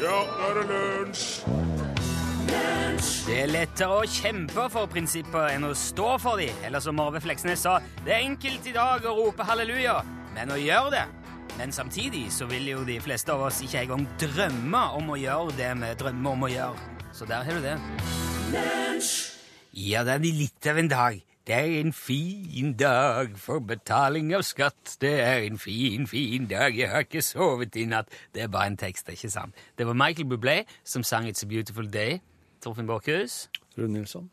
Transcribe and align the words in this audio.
Ja, 0.00 0.08
nå 0.08 0.46
er 0.48 0.54
det 0.56 0.62
lunsj! 0.70 1.24
Det 3.26 3.34
er 3.36 3.50
lettere 3.50 3.98
å 4.00 4.06
kjempe 4.08 4.64
for 4.72 4.88
prinsipper 4.90 5.50
enn 5.52 5.66
å 5.68 5.74
stå 5.76 6.14
for 6.22 6.40
dem. 6.40 6.56
Eller 6.64 6.80
som 6.80 6.96
Marve 6.96 7.20
Fleksnes 7.20 7.66
sa, 7.66 7.76
det 8.06 8.14
er 8.16 8.24
enkelt 8.24 8.64
i 8.66 8.72
dag 8.74 9.04
å 9.04 9.12
rope 9.18 9.44
halleluja, 9.44 9.98
men 10.34 10.52
å 10.54 10.58
gjøre 10.60 10.94
det 10.94 11.04
Men 11.58 11.72
samtidig 11.74 12.30
så 12.32 12.46
vil 12.48 12.68
jo 12.70 12.84
de 12.86 12.96
fleste 13.04 13.34
av 13.34 13.42
oss 13.50 13.60
ikke 13.60 13.82
engang 13.82 14.06
drømme 14.22 14.82
om 14.96 15.12
å 15.12 15.18
gjøre 15.20 15.56
det 15.58 15.70
vi 15.82 15.94
drømmer 16.00 16.30
om 16.32 16.46
å 16.46 16.52
gjøre. 16.54 16.92
Så 17.12 17.28
der 17.28 17.44
har 17.44 17.58
du 17.58 17.66
det. 17.66 17.76
Ja, 19.76 20.04
det 20.06 20.16
er 20.16 20.24
litt 20.24 20.70
av 20.70 20.80
en 20.80 20.88
dag. 20.88 21.20
Det 21.50 21.58
er 21.58 21.80
en 21.80 21.92
fin 21.92 22.76
dag 22.78 23.32
for 23.34 23.58
betaling 23.58 24.28
av 24.38 24.44
skatt. 24.46 24.92
Det 25.02 25.10
er 25.18 25.40
en 25.48 25.58
fin, 25.58 26.04
fin 26.06 26.44
dag. 26.46 26.76
Jeg 26.78 26.90
har 26.92 27.02
ikke 27.02 27.22
sovet 27.26 27.74
i 27.74 27.88
natt. 27.90 28.06
Det 28.30 28.44
er 28.44 28.52
bare 28.54 28.70
en 28.70 28.76
tekst, 28.78 29.08
det 29.08 29.16
er 29.16 29.18
ikke 29.18 29.30
sant. 29.32 29.58
Det 29.78 29.86
var 29.88 29.96
Michael 29.98 30.28
Bublé 30.30 30.60
som 30.86 31.02
sang 31.02 31.26
It's 31.26 31.42
a 31.42 31.48
Beautiful 31.50 31.88
Day. 31.90 32.20
Torfinn 32.62 32.86
Borchhus. 32.86 33.48
Rune 33.78 33.92
Nilsson. 33.92 34.30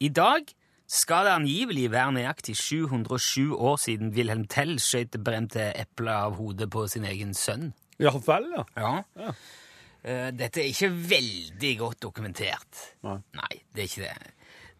I 0.00 0.08
dag 0.08 0.48
skal 0.86 1.28
det 1.28 1.34
angivelig 1.34 1.90
være 1.92 2.16
nøyaktig 2.16 2.56
707 2.56 3.52
år 3.52 3.76
siden 3.76 4.14
Wilhelm 4.16 4.48
Tell 4.48 4.80
skjøt 4.80 5.12
det 5.12 5.24
brente 5.24 5.68
eplet 5.76 6.14
av 6.14 6.40
hodet 6.40 6.70
på 6.72 6.86
sin 6.88 7.04
egen 7.04 7.36
sønn. 7.36 7.74
Ja 8.00 8.16
vel, 8.16 8.48
ja. 8.56 8.64
Ja. 8.80 8.96
ja. 9.20 9.36
Dette 10.32 10.64
er 10.64 10.72
ikke 10.72 10.94
veldig 11.12 11.76
godt 11.84 12.02
dokumentert. 12.08 12.84
Nei. 13.04 13.20
Nei, 13.36 13.54
det 13.76 13.84
er 13.84 13.92
ikke 13.92 14.08
det. 14.08 14.34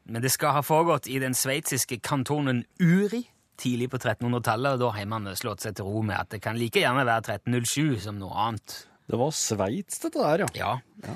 Men 0.09 0.25
det 0.25 0.31
skal 0.33 0.55
ha 0.57 0.63
foregått 0.65 1.09
i 1.13 1.19
den 1.21 1.37
sveitsiske 1.37 2.01
kantonen 2.05 2.65
Uri 2.81 3.27
tidlig 3.59 3.89
på 3.91 3.99
1300-tallet, 3.99 4.77
og 4.77 4.83
da 4.85 4.93
har 4.95 5.09
man 5.11 5.27
slått 5.37 5.65
seg 5.65 5.77
til 5.79 5.89
ro 5.89 6.03
med 6.07 6.17
at 6.19 6.31
det 6.35 6.41
kan 6.45 6.59
like 6.59 6.81
gjerne 6.81 7.05
være 7.09 7.39
1307 7.41 8.05
som 8.07 8.21
noe 8.21 8.37
annet. 8.47 8.77
Det 9.09 9.19
var 9.19 9.33
Sveits, 9.35 9.99
dette 10.05 10.21
der, 10.21 10.45
ja. 10.45 10.77
Ja. 11.03 11.15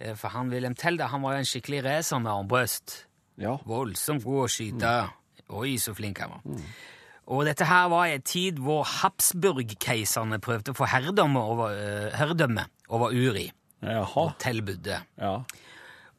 ja. 0.00 0.14
For 0.18 0.32
han 0.34 0.50
Wilhelm 0.52 0.74
Tell 0.78 0.98
han 1.00 1.22
var 1.22 1.36
jo 1.36 1.44
en 1.44 1.48
skikkelig 1.48 1.84
racer 1.86 2.20
med 2.22 2.32
armbrøst. 2.32 2.96
Ja. 3.40 3.54
Voldsomt 3.68 4.24
god 4.24 4.46
å 4.46 4.50
skyte. 4.50 4.92
Oi, 5.56 5.76
så 5.78 5.94
flink 5.94 6.20
han 6.24 6.34
var. 6.34 6.66
Og 7.26 7.42
dette 7.46 7.66
her 7.66 7.88
var 7.90 8.08
i 8.08 8.16
en 8.16 8.24
tid 8.26 8.58
hvor 8.62 8.86
Habsburg-keiserne 8.86 10.38
prøvde 10.42 10.72
å 10.72 10.78
få 10.78 10.88
herredømme 10.90 11.42
over, 11.42 11.74
uh, 11.76 12.10
herredømme 12.16 12.66
over 12.88 13.14
Uri, 13.14 13.48
Jaha. 13.84 14.26
Og 14.26 14.36
tilbudde. 14.42 15.02
Ja, 15.20 15.32
Ja. 15.36 15.38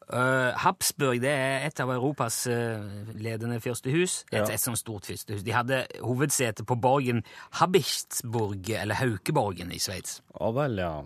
Eh, 0.08 0.52
Habsburg 0.62 1.20
det 1.20 1.28
er 1.30 1.66
et 1.66 1.80
av 1.84 1.90
Europas 1.92 2.46
eh, 2.48 2.80
ledende 3.20 3.58
fyrstehus. 3.60 4.22
Et, 4.32 4.38
Ja. 4.38 4.44
et 4.54 4.60
sånt 4.62 4.78
stort 4.80 5.04
fyrstehus. 5.04 5.42
De 5.44 5.52
hadde 5.52 5.82
hovedsete 6.00 6.64
på 6.64 6.78
borgen 6.80 7.22
Habichtsburg, 7.60 8.70
eller 8.70 8.94
Haukeborgen 8.94 9.72
i 9.72 9.78
Sveits. 9.78 10.22
ja 10.40 10.50
vel, 10.50 10.78
ja. 10.78 11.02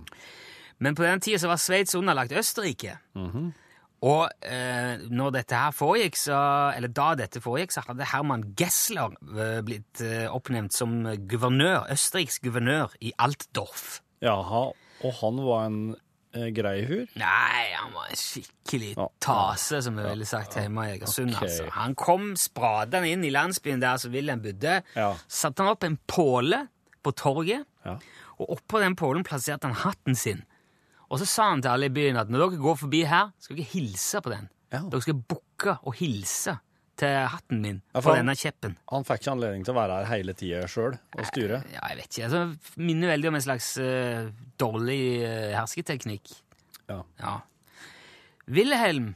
Men 0.79 0.95
på 0.95 1.03
den 1.03 1.21
tida 1.21 1.39
så 1.39 1.49
var 1.51 1.57
Sveits 1.63 1.95
underlagt 1.95 2.33
Østerrike. 2.33 2.99
Og 4.03 4.29
eh, 4.43 4.99
når 5.15 5.31
dette 5.31 5.55
her 5.55 5.71
foregikk, 5.71 6.17
så, 6.19 6.39
eller 6.77 6.89
da 6.91 7.15
dette 7.15 7.41
foregikk, 7.41 7.71
så 7.71 7.85
hadde 7.87 8.05
Herman 8.11 8.43
Gessler 8.59 9.15
blitt 9.63 10.03
oppnevnt 10.31 10.75
som 10.75 11.05
guvernør, 11.31 11.87
Østerriks 11.93 12.41
guvernør 12.43 12.97
i 13.01 13.13
Altdorf. 13.19 14.01
Jaha. 14.23 14.73
Og 15.03 15.13
han 15.21 15.39
var 15.47 15.67
en 15.67 15.97
eh, 16.35 16.49
grei 16.55 16.85
fyr? 16.89 17.07
Nei, 17.21 17.65
han 17.77 17.93
var 17.95 18.09
en 18.11 18.19
skikkelig 18.21 18.93
tase, 19.23 19.83
som 19.85 19.97
vi 19.99 20.05
ville 20.07 20.27
sagt 20.29 20.57
hjemme 20.59 20.87
i 20.89 20.95
Egersund. 20.97 21.35
Okay. 21.37 21.49
Altså. 21.49 21.69
Han 21.77 21.95
kom 21.99 22.33
spradende 22.41 23.11
inn 23.13 23.25
i 23.25 23.33
landsbyen 23.35 23.83
der 23.83 24.01
som 24.03 24.13
Wilhelm 24.15 24.43
bodde. 24.45 24.81
Ja. 24.97 25.11
Satte 25.29 25.63
han 25.65 25.73
opp 25.75 25.85
en 25.89 25.99
påle 26.11 26.67
på 27.03 27.13
torget, 27.19 27.67
Ja. 27.85 27.97
og 28.39 28.51
oppå 28.59 28.81
den 28.81 28.95
pålen 28.97 29.25
plasserte 29.27 29.67
han 29.67 29.75
hatten 29.85 30.15
sin. 30.15 30.45
Og 31.11 31.19
så 31.21 31.27
sa 31.27 31.49
han 31.51 31.61
til 31.63 31.69
alle 31.75 31.91
i 31.91 31.93
byen 31.93 32.17
at 32.17 32.31
når 32.31 32.47
dere 32.51 32.63
går 32.63 32.77
forbi 32.87 33.03
her, 33.05 33.33
skal 33.43 33.57
dere 33.59 33.69
hilse 33.75 34.21
på 34.25 34.31
den. 34.33 34.49
Ja. 34.73 34.79
Dere 34.89 35.03
skal 35.05 35.19
bukke 35.29 35.75
og 35.83 35.95
hilse 35.99 36.55
til 37.01 37.15
hatten 37.33 37.63
min 37.63 37.79
Ja, 37.95 38.03
på 38.05 38.15
denne 38.17 38.35
kjeppen. 38.39 38.77
Han 38.93 39.07
fikk 39.09 39.23
ikke 39.23 39.33
anledning 39.35 39.65
til 39.67 39.75
å 39.75 39.79
være 39.79 39.99
her 40.03 40.11
hele 40.13 40.35
tida 40.39 40.67
sjøl 40.71 40.97
og 40.97 41.25
styre? 41.31 41.63
Ja, 41.73 41.87
jeg 41.93 42.03
vet 42.03 42.11
ikke. 42.11 42.29
Altså, 42.29 42.77
minner 42.81 43.13
veldig 43.15 43.31
om 43.31 43.39
en 43.39 43.45
slags 43.47 43.71
uh, 43.81 44.29
dårlig 44.61 45.01
uh, 45.25 45.51
hersketeknikk. 45.57 46.35
Ja. 46.91 47.01
Ja. 47.23 47.35
Wilhelm 48.53 49.13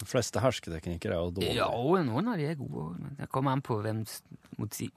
De 0.00 0.06
fleste 0.08 0.40
hersketeknikker 0.42 1.12
er 1.12 1.20
jo 1.20 1.34
dårlige. 1.36 1.56
Ja, 1.60 1.68
og 1.68 2.00
noen 2.06 2.32
av 2.32 2.40
de 2.40 2.48
er 2.50 2.58
gode. 2.58 2.96
men 2.98 3.16
Det 3.20 3.28
kommer 3.30 3.54
an 3.54 3.62
på 3.62 3.78
hvem. 3.84 4.02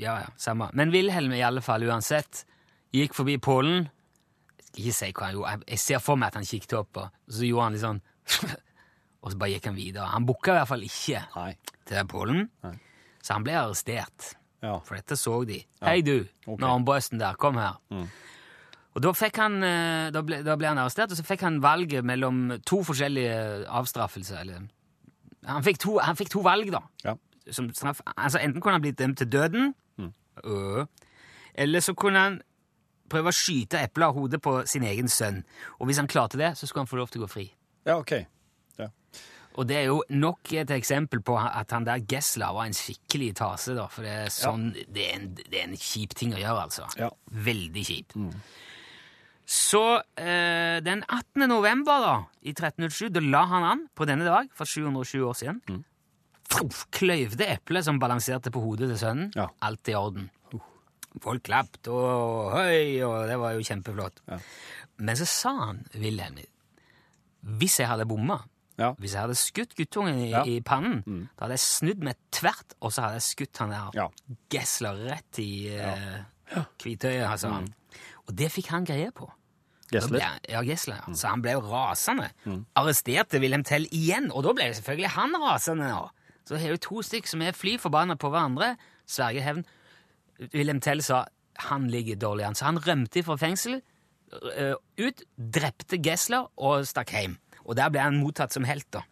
Ja, 0.01 0.19
ja, 0.23 0.31
samme. 0.37 0.71
Men 0.73 0.93
Wilhelm 0.93 1.33
i 1.35 1.43
alle 1.45 1.61
fall, 1.65 1.85
uansett, 1.85 2.45
gikk 2.95 3.13
forbi 3.17 3.37
Polen. 3.37 3.89
Jeg 4.65 4.71
skal 4.71 4.85
ikke 4.85 4.97
si 4.97 5.11
hva 5.15 5.27
han 5.27 5.37
gjorde. 5.37 5.69
Jeg 5.71 5.81
ser 5.83 6.01
for 6.03 6.19
meg 6.19 6.33
at 6.33 6.39
han 6.39 6.47
kikket 6.47 6.73
opp, 6.79 6.97
og 6.99 7.31
så 7.31 7.47
gjorde 7.47 7.67
han 7.67 7.77
litt 7.77 7.85
sånn 7.85 8.01
Og 9.25 9.33
så 9.33 9.39
bare 9.41 9.55
gikk 9.55 9.71
han 9.71 9.77
videre. 9.77 10.05
Han 10.13 10.25
booka 10.27 10.53
i 10.53 10.59
hvert 10.59 10.69
fall 10.69 10.85
ikke 10.85 11.23
Nei. 11.33 11.51
til 11.89 12.09
Polen, 12.09 12.43
Nei. 12.65 12.75
så 13.25 13.39
han 13.39 13.45
ble 13.45 13.55
arrestert. 13.57 14.35
Ja. 14.61 14.77
For 14.85 14.97
dette 14.97 15.17
så 15.17 15.39
de. 15.49 15.59
Hei, 15.81 15.99
du, 16.05 16.27
okay. 16.45 16.59
med 16.59 16.67
armbrøsten 16.69 17.21
der, 17.21 17.37
kom 17.41 17.57
her. 17.61 17.79
Og 18.95 19.03
da, 19.03 19.11
fikk 19.17 19.41
han, 19.41 19.57
eh, 19.65 20.07
da, 20.13 20.21
ble, 20.25 20.39
da 20.45 20.55
ble 20.57 20.69
han 20.71 20.79
arrestert, 20.79 21.11
og 21.11 21.19
så 21.19 21.25
fikk 21.25 21.43
han 21.45 21.59
valget 21.61 22.05
mellom 22.07 22.55
to 22.65 22.79
forskjellige 22.87 23.65
avstraffelser. 23.67 24.45
Eller, 24.45 24.67
han, 25.49 25.65
fikk 25.65 25.81
to, 25.83 25.97
han 26.05 26.17
fikk 26.17 26.31
to 26.37 26.45
valg, 26.45 26.71
da. 26.73 26.85
Ja. 27.03 27.17
Som 27.53 27.67
straff. 27.77 28.01
Altså, 28.15 28.39
enten 28.41 28.61
kunne 28.63 28.77
han 28.77 28.85
blitt 28.85 29.01
dømt 29.01 29.19
til 29.21 29.29
døden, 29.29 29.73
øh, 30.45 30.85
eller 31.55 31.79
så 31.79 31.93
kunne 31.93 32.21
han 32.21 32.39
prøve 33.09 33.29
å 33.29 33.35
skyte 33.35 33.79
eplet 33.85 34.07
av 34.07 34.15
hodet 34.17 34.41
på 34.41 34.57
sin 34.69 34.83
egen 34.83 35.09
sønn. 35.11 35.43
Og 35.79 35.89
hvis 35.89 36.01
han 36.01 36.09
klarte 36.09 36.39
det, 36.41 36.55
så 36.57 36.67
skulle 36.67 36.85
han 36.85 36.89
få 36.89 36.97
lov 36.99 37.11
til 37.13 37.21
å 37.21 37.27
gå 37.27 37.31
fri. 37.31 37.45
ja, 37.85 37.99
ok. 37.99 38.25
Ja. 39.55 39.61
Og 39.61 39.67
det 39.69 39.77
er 39.79 39.85
jo 39.87 40.01
nok 40.11 40.51
et 40.59 40.71
eksempel 40.75 41.21
på 41.23 41.37
at 41.39 41.71
han 41.71 41.87
der 41.87 42.03
Gessler 42.03 42.51
var 42.55 42.67
en 42.67 42.75
skikkelig 42.75 43.31
tase, 43.39 43.75
da. 43.77 43.87
For 43.91 44.03
det 44.03 44.13
er, 44.25 44.31
sånn, 44.33 44.69
det 44.75 45.07
er, 45.07 45.15
en, 45.15 45.27
det 45.37 45.61
er 45.61 45.67
en 45.69 45.79
kjip 45.79 46.15
ting 46.19 46.35
å 46.35 46.41
gjøre, 46.41 46.67
altså. 46.67 46.87
Ja. 46.99 47.09
Veldig 47.45 47.85
kjip. 47.87 48.15
Så 49.45 49.83
eh, 50.19 50.81
den 50.83 51.03
18. 51.05 51.45
november 51.47 52.03
da, 52.03 52.15
i 52.43 52.51
1307, 52.51 53.11
da 53.15 53.23
la 53.23 53.43
han 53.51 53.67
an 53.71 53.83
på 53.95 54.07
denne 54.09 54.25
dag 54.27 54.49
for 54.57 54.67
720 54.67 55.27
år 55.29 55.37
siden. 55.39 55.83
Fuff, 56.51 56.85
Kløyvde 56.93 57.47
eplet 57.55 57.85
som 57.87 57.99
balanserte 58.01 58.51
på 58.53 58.63
hodet 58.63 58.89
til 58.91 58.99
sønnen. 59.01 59.31
Ja. 59.37 59.47
Alt 59.65 59.91
i 59.91 59.95
orden. 59.97 60.27
Folk 61.23 61.45
klappet 61.47 61.87
og 61.87 62.51
høy, 62.57 62.99
og 63.07 63.29
det 63.29 63.37
var 63.39 63.55
jo 63.55 63.63
kjempeflott. 63.63 64.19
Ja. 64.27 64.41
Men 65.05 65.15
så 65.19 65.27
sa 65.29 65.53
han, 65.61 65.79
Wilhelm, 65.95 66.41
hvis 67.61 67.79
jeg 67.79 67.87
hadde 67.87 68.07
bomma, 68.09 68.41
Ja. 68.77 68.89
hvis 68.99 69.13
jeg 69.13 69.21
hadde 69.21 69.35
skutt 69.39 69.75
guttungen 69.77 70.17
i, 70.19 70.29
Ja. 70.31 70.43
i 70.43 70.59
pannen, 70.61 71.29
da 71.37 71.45
hadde 71.45 71.53
jeg 71.55 71.59
snudd 71.63 72.03
meg 72.03 72.15
tvert, 72.31 72.73
og 72.81 72.91
så 72.91 73.01
hadde 73.05 73.13
jeg 73.21 73.21
skutt 73.29 73.57
han 73.63 73.69
der 73.69 73.91
Ja. 73.95 74.07
Gessler 74.51 74.97
rett 75.11 75.39
i 75.39 75.67
eh, 75.69 76.23
hvitøyet, 76.83 77.23
altså. 77.29 77.53
Og 78.27 78.35
det 78.35 78.51
fikk 78.51 78.67
han 78.73 78.85
greie 78.85 79.11
på. 79.11 79.29
Ble 79.91 80.19
Ja, 80.49 80.61
Gessler, 80.65 80.97
ja. 81.07 81.13
Så 81.13 81.27
han 81.29 81.41
ble 81.41 81.51
jo 81.53 81.61
rasende. 81.61 82.31
Arresterte 82.75 83.39
Wilhelm 83.39 83.63
Tell 83.63 83.85
igjen, 83.93 84.31
og 84.33 84.43
da 84.43 84.51
ble 84.57 84.65
det 84.71 84.75
selvfølgelig 84.81 85.11
han 85.15 85.35
rasende. 85.39 85.87
Ja. 85.87 86.07
Så 86.45 86.57
har 86.59 86.69
jo 86.73 86.77
to 86.77 87.01
stykker 87.01 87.27
som 87.27 87.41
er 87.41 87.51
fly 87.53 87.77
forbanna 87.77 88.15
på 88.17 88.29
hverandre, 88.29 88.75
sverger 89.07 89.41
hevn. 89.45 89.65
Wilhelm 90.53 90.81
Tell 90.81 91.01
sa 91.01 91.25
han 91.69 91.87
ligger 91.87 92.15
dårlig 92.19 92.45
an, 92.45 92.55
så 92.55 92.65
han 92.65 92.77
rømte 92.83 93.23
fra 93.23 93.37
fengsel, 93.39 93.81
øh, 94.57 94.75
ut, 94.99 95.21
drepte 95.37 96.01
Gessler 96.03 96.49
og 96.57 96.83
stakk 96.85 97.09
hjem. 97.15 97.37
Og 97.65 97.77
der 97.77 97.91
ble 97.93 98.03
han 98.05 98.19
mottatt 98.21 98.53
som 98.55 98.67
helt, 98.67 98.87
da. 98.93 99.03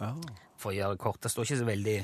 Ja. 0.00 0.12
For 0.60 0.72
å 0.72 0.76
gjøre 0.76 0.96
det 0.96 1.02
kort. 1.02 1.20
Det 1.24 1.32
står 1.32 1.48
ikke 1.48 1.62
så 1.62 1.68
veldig 1.68 1.98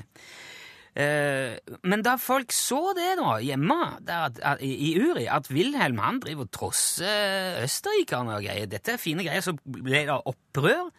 Eh, 0.93 1.57
men 1.89 2.03
da 2.05 2.19
folk 2.21 2.53
så 2.53 2.91
det 2.97 3.15
da, 3.17 3.39
hjemme 3.41 3.79
der, 4.05 4.27
at, 4.27 4.41
at, 4.45 4.65
i, 4.65 4.75
i 4.91 5.01
Uri, 5.01 5.25
at 5.25 5.49
Wilhelm 5.49 6.03
han 6.05 6.21
driver 6.21 6.45
og 6.45 6.53
trosser 6.53 7.63
østerrikerne 7.65 8.37
og 8.37 8.45
greier, 8.45 8.69
dette 8.69 8.93
er 8.93 9.01
fine 9.01 9.25
greier, 9.25 9.41
så 9.41 9.55
ble 9.57 10.03
det 10.05 10.19
opprør, 10.29 10.91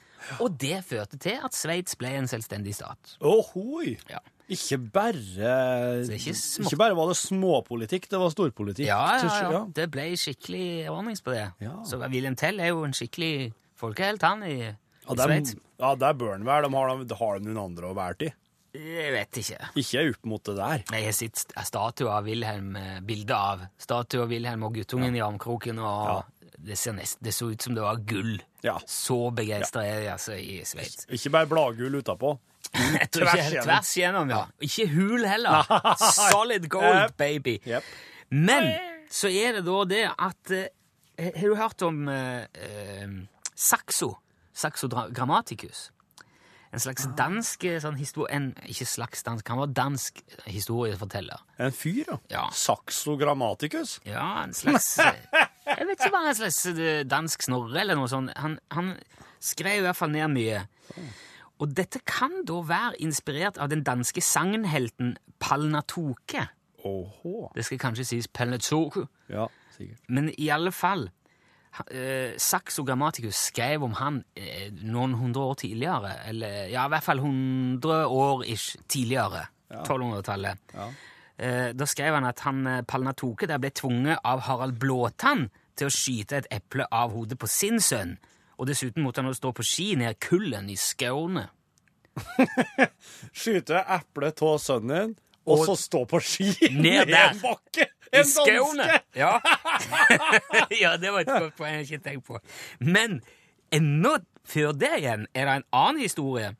og 0.42 0.56
det 0.58 0.80
førte 0.88 1.20
til 1.22 1.38
at 1.46 1.54
Sveits 1.54 1.98
ble 2.00 2.10
en 2.24 2.30
selvstendig 2.32 2.74
stat. 2.80 3.18
Ohoi! 3.22 4.00
Ja. 4.10 4.24
Ikke 4.52 4.80
bare 4.92 6.02
ikke 6.04 6.34
ikke, 6.34 6.78
bare 6.78 6.98
var 6.98 7.14
det 7.14 7.20
småpolitikk, 7.22 8.10
det 8.12 8.20
var 8.20 8.34
storpolitikk. 8.34 8.88
Ja, 8.90 9.04
ja, 9.22 9.52
ja. 9.54 9.62
Det 9.78 9.88
ble 9.94 10.10
skikkelig 10.20 10.90
ordnings 10.92 11.22
på 11.24 11.32
det. 11.36 11.46
Ja. 11.64 11.78
Så 11.88 12.02
William 12.02 12.36
Tell 12.40 12.60
er 12.60 12.74
jo 12.74 12.82
en 12.88 12.98
skikkelig 12.98 13.54
folkehelt, 13.80 14.26
han, 14.26 14.44
i, 14.44 14.74
Ja, 15.08 15.16
det 15.20 15.28
der, 15.28 15.60
ja, 15.84 15.96
der 16.00 16.14
bør 16.14 16.32
han 16.38 16.46
være. 16.48 16.68
De 16.70 16.76
har, 16.78 17.04
de 17.04 17.16
har 17.20 17.40
de 17.40 17.46
noen 17.50 17.62
andre 17.66 17.90
å 17.92 17.96
være 17.98 18.18
til. 18.24 18.34
Jeg 18.74 19.12
vet 19.14 19.38
ikke. 19.38 19.58
Ikke 19.78 20.04
opp 20.10 20.24
mot 20.32 20.44
det 20.50 20.56
der. 20.58 20.84
Jeg 20.96 21.06
har 21.06 21.12
sett 21.14 21.36
st- 21.44 21.66
statue 21.68 22.10
av 22.10 22.24
Wilhelm, 22.26 22.72
eh, 22.80 23.02
bilde 23.06 23.36
av 23.38 23.66
statue 23.78 24.24
av 24.24 24.32
Wilhelm 24.34 24.64
og 24.66 24.74
guttungen 24.80 25.14
i 25.16 25.22
armkroken, 25.22 25.78
og 25.78 26.24
det, 26.58 26.78
ser 26.80 26.96
nest, 26.98 27.20
det 27.22 27.34
så 27.36 27.52
ut 27.52 27.62
som 27.62 27.76
det 27.76 27.84
var 27.84 28.00
gull. 28.10 28.40
Ja. 28.66 28.80
Så 28.90 29.20
begeistra 29.36 29.84
er 29.86 30.00
de 30.02 30.08
altså 30.16 30.34
i 30.40 30.62
Sveits. 30.66 31.06
Ikke 31.14 31.30
bare 31.36 31.52
bladgull 31.52 32.00
utapå. 32.00 32.34
Tvers 33.14 33.36
ikke- 33.52 33.62
Tvers 33.68 33.92
gjennom, 34.00 34.30
ja. 34.34 34.42
Ikke 34.66 34.88
hul 34.96 35.28
heller. 35.28 35.70
Solid 36.32 36.66
gold, 36.72 37.14
baby. 37.20 37.60
Yep. 37.68 37.84
Men 38.32 38.72
så 39.14 39.30
er 39.30 39.60
det 39.60 39.66
da 39.68 39.84
det 39.86 40.04
at 40.18 40.52
eh, 40.58 41.30
Har 41.38 41.46
du 41.52 41.56
hørt 41.60 41.82
om 41.86 42.08
eh, 42.10 42.48
eh, 42.58 43.08
Saxo. 43.54 44.16
Saxo 44.54 44.90
grammaticus. 44.90 45.90
En 46.74 46.82
slags 46.82 47.06
dansk 47.18 47.68
eh, 47.70 47.78
sånn 47.82 47.98
historie... 48.00 48.34
En, 48.34 48.48
ikke 48.66 48.88
slags 48.90 49.22
dansk, 49.26 49.50
han 49.54 49.60
var 49.62 49.74
dansk 49.78 50.24
historieforteller. 50.50 51.44
En 51.62 51.74
fyr, 51.76 52.02
ja. 52.08 52.18
Ja. 52.34 52.46
Saxo 52.58 53.14
grammaticus. 53.22 54.00
Ja, 54.10 54.26
en 54.42 54.56
slags 54.58 54.96
eh, 55.04 55.20
Jeg 55.68 55.86
vet 55.90 56.00
ikke 56.00 56.14
hva 56.16 56.24
en 56.32 56.40
slags 56.40 56.64
eh, 56.74 57.04
dansk 57.06 57.46
snorre 57.46 57.84
eller 57.84 58.00
noe 58.00 58.10
sånt. 58.10 58.34
Han, 58.42 58.58
han 58.74 58.96
skrev 59.44 59.84
i 59.84 59.86
hvert 59.86 60.00
fall 60.00 60.16
ned 60.16 60.34
mye. 60.34 60.64
Og 61.62 61.78
dette 61.78 62.02
kan 62.10 62.42
da 62.50 62.58
være 62.66 62.98
inspirert 63.06 63.62
av 63.62 63.70
den 63.70 63.86
danske 63.86 64.24
sagnhelten 64.26 65.14
Palnatoke. 65.44 66.48
Oho. 66.84 67.52
Det 67.54 67.68
skal 67.68 67.86
kanskje 67.86 68.08
sies 68.16 68.28
Palnatoke. 68.28 69.06
Ja, 69.30 69.46
sikkert. 69.78 70.02
Men 70.10 70.34
i 70.34 70.50
alle 70.50 70.74
fall 70.74 71.12
eh, 71.90 72.36
Saxo 72.38 72.84
Grammaticus 72.88 73.50
skrev 73.50 73.84
om 73.86 73.96
han 74.00 74.22
eh, 74.36 74.70
noen 74.84 75.16
hundre 75.20 75.48
år 75.52 75.58
tidligere. 75.64 76.14
Eller 76.30 76.70
ja, 76.74 76.86
i 76.86 76.94
hvert 76.94 77.06
fall 77.06 77.24
hundre 77.24 78.04
år 78.08 78.46
ish 78.46 78.78
tidligere. 78.88 79.48
1200-tallet. 79.74 80.60
Ja. 80.74 80.92
Eh, 81.38 81.70
da 81.74 81.88
skrev 81.90 82.14
han 82.14 82.28
at 82.30 82.44
han 82.46 82.68
eh, 82.70 82.84
Palnatoke 82.86 83.50
der 83.50 83.62
ble 83.62 83.74
tvunget 83.74 84.22
av 84.24 84.46
Harald 84.48 84.78
Blåtann 84.82 85.48
til 85.78 85.90
å 85.90 85.94
skyte 85.94 86.44
et 86.44 86.52
eple 86.54 86.86
av 86.94 87.16
hodet 87.16 87.40
på 87.42 87.50
sin 87.50 87.82
sønn. 87.82 88.18
Og 88.62 88.70
dessuten 88.70 89.02
måtte 89.04 89.24
han 89.24 89.32
jo 89.32 89.38
stå 89.38 89.52
på 89.58 89.66
ski 89.66 89.88
ned 90.00 90.20
kullen 90.22 90.70
i 90.70 90.78
Skåne. 90.78 91.48
Skyte 93.42 93.82
eple 93.82 94.30
av 94.30 94.60
sønnen 94.62 94.94
din, 94.94 95.16
og, 95.46 95.66
så 95.68 95.76
stå 95.80 96.04
på 96.10 96.20
ski 96.24 96.52
Ned 96.84 97.10
der. 97.12 97.34
en 97.34 97.42
bakke! 97.42 97.88
En 98.14 98.20
danske! 98.22 99.00
Ja. 99.18 99.38
ja, 100.84 100.98
det 101.02 101.14
var 101.14 101.24
et 101.24 101.32
godt 101.32 101.56
poeng 101.58 101.80
jeg 101.80 101.88
ikke 101.88 102.04
tenkte 102.10 102.28
på. 102.28 102.40
Men 102.80 103.22
enda 103.74 104.20
før 104.46 104.76
det 104.78 104.92
igjen 105.00 105.26
er 105.34 105.50
det 105.50 105.56
en 105.58 105.68
annen 105.74 106.04
historie 106.04 106.54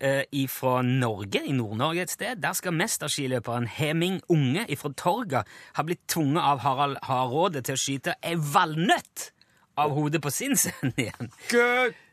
eh, 0.00 0.46
fra 0.48 0.82
Norge, 0.82 1.42
i 1.44 1.52
Nord-Norge 1.52 2.02
et 2.02 2.14
sted. 2.14 2.40
Der 2.42 2.52
skal 2.52 2.76
mesterskiløperen 2.76 3.66
Heming 3.66 4.20
Unge 4.28 4.66
fra 4.76 4.92
Torga 4.96 5.42
ha 5.76 5.84
blitt 5.86 6.06
tvunget 6.08 6.42
av 6.42 6.64
Harald 6.64 7.00
Hardråde 7.08 7.62
til 7.66 7.76
å 7.76 7.82
skyte 7.82 8.16
ei 8.22 8.36
valnøtt 8.38 9.30
av 9.80 9.94
hodet 9.96 10.22
på 10.22 10.32
sin 10.34 10.56
sønn 10.58 10.94
igjen. 10.96 11.30
Gå, 11.50 11.68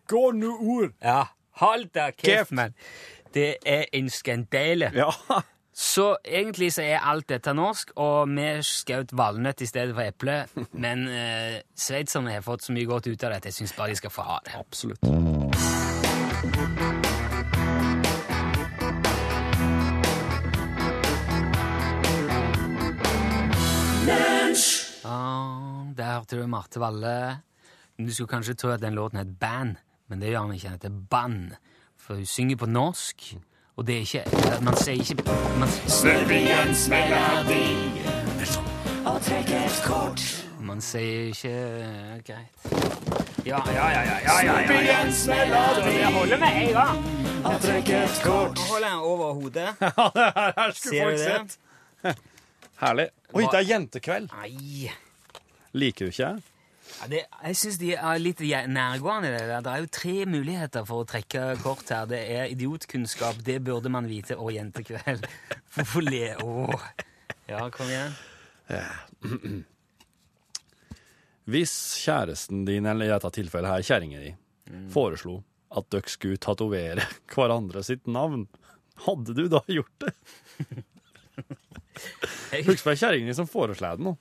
gå 0.07 0.23
nu 0.37 0.49
ord! 0.55 0.93
Ja, 1.03 1.27
hold 1.61 1.89
da 1.95 2.11
kjeft, 2.15 2.53
mann. 2.55 2.75
Det 3.33 3.57
er 3.65 3.85
en 3.93 4.09
skandale. 4.09 4.91
Ja. 4.95 5.11
Så 5.77 6.17
egentlig 6.25 6.71
så 6.73 6.81
er 6.81 7.03
alt 7.05 7.27
dette 7.29 7.53
norsk, 7.53 7.91
og 8.01 8.31
vi 8.33 8.47
skjøt 8.65 9.11
valnøtt 9.13 9.61
i 9.61 9.67
stedet 9.69 9.93
for 9.93 10.09
eple. 10.09 10.37
Men 10.73 11.05
eh, 11.05 11.59
sveitserne 11.77 12.33
har 12.33 12.41
fått 12.41 12.65
så 12.65 12.73
mye 12.73 12.89
godt 12.89 13.11
ut 13.11 13.23
av 13.27 13.35
det 13.35 13.37
at 13.43 13.45
Jeg 13.51 13.59
syns 13.59 13.75
bare 13.77 13.93
de 13.93 13.99
skal 13.99 14.09
få 14.09 14.25
ha 14.25 14.39
det. 14.47 14.55
Absolutt. 14.57 15.05
Ah, 25.05 25.93
der 25.93 26.17
hørte 26.17 26.41
du 26.41 26.47
Marte 26.49 26.81
Valle. 26.81 27.43
Du 27.97 28.09
skulle 28.09 28.33
kanskje 28.33 28.57
tro 28.57 28.73
at 28.73 28.81
den 28.81 28.97
låten 28.97 29.21
het 29.21 29.37
Band, 29.39 29.77
men 30.09 30.19
det 30.21 30.33
gjør 30.33 30.49
den 30.49 30.57
ikke. 30.57 30.67
Den 30.67 30.79
heter 30.79 31.01
Band. 31.13 31.53
For 32.07 32.15
hun 32.15 32.25
synger 32.25 32.55
på 32.55 32.65
norsk, 32.65 33.35
og 33.75 33.87
det 33.87 33.95
er 33.95 33.99
ikke 33.99 34.23
Man 34.63 34.77
sier 34.79 34.93
ikke 35.03 35.23
man, 35.59 35.67
man 40.67 40.81
sier 40.81 41.27
ikke 41.33 41.51
eh, 41.51 42.21
Greit. 42.27 42.53
Ja, 43.45 43.59
ja, 43.67 43.73
ja, 43.73 43.89
ja, 43.91 44.17
ja, 44.23 44.39
ja, 44.43 44.55
ja, 44.59 44.71
ja. 44.87 44.99
Jeg 45.99 46.13
holder 46.15 46.37
med 46.37 46.47
en 46.47 46.73
gang. 46.73 47.03
Nå 47.43 47.51
holder 47.51 48.87
jeg 48.87 48.97
over 48.97 49.33
hodet. 49.33 49.67
Ja, 49.81 50.09
det 50.15 50.33
her, 50.35 50.71
skulle 50.71 50.97
Ser 50.97 51.03
du 51.03 51.09
folk 51.09 51.17
det? 51.17 51.25
sett. 51.27 52.17
Herlig. 52.83 53.09
Oi, 53.33 53.43
det 53.43 53.59
er 53.59 53.67
jentekveld. 53.73 54.29
Nei. 54.31 54.91
Liker 55.73 56.05
du 56.05 56.15
ikke? 56.15 56.56
Ja, 56.87 57.07
det, 57.11 57.21
jeg 57.29 57.57
syns 57.59 57.77
de 57.81 57.91
er 57.93 58.21
litt 58.21 58.41
nærgående. 58.41 59.31
Det, 59.33 59.43
der. 59.49 59.63
det 59.65 59.73
er 59.73 59.83
jo 59.83 59.89
tre 59.99 60.15
muligheter 60.29 60.85
for 60.87 61.03
å 61.03 61.07
trekke 61.09 61.43
kort 61.61 61.89
her. 61.93 62.07
Det 62.09 62.21
er 62.37 62.53
idiotkunnskap, 62.53 63.43
det 63.45 63.59
burde 63.65 63.91
man 63.93 64.07
vite, 64.09 64.37
og 64.37 64.53
jentekveld. 64.55 65.27
Le? 66.07 66.25
Åh. 66.43 66.87
Ja, 67.47 67.69
kom 67.73 67.89
igjen. 67.91 68.15
Hvis 71.47 71.73
kjæresten 72.03 72.65
din, 72.67 72.85
eller 72.89 73.07
i 73.07 73.13
dette 73.13 73.31
tilfellet 73.37 73.71
her 73.71 73.85
kjerringa 73.87 74.19
di, 74.19 74.33
foreslo 74.91 75.39
at 75.77 75.87
dere 75.93 76.11
skulle 76.11 76.41
tatovere 76.43 77.05
hverandre 77.33 77.83
sitt 77.87 78.07
navn, 78.11 78.47
hadde 79.05 79.35
du 79.37 79.45
da 79.51 79.61
gjort 79.71 80.03
det? 80.03 80.13
Husk 82.67 82.83
på 82.83 82.95
kjerringa 82.97 83.33
som 83.37 83.47
foreslår 83.49 83.99
det 83.99 84.07
nå. 84.09 84.17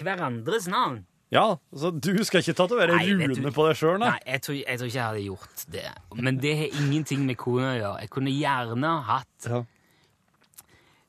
Hverandres 0.00 0.68
navn? 0.72 1.02
Ja, 1.32 1.46
så 1.72 1.88
du 1.96 2.12
skal 2.28 2.42
ikke 2.42 2.54
tatovere 2.58 2.98
runene 3.00 3.52
på 3.56 3.64
deg 3.64 3.78
sjøl, 3.80 3.96
nei? 4.02 4.10
Nei, 4.12 4.24
jeg 4.34 4.42
tror, 4.44 4.56
jeg 4.58 4.80
tror 4.80 4.90
ikke 4.90 4.98
jeg 4.98 5.06
hadde 5.06 5.22
gjort 5.24 5.62
det. 5.72 5.84
Men 6.20 6.40
det 6.42 6.52
har 6.58 6.80
ingenting 6.82 7.22
med 7.24 7.38
kona 7.40 7.70
å 7.70 7.78
gjøre. 7.78 8.02
Jeg 8.04 8.12
kunne 8.12 8.34
gjerne 8.36 8.96
hatt 9.08 9.48
Ja. 9.48 9.62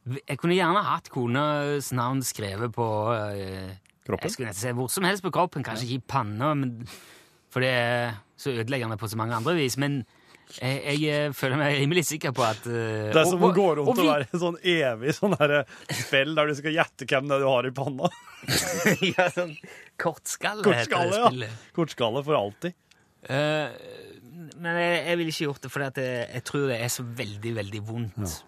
Jeg 0.03 0.35
kunne 0.35 0.55
gjerne 0.55 0.81
hatt 0.83 1.05
konas 1.07 1.93
navn 1.95 2.19
skrevet 2.27 2.73
på 2.75 2.85
eh, 3.15 3.75
Kroppen? 4.03 4.27
Jeg 4.27 4.33
skulle 4.33 4.49
nesten 4.49 4.67
si 4.67 4.73
hvor 4.75 4.89
som 4.91 5.05
helst 5.07 5.23
på 5.23 5.31
kroppen, 5.31 5.63
kanskje 5.63 5.87
ikke 5.87 6.01
i 6.01 6.07
panna, 6.11 6.49
men, 6.59 6.73
for 7.51 7.63
det 7.63 7.69
er 7.71 8.17
så 8.35 8.51
ødeleggende 8.51 8.99
på 8.99 9.07
så 9.07 9.19
mange 9.19 9.37
andre 9.37 9.55
vis. 9.55 9.77
Men 9.79 10.01
jeg, 10.57 10.81
jeg 10.83 11.05
eh, 11.07 11.31
føler 11.33 11.57
meg 11.57 11.77
rimelig 11.79 12.03
sikker 12.09 12.33
på 12.35 12.43
at 12.45 12.67
uh, 12.67 12.73
Det 13.13 13.21
er 13.21 13.29
som 13.29 13.41
å 13.47 13.53
gå 13.55 13.69
rundt 13.79 13.89
og 13.89 14.01
og 14.03 14.09
være 14.09 14.27
en 14.27 14.41
sånn 14.41 14.57
evig 14.59 15.15
sånn 15.17 15.37
spill 16.03 16.35
der 16.37 16.51
du 16.51 16.55
skal 16.59 16.75
gjette 16.75 17.07
hvem 17.09 17.29
det 17.29 17.37
er 17.37 17.45
du 17.45 17.47
har 17.49 17.69
i 17.69 17.73
panna. 17.73 18.11
ja, 19.15 19.29
sånn 19.33 19.55
kortskalle, 20.03 20.63
heter 20.63 20.73
det 20.73 20.93
Kortskalle, 20.93 21.19
ja. 21.19 21.27
spillet. 21.31 21.67
Kortskalle 21.77 22.23
for 22.27 22.39
alltid. 22.39 22.75
Eh, 23.23 23.75
men 24.59 24.79
jeg, 24.81 24.97
jeg 25.07 25.19
ville 25.19 25.31
ikke 25.33 25.45
gjort 25.47 25.63
det, 25.63 25.71
for 25.73 25.85
jeg, 25.85 26.07
jeg 26.35 26.43
tror 26.49 26.65
det 26.71 26.79
er 26.83 26.91
så 26.91 27.05
veldig, 27.23 27.53
veldig 27.61 27.81
vondt. 27.87 28.39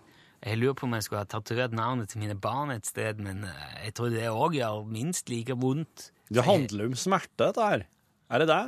Jeg 0.45 0.59
lurer 0.61 0.75
på 0.77 0.85
om 0.85 0.93
jeg 0.93 1.05
skulle 1.07 1.23
ha 1.23 1.29
tatovert 1.31 1.73
navnet 1.73 2.11
til 2.11 2.21
mine 2.21 2.35
barn 2.37 2.73
et 2.75 2.85
sted, 2.85 3.21
men 3.23 3.45
eh, 3.47 3.75
jeg 3.87 3.95
tror 3.97 4.11
det 4.13 4.27
òg 4.29 4.57
gjør 4.59 4.83
minst 4.91 5.31
like 5.31 5.55
vondt. 5.57 6.09
Det 6.29 6.43
handler 6.45 6.89
om 6.91 6.97
smerte, 6.97 7.37
dette 7.47 7.69
her. 7.69 7.85
Er 8.33 8.41
det 8.43 8.49
det? 8.51 8.63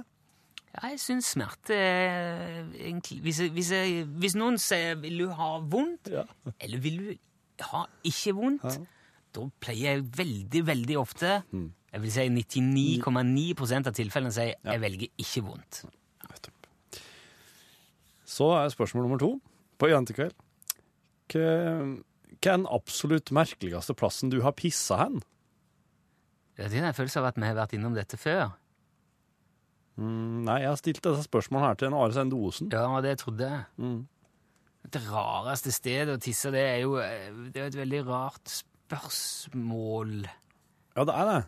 Ja, 0.77 0.91
jeg 0.91 0.99
syns 1.01 1.31
smerte 1.33 1.73
er 1.73 2.67
egentlig 2.77 3.15
hvis, 3.25 3.39
jeg, 3.41 3.51
hvis, 3.55 3.71
jeg, 3.73 4.03
hvis 4.21 4.35
noen 4.37 4.59
sier 4.61 4.93
'vil 5.01 5.23
du 5.23 5.29
ha 5.33 5.47
vondt', 5.63 6.11
Ja. 6.13 6.23
eller 6.61 6.77
'vil 6.83 6.97
du 6.99 7.63
ha 7.71 7.85
ikke 8.05 8.33
vondt', 8.37 8.77
da 9.33 9.45
pleier 9.59 9.95
jeg 9.97 10.03
veldig, 10.17 10.61
veldig 10.67 10.97
ofte 11.01 11.31
Jeg 11.93 12.03
vil 12.03 12.11
si 12.11 12.27
99,9% 12.29 13.87
av 13.87 13.95
tilfellene 13.95 14.33
sier 14.33 14.55
'jeg 14.59 14.81
velger 14.81 15.07
ikke 15.17 15.43
vondt'. 15.45 15.85
Så 18.27 18.51
er 18.53 18.69
spørsmål 18.69 19.07
nummer 19.07 19.17
to 19.17 19.41
på 19.79 19.87
jentekveld. 19.87 20.35
Hva, 21.31 21.47
hva 22.37 22.51
er 22.51 22.57
den 22.57 22.67
absolutt 22.69 23.31
merkeligste 23.31 23.95
plassen 23.97 24.29
du 24.29 24.41
har 24.41 24.51
pissa 24.51 24.97
hen? 24.97 25.21
Det 26.57 26.73
er 26.73 26.87
en 26.89 26.93
følelse 26.97 27.19
av 27.21 27.31
at 27.31 27.37
vi 27.37 27.45
har 27.45 27.57
vært 27.57 27.73
innom 27.77 27.93
dette 27.93 28.17
før. 28.17 28.51
Mm, 29.97 30.45
nei, 30.45 30.59
jeg 30.61 30.69
har 30.69 30.77
stilt 30.77 31.01
dette 31.01 31.25
spørsmålet 31.25 31.67
her 31.67 31.79
til 31.79 31.89
en 31.89 31.97
Are 31.97 32.13
Sende 32.13 32.37
Osen. 32.37 32.69
Ja, 32.73 33.01
det 33.01 33.17
trodde 33.21 33.49
jeg. 33.49 33.65
Mm. 33.77 34.07
Det 34.87 35.01
rareste 35.09 35.73
stedet 35.73 36.15
å 36.15 36.21
tisse, 36.21 36.51
det 36.53 36.63
er 36.63 36.79
jo 36.83 36.97
eh, 37.01 37.33
det 37.51 37.61
er 37.61 37.71
et 37.71 37.79
veldig 37.79 38.01
rart 38.07 38.53
spørsmål. 38.53 40.27
Ja, 40.95 41.05
det 41.05 41.15
er 41.15 41.31
det. 41.31 41.39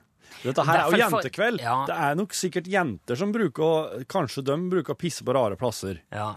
Dette 0.44 0.66
her 0.68 0.84
er 0.84 0.94
jo 0.94 1.00
jentekveld. 1.02 1.64
Ja. 1.64 1.80
Det 1.90 1.96
er 1.96 2.20
nok 2.20 2.36
sikkert 2.38 2.70
jenter 2.72 3.20
som 3.20 3.34
bruker 3.36 4.06
Kanskje 4.10 4.46
de 4.48 4.56
bruker 4.72 4.96
å 4.96 5.00
pisse 5.00 5.26
på 5.26 5.36
rare 5.36 5.58
plasser. 5.60 6.02
Ja. 6.14 6.34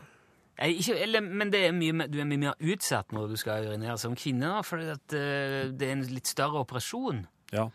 Ikke, 0.63 0.95
eller, 1.01 1.25
men 1.25 1.51
det 1.51 1.63
er 1.67 1.73
mye, 1.75 2.07
du 2.13 2.19
er 2.23 2.27
mye 2.29 2.41
mer 2.43 2.67
utsatt 2.73 3.15
når 3.15 3.33
du 3.33 3.39
skal 3.41 3.67
urinere 3.67 3.97
som 3.99 4.15
kvinne, 4.19 4.51
for 4.67 4.83
eh, 4.83 5.71
det 5.73 5.89
er 5.89 5.95
en 5.97 6.05
litt 6.13 6.29
større 6.31 6.61
operasjon. 6.63 7.25
Ja. 7.55 7.71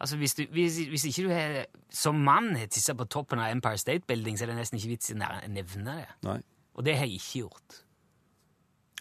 Altså, 0.00 0.16
hvis, 0.16 0.34
du, 0.38 0.46
hvis, 0.54 0.78
hvis 0.88 1.04
ikke 1.10 1.26
du 1.26 1.34
er, 1.36 1.58
som 1.92 2.16
mann 2.24 2.54
har 2.56 2.70
tissa 2.72 2.94
på 2.96 3.04
toppen 3.12 3.42
av 3.42 3.50
Empire 3.52 3.80
State 3.82 4.06
Building, 4.08 4.38
så 4.38 4.46
er 4.46 4.54
det 4.54 4.60
nesten 4.62 4.80
ikke 4.80 4.94
vits 4.94 5.12
i 5.12 5.16
å 5.18 5.20
nevne 5.20 5.84
det. 5.84 6.06
Nei. 6.24 6.38
Og 6.78 6.86
det 6.86 6.96
har 6.96 7.08
jeg 7.10 7.20
ikke 7.20 7.42
gjort. 7.44 7.80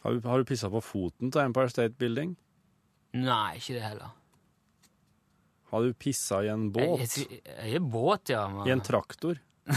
Har 0.04 0.16
du, 0.16 0.28
har 0.28 0.42
du 0.42 0.50
pissa 0.50 0.68
på 0.72 0.82
foten 0.84 1.32
til 1.32 1.46
Empire 1.46 1.72
State 1.72 1.96
Building? 2.02 2.36
Nei, 3.16 3.56
ikke 3.62 3.78
det 3.78 3.86
heller. 3.86 4.12
Har 5.70 5.84
du 5.86 5.94
pissa 5.94 6.40
i 6.44 6.50
en 6.50 6.68
båt? 6.74 7.18
I 7.66 7.76
en 7.78 7.90
båt, 7.94 8.30
ja. 8.34 8.48
Men, 8.50 8.68
I 8.68 8.72
en 8.74 8.82
traktor? 8.82 9.38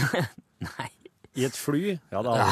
Nei. 0.63 0.89
I 1.37 1.45
et 1.47 1.55
fly? 1.57 1.95
Ja, 2.13 2.21
det 2.25 2.33
har 2.33 2.41
du. 2.43 2.49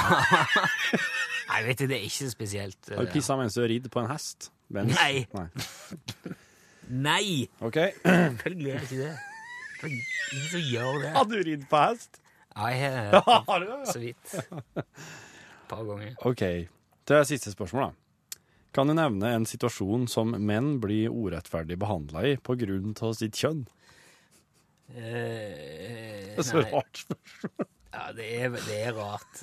Nei, 1.51 1.59
vet 1.67 1.81
du, 1.81 1.87
det 1.89 1.97
er 1.99 2.05
ikke 2.07 2.29
spesielt. 2.31 2.79
eh, 2.89 2.97
Har 2.97 3.05
du 3.09 3.11
pissa 3.13 3.35
mens 3.39 3.57
du 3.57 3.61
har 3.63 3.69
ridd 3.69 3.89
på 3.93 4.01
en 4.03 4.09
hest? 4.11 4.51
Mens- 4.73 4.93
Nei. 4.95 5.25
Nei. 5.35 5.47
Nei! 7.07 7.47
OK. 7.63 7.77
Selvfølgelig 8.03 8.71
er 8.73 8.79
det 8.81 8.87
ikke 8.89 9.01
det. 9.03 9.11
Det 9.81 9.89
ingen 9.91 10.49
som 10.51 10.63
gjør 10.71 10.97
det. 11.01 11.11
Har 11.15 11.27
du 11.29 11.35
ridd 11.47 11.63
på 11.71 11.81
hest? 11.87 12.19
Ja, 12.51 12.67
jeg 12.75 13.21
har 13.47 13.59
du 13.63 13.65
det? 13.69 13.79
så 13.87 13.99
vidt. 14.01 14.33
Et 14.35 15.69
par 15.71 15.85
ganger. 15.87 16.13
OK. 16.27 16.43
Det 17.07 17.15
er 17.17 17.23
siste 17.29 17.53
spørsmål, 17.53 17.89
da. 17.89 18.00
Kan 18.71 18.87
du 18.87 18.93
nevne 18.95 19.33
en 19.35 19.45
situasjon 19.45 20.05
som 20.07 20.31
menn 20.39 20.77
blir 20.83 21.11
urettferdig 21.11 21.75
behandla 21.81 22.23
i 22.29 22.35
på 22.39 22.55
grunn 22.59 22.93
av 23.03 23.13
sitt 23.19 23.35
kjønn? 23.35 23.65
Eh, 24.95 26.35
Det 26.35 26.39
er 26.39 26.47
så 26.47 26.61
rart 26.63 27.01
spørsmål. 27.03 27.67
ja, 27.93 28.05
det 28.15 28.27
er, 28.37 28.49
det 28.55 28.77
er 28.87 28.93
rart. 28.97 29.41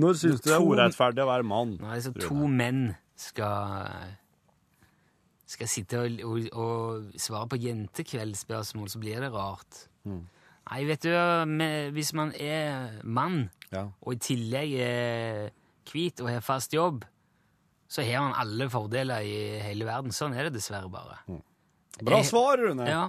Når 0.00 0.16
syns 0.20 0.40
du 0.44 0.48
det 0.50 0.56
er 0.56 0.64
urettferdig 0.64 1.24
å 1.24 1.28
være 1.30 1.46
mann? 1.48 1.76
Når 1.80 1.94
altså 1.96 2.12
to 2.20 2.48
menn 2.48 2.82
skal 3.20 4.16
skal 5.50 5.66
sitte 5.66 5.98
og, 5.98 6.20
og, 6.22 6.44
og 6.54 7.16
svare 7.18 7.48
på 7.50 7.58
jentekveldsspørsmål, 7.58 8.86
så 8.92 9.00
blir 9.02 9.18
det 9.24 9.32
rart. 9.34 9.80
Mm. 10.06 10.20
Nei, 10.70 10.84
vet 10.86 11.02
du, 11.02 11.10
med, 11.50 11.88
hvis 11.96 12.12
man 12.14 12.30
er 12.38 13.00
mann, 13.02 13.48
Ja. 13.72 13.88
og 14.02 14.14
i 14.14 14.20
tillegg 14.22 14.76
er 14.84 15.50
hvit 15.90 16.20
og 16.22 16.28
har 16.30 16.40
fast 16.46 16.72
jobb, 16.76 17.02
så 17.90 18.04
har 18.06 18.22
han 18.22 18.36
alle 18.38 18.68
fordeler 18.70 19.24
i 19.26 19.36
hele 19.64 19.88
verden. 19.88 20.12
Sånn 20.14 20.36
er 20.38 20.46
det 20.46 20.54
dessverre 20.60 20.86
bare. 20.92 21.18
Bra 22.06 22.20
svar, 22.24 22.60
Rune. 22.62 22.86
Ja. 22.86 23.08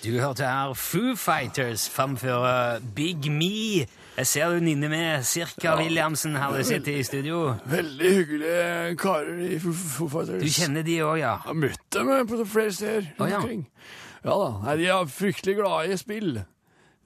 Du 0.00 0.14
hørte 0.20 0.46
her 0.48 0.72
Foo 0.78 1.14
Fighters 1.18 1.88
framføre 1.92 2.80
Big 2.96 3.26
Me. 3.32 3.84
Jeg 4.16 4.26
ser 4.28 4.54
du 4.54 4.60
nynner 4.64 4.88
med 4.92 5.24
Cirka 5.28 5.74
Williamsen, 5.80 6.36
her 6.36 6.54
du 6.56 6.62
sitter 6.64 6.96
i 7.00 7.02
studio. 7.04 7.40
Veldig 7.68 8.12
hyggelige 8.14 8.96
karer 9.00 9.42
i 9.50 9.58
Foo 9.60 9.72
Foo 9.76 10.08
Fighters. 10.14 10.42
Du 10.44 10.48
kjenner 10.60 10.86
de 10.86 10.96
òg, 11.04 11.18
ja? 11.20 11.34
Jeg 11.36 11.46
har 11.50 11.58
møtt 11.64 11.84
dem 11.96 12.12
eh, 12.14 12.24
på 12.28 12.44
flere 12.48 12.72
steder 12.76 13.10
Oh, 13.18 13.28
ja. 13.28 13.42
Ja 14.20 14.36
da. 14.36 14.48
Nei, 14.66 14.76
de 14.80 14.88
er 14.92 15.12
fryktelig 15.20 15.56
glade 15.60 15.92
i 15.92 16.00
spill. 16.00 16.42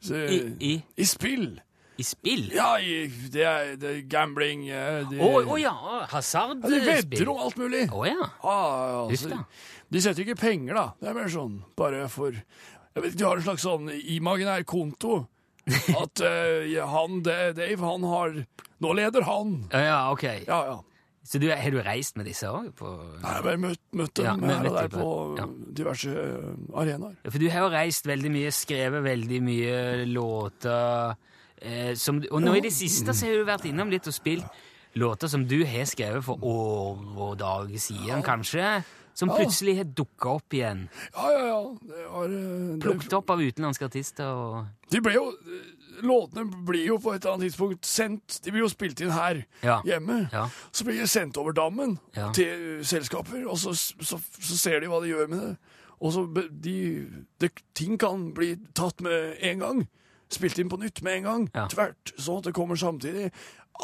Så, 0.02 0.14
I, 0.28 0.40
i, 0.60 0.72
I 0.98 1.06
spill. 1.08 1.48
I 2.00 2.04
spill? 2.06 2.46
Ja, 2.54 2.72
i, 2.82 3.06
det, 3.30 3.44
er, 3.46 3.74
det 3.80 3.90
er 3.90 4.00
gambling 4.10 4.64
eh, 4.72 5.12
Å 5.22 5.28
å 5.44 5.58
ja, 5.60 5.74
hasardspill. 6.10 6.74
ja, 6.74 6.80
De 6.80 6.88
vedder 6.90 7.30
om 7.30 7.42
alt 7.44 7.58
mulig. 7.60 7.84
Å 7.92 8.06
ja. 8.08 8.16
Ja, 8.42 8.56
ja, 8.56 9.02
altså, 9.04 9.40
de 9.94 10.02
setter 10.02 10.24
ikke 10.24 10.40
penger, 10.40 10.74
da. 10.74 10.86
Det 11.00 11.10
er 11.12 11.18
mer 11.20 11.30
sånn 11.30 11.60
bare 11.78 12.08
for 12.10 12.34
vet, 12.34 13.14
De 13.14 13.26
har 13.26 13.38
en 13.38 13.46
slags 13.46 13.62
sånn 13.66 13.92
imaginær 13.94 14.64
konto. 14.66 15.22
At 16.02 16.20
uh, 16.20 16.66
han, 16.92 17.22
Dave, 17.24 17.78
han 17.80 18.02
har 18.04 18.34
Nå 18.84 18.90
leder 18.98 19.24
han. 19.24 19.54
Ja, 19.72 19.80
ja, 19.86 20.00
ok. 20.12 20.24
Ja, 20.44 20.58
ja. 20.74 20.80
Så 21.24 21.38
du, 21.40 21.46
har 21.48 21.72
du 21.72 21.78
reist 21.80 22.18
med 22.20 22.26
disse 22.28 22.50
òg? 22.52 22.66
Nei, 22.76 23.30
Jeg 23.32 23.44
har 23.46 23.60
møtt, 23.62 23.80
møtt 23.96 24.18
dem 24.18 24.26
Ja, 24.44 24.58
her 24.58 24.66
og 24.68 24.74
der 24.76 24.90
på? 24.92 25.06
Ja. 25.38 25.46
diverse 25.78 26.10
arenaer. 26.12 26.74
arenaer. 26.82 27.14
For 27.30 27.40
du 27.40 27.46
har 27.48 27.64
jo 27.64 27.70
reist 27.72 28.04
veldig 28.10 28.32
mye, 28.34 28.50
skrevet 28.52 29.06
veldig 29.06 29.38
mye 29.46 29.78
låter 30.10 31.14
eh, 31.14 31.33
som, 31.96 32.22
Og 32.30 32.42
nå 32.42 32.54
i 32.58 32.60
det 32.64 32.72
siste 32.74 33.14
så 33.14 33.26
har 33.26 33.38
du 33.40 33.44
vært 33.48 33.64
innom 33.70 33.90
litt 33.92 34.06
og 34.10 34.14
spilt 34.14 34.44
låter 34.94 35.28
som 35.28 35.46
du 35.48 35.64
har 35.66 35.86
skrevet 35.90 36.24
for 36.24 36.38
år 36.44 37.00
og 37.16 37.38
dager 37.40 37.78
siden, 37.82 38.22
kanskje. 38.22 38.82
Som 39.14 39.30
plutselig 39.30 39.76
har 39.78 39.86
dukka 39.94 40.32
opp 40.40 40.54
igjen. 40.54 40.88
Ja, 41.14 41.28
ja, 41.30 41.42
ja. 41.46 41.58
Det 41.86 42.06
var, 42.10 42.24
eh, 42.24 42.32
det, 42.74 42.80
Plukket 42.82 43.12
opp 43.14 43.30
av 43.30 43.42
utenlandske 43.42 43.86
artister. 43.86 44.26
og... 44.26 44.66
de 44.90 45.00
ble 45.00 45.12
jo, 45.14 45.28
eh, 45.30 46.02
låtene 46.02 46.64
blir 46.66 46.86
jo 46.88 46.96
på 46.98 47.12
et 47.14 47.22
eller 47.22 47.36
annet 47.36 47.46
tidspunkt 47.52 47.86
sendt 47.86 48.40
De 48.42 48.50
blir 48.50 48.64
jo 48.64 48.68
spilt 48.72 49.00
inn 49.00 49.12
her 49.14 49.44
Ja. 49.62 49.80
hjemme. 49.86 50.28
Ja. 50.32 50.48
Så 50.72 50.84
blir 50.84 50.98
de 50.98 51.06
sendt 51.06 51.38
over 51.38 51.52
dammen 51.52 51.98
Ja. 52.16 52.32
til 52.32 52.82
selskaper, 52.82 53.46
og 53.46 53.56
så, 53.58 53.70
så, 53.74 54.18
så 54.18 54.58
ser 54.58 54.80
de 54.80 54.86
hva 54.90 55.00
de 55.00 55.14
gjør 55.14 55.28
med 55.30 55.40
det. 55.40 55.56
Og 56.00 56.12
så 56.12 56.26
de, 56.50 57.06
de, 57.38 57.48
Ting 57.74 57.96
kan 57.98 58.32
bli 58.34 58.56
tatt 58.74 59.00
med 59.00 59.36
en 59.40 59.58
gang. 59.58 59.88
Spilt 60.34 60.58
inn 60.58 60.70
på 60.72 60.78
nytt 60.82 61.02
med 61.06 61.20
en 61.20 61.28
gang. 61.28 61.44
Ja. 61.54 61.66
Tvert. 61.72 62.14
Sånn 62.18 62.40
at 62.42 62.48
det 62.48 62.54
kommer 62.56 62.78
samtidig. 62.80 63.30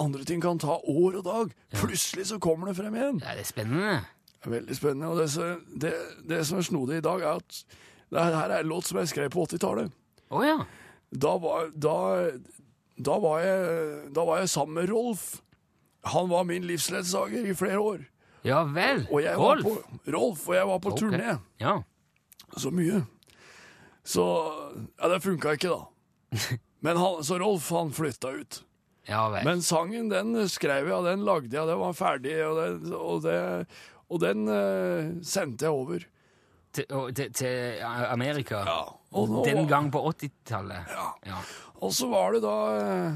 Andre 0.01 0.25
ting 0.27 0.43
kan 0.43 0.59
ta 0.63 0.77
år 0.79 1.21
og 1.21 1.25
dag. 1.27 1.55
Plutselig 1.81 2.29
så 2.31 2.39
kommer 2.43 2.71
det 2.71 2.77
frem 2.79 2.95
igjen. 2.99 3.21
Ja, 3.25 3.35
det 3.39 3.47
er 3.47 3.51
spennende. 3.51 3.95
Det 4.41 4.47
er 4.49 4.55
Veldig 4.57 4.77
spennende. 4.79 5.09
Og 5.11 5.19
det, 5.19 5.31
som- 5.31 5.65
det, 5.83 5.95
det 6.29 6.45
som 6.47 6.59
er 6.59 6.67
snodig 6.67 7.01
i 7.01 7.07
dag, 7.07 7.21
er 7.23 7.41
at 7.43 7.65
det 8.11 8.23
her 8.25 8.51
er 8.51 8.61
en 8.61 8.71
låt 8.71 8.87
som 8.87 8.99
jeg 8.99 9.09
skrev 9.11 9.31
på 9.31 9.47
80-tallet. 9.47 9.93
Oh, 10.31 10.45
ja. 10.47 10.59
Da 11.11 11.35
var, 11.43 11.71
da, 11.75 11.95
da, 12.99 13.19
var 13.19 13.41
jeg, 13.43 14.13
da 14.15 14.25
var 14.25 14.39
jeg 14.39 14.49
sammen 14.49 14.75
med 14.79 14.91
Rolf. 14.91 15.41
Han 16.15 16.31
var 16.31 16.47
min 16.49 16.65
livsledsager 16.65 17.47
i 17.51 17.55
flere 17.55 17.79
år. 17.83 18.07
Ja 18.47 18.63
vel. 18.65 19.07
Og 19.11 19.23
jeg 19.23 19.37
Rolf. 19.37 19.65
Var 19.65 19.83
på, 19.83 20.13
Rolf, 20.15 20.49
og 20.49 20.55
jeg 20.55 20.69
var 20.71 20.79
på 20.79 20.93
okay. 20.95 21.09
turné. 21.09 21.39
Ja. 21.61 21.75
Så 22.57 22.71
mye. 22.71 23.03
Så 24.05 24.25
Ja, 24.99 25.09
det 25.13 25.23
funka 25.23 25.53
ikke, 25.59 25.69
da. 25.69 25.85
Men 26.85 26.97
han, 26.97 27.23
så 27.27 27.39
Rolf, 27.41 27.71
han 27.77 27.91
flytta 27.93 28.31
ut. 28.41 28.61
ja 29.09 29.25
vel. 29.33 29.45
Men 29.45 29.63
sangen, 29.63 30.09
den 30.13 30.37
skrev 30.49 30.87
jeg, 30.89 30.95
og 30.97 31.05
den 31.09 31.25
lagde 31.27 31.51
jeg, 31.53 31.61
og 31.65 31.69
den 31.69 31.81
var 31.83 31.97
ferdig, 31.99 32.37
og, 32.47 32.57
det, 32.61 32.95
og, 32.97 33.23
det, 33.27 33.37
og 34.09 34.21
den 34.23 34.47
uh, 34.49 35.11
sendte 35.27 35.67
jeg 35.69 35.77
over. 35.77 36.07
Til, 36.71 36.87
og, 36.95 37.09
til, 37.19 37.33
til 37.35 37.81
Amerika. 37.83 38.61
Ja, 38.63 38.79
nå- 39.17 39.43
Den 39.45 39.67
gang 39.69 39.89
på 39.91 40.05
80-tallet. 40.13 40.87
Ja. 40.95 41.09
Ja. 41.27 41.41
Og 41.83 41.91
så 41.97 42.07
var 42.13 42.31
det 42.37 42.43
da 42.45 42.55
eh, 42.79 43.15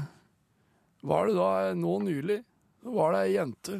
Var 1.05 1.27
det 1.29 1.35
da 1.37 1.49
eh, 1.69 1.75
nå 1.77 1.93
nylig 2.03 2.41
var 2.83 3.13
det 3.15 3.21
ei 3.29 3.35
jente 3.37 3.77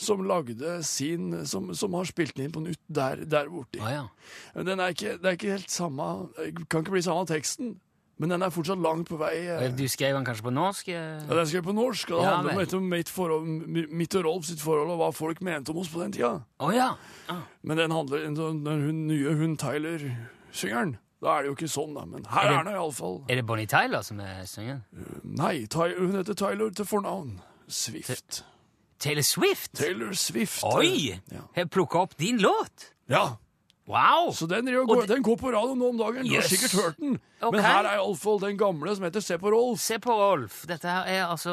som 0.00 0.22
lagde 0.28 0.78
sin 0.86 1.32
Som, 1.48 1.74
som 1.76 1.92
har 1.98 2.06
spilt 2.08 2.36
den 2.36 2.46
inn 2.46 2.52
på 2.54 2.62
nytt 2.62 2.80
der, 2.86 3.24
der 3.28 3.50
borti. 3.52 3.80
Ah, 3.82 3.90
ja. 3.98 4.04
Men 4.54 4.68
Den 4.70 4.80
er 4.84 4.94
ikke, 4.94 5.16
det 5.18 5.26
er 5.32 5.36
ikke 5.40 5.54
helt 5.56 5.74
samme 5.74 6.06
kan 6.70 6.84
ikke 6.84 6.94
bli 6.94 7.02
samme 7.04 7.26
teksten, 7.28 7.74
men 8.20 8.28
den 8.34 8.42
er 8.44 8.50
fortsatt 8.52 8.78
langt 8.84 9.08
på 9.08 9.16
vei. 9.16 9.32
eh. 9.48 9.70
Du 9.72 9.86
skrev 9.88 10.12
den 10.14 10.24
kanskje 10.28 10.44
på 10.44 10.52
norsk? 10.52 10.88
eh? 10.92 11.24
Ja, 11.24 11.34
den 11.38 11.46
skrev 11.48 11.62
på 11.64 11.72
norsk, 11.74 12.10
og 12.12 12.20
det 12.20 12.26
Ja, 12.28 12.34
handler 12.36 12.58
men... 12.60 12.74
om 12.76 12.88
mitt, 12.92 13.08
forhold, 13.08 13.46
mitt 13.96 14.14
og 14.20 14.24
Rolf 14.28 14.44
sitt 14.50 14.60
forhold, 14.60 14.90
og 14.92 14.98
hva 15.00 15.08
folk 15.16 15.40
mente 15.42 15.72
om 15.72 15.78
oss 15.80 15.88
på 15.88 16.02
den 16.04 16.12
tida. 16.12 16.34
Å 16.60 16.68
ja. 16.76 16.90
ah. 17.32 17.40
Men 17.64 17.80
den 17.80 17.90
handler 17.96 18.26
den, 18.28 18.36
den 18.36 18.84
hun, 18.84 19.06
nye 19.08 19.32
hun 19.40 19.56
Tyler-syngeren. 19.56 20.98
Da 21.20 21.34
er 21.36 21.42
det 21.44 21.50
jo 21.50 21.56
ikke 21.58 21.68
sånn, 21.68 21.94
da. 21.96 22.04
Men 22.08 22.24
her 22.24 22.46
Er 22.46 22.48
det- 22.48 22.58
er 22.60 22.64
den 22.64 22.72
iallfall. 22.74 23.18
Er 23.28 23.34
det 23.36 23.46
Bonnie 23.46 23.66
Tyler 23.68 24.02
som 24.02 24.20
er 24.20 24.44
syngeren? 24.48 24.84
Nei, 25.24 25.66
Ty- 25.66 25.96
hun 25.98 26.14
heter 26.16 26.34
Tyler 26.34 26.70
til 26.72 26.84
fornavn. 26.88 27.40
Swift. 27.68 28.44
Taylor 28.98 29.22
Swift? 29.22 29.72
Taylor 29.74 30.12
Swift. 30.12 30.62
Oi! 30.64 31.20
Ja. 31.32 31.40
Har 31.56 31.64
plukka 31.72 32.00
opp 32.04 32.16
din 32.18 32.38
låt? 32.38 32.92
ja. 33.08 33.36
Wow! 33.90 34.30
Så 34.36 34.46
den, 34.46 34.68
driver 34.68 34.84
går, 34.86 35.06
den 35.10 35.22
går 35.26 35.36
på 35.40 35.50
radio 35.50 35.74
nå 35.74 35.88
om 35.90 35.96
dagen. 35.98 36.22
Du 36.22 36.30
har 36.30 36.44
Yes. 36.44 36.50
sikkert 36.52 36.74
hørt 36.78 36.98
den. 37.02 37.16
Ok. 37.42 37.52
Men 37.56 37.64
her 37.64 37.84
er 37.88 37.96
iallfall 37.98 38.38
den 38.44 38.56
gamle 38.60 38.92
som 38.94 39.04
heter 39.08 39.20
Se 39.24 39.38
på 39.42 39.50
Rolf. 39.50 39.80
Se 39.82 39.98
på 39.98 40.14
Rolf. 40.14 40.60
Dette 40.70 40.86
her 40.86 41.08
er 41.10 41.24
altså 41.26 41.50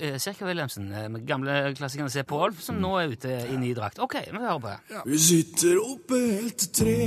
uh, 0.00 0.16
Cirka 0.22 0.46
Wilhelmsen, 0.48 0.88
eh, 0.96 1.08
med 1.12 1.26
gamle 1.28 1.74
klassikeren 1.76 2.08
Se 2.14 2.22
på 2.24 2.38
Rolf, 2.40 2.62
som 2.64 2.78
nå 2.80 2.94
er 3.02 3.12
ute 3.12 3.34
i 3.52 3.56
ny 3.60 3.74
drakt. 3.76 3.98
OK, 4.00 4.16
vi 4.30 4.38
hører 4.40 4.62
på 4.64 4.72
det. 4.72 5.02
Vi 5.12 5.18
sitter 5.18 5.76
oppe 5.84 6.22
helt 6.40 6.56
til 6.64 6.72
tre. 6.80 6.98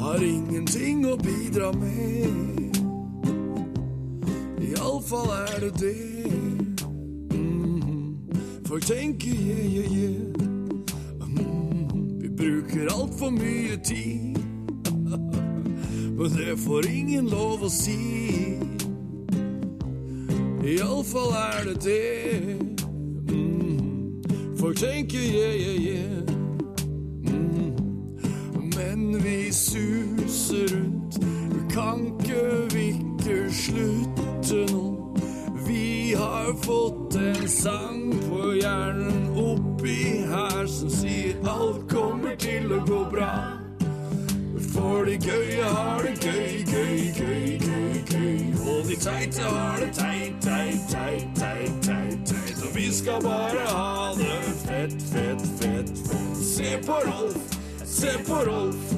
Har 0.00 0.20
ingenting 0.24 1.06
å 1.08 1.16
bidra 1.20 1.72
med. 1.76 2.76
Iallfall 4.70 5.32
er 5.46 5.60
det 5.64 5.72
det. 5.80 5.96
Mhm. 7.32 8.64
Folk 8.68 8.84
tenker 8.84 9.32
yeah, 9.34 9.66
yeah, 9.74 9.92
yeah. 9.92 10.49
Bruker 12.40 12.88
altfor 13.00 13.30
mye 13.30 13.76
tid. 13.84 14.38
Men 16.16 16.30
det 16.36 16.54
får 16.58 16.86
ingen 16.88 17.26
lov 17.28 17.66
å 17.66 17.68
si. 17.68 17.96
Iallfall 20.64 21.34
er 21.36 21.68
det 21.68 21.74
det. 21.84 22.56
Mm. 23.28 24.24
Folk 24.56 24.80
tenker 24.80 25.20
yeah, 25.20 25.52
yeah, 25.52 25.76
yeah. 25.84 26.32
Mm. 27.28 27.76
Men 28.72 29.20
vi 29.20 29.52
suser 29.52 30.64
rundt. 30.72 31.20
Vi 31.52 31.60
kan 31.74 32.06
ikke, 32.08 32.42
vi 32.72 32.86
ikke 32.88 33.38
slutte 33.52 34.64
nå. 34.72 34.86
Vi 35.68 36.14
har 36.16 36.54
fått 36.64 37.20
en 37.20 37.48
sang 37.48 38.14
på 38.30 38.54
hjernen 38.62 39.19
gøy. 49.04 49.30
jeg 49.32 49.44
har 49.44 49.76
det 49.80 49.92
teit, 49.94 50.42
teit, 50.42 50.80
teit, 50.90 51.28
teit, 51.36 51.84
teit, 51.84 52.26
teit. 52.28 52.62
Og 52.64 52.76
vi 52.76 52.92
skal 52.92 53.22
bare 53.22 53.66
ha 53.68 54.14
det 54.16 54.40
fett, 54.64 55.02
fett, 55.12 55.46
fett, 55.60 55.92
fett. 56.08 56.36
Se 56.44 56.78
på 56.86 56.98
Rolf, 57.06 57.36
se 57.84 58.18
på 58.26 58.34
Rolf. 58.44 58.92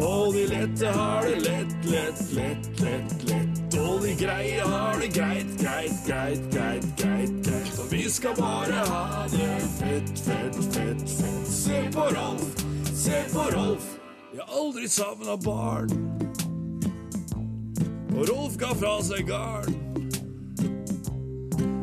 Og 0.00 0.32
de 0.34 0.46
lette 0.46 0.86
har 0.86 1.22
det 1.28 1.40
lett, 1.44 1.74
lett, 1.84 2.32
lett, 2.32 2.80
lett, 2.80 3.28
lett. 3.28 3.78
Og 3.80 4.00
de 4.02 4.14
greie 4.16 4.60
har 4.60 5.00
det 5.00 5.12
greit, 5.12 5.52
greit, 5.60 6.00
greit, 6.06 6.40
greit, 6.52 6.86
greit, 6.96 7.34
greit. 7.44 7.78
Og 7.78 7.92
vi 7.92 8.08
skal 8.10 8.36
bare 8.36 8.84
ha 8.88 9.26
det 9.32 9.60
fett, 9.76 10.18
fett, 10.24 10.60
fett, 10.72 11.04
fett. 11.18 11.48
Se 11.48 11.84
på 11.92 12.08
Rolf, 12.16 12.66
se 12.94 13.24
på 13.32 13.48
Rolf. 13.56 13.96
Jeg 14.32 14.44
har 14.46 14.58
aldri 14.62 14.88
savna 14.88 15.36
barn. 15.36 16.20
Og 18.20 18.28
Rolf 18.28 18.56
ga 18.60 18.68
fra 18.76 18.98
seg 19.00 19.24
garn. 19.28 19.76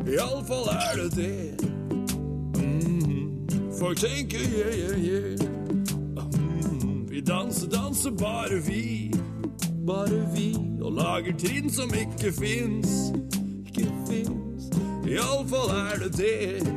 Iallfall 0.08 0.68
er 0.70 1.00
det 1.00 1.16
det. 1.16 1.70
Mm, 2.62 3.48
folk 3.80 3.98
tenker 3.98 4.44
yeah, 4.46 4.76
yeah, 4.78 5.00
yeah. 5.08 5.48
Mm, 6.38 7.10
vi 7.10 7.22
danser, 7.22 7.70
danser 7.70 8.12
bare 8.12 8.62
vi. 8.68 9.12
Bare 9.88 10.22
vi. 10.36 10.54
Og 10.82 10.94
lager 10.94 11.34
trinn 11.42 11.74
som 11.74 11.90
ikke 11.94 12.32
fins. 12.32 12.94
Ikke 13.66 13.90
fins. 14.06 14.70
Iallfall 15.10 15.74
er 15.74 16.04
det 16.04 16.18
det. 16.18 16.68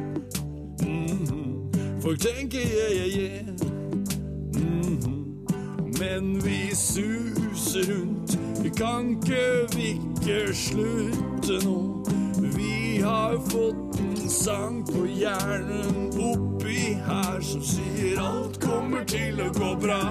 Mm, 0.88 2.00
folk 2.00 2.20
tenker 2.20 2.64
yeah, 2.64 2.96
yeah, 2.96 3.18
yeah. 3.18 3.44
-hmm. 4.56 6.00
Men 6.00 6.44
vi 6.44 6.74
suser 7.60 7.92
rundt. 7.92 8.38
Vi 8.62 8.70
kan 8.70 9.10
ikke, 9.10 9.66
vikke 9.76 10.10
ikke 10.20 10.54
slutte 10.54 11.58
nå. 11.64 12.04
Vi 12.56 13.00
har 13.02 13.36
fått 13.50 14.00
en 14.00 14.28
sang 14.28 14.84
på 14.86 15.06
hjernen 15.06 16.10
oppi 16.20 16.94
her 17.06 17.40
som 17.40 17.62
sier 17.64 18.20
alt 18.20 18.60
kommer 18.60 19.04
til 19.04 19.40
å 19.40 19.48
gå 19.56 19.70
bra. 19.80 20.02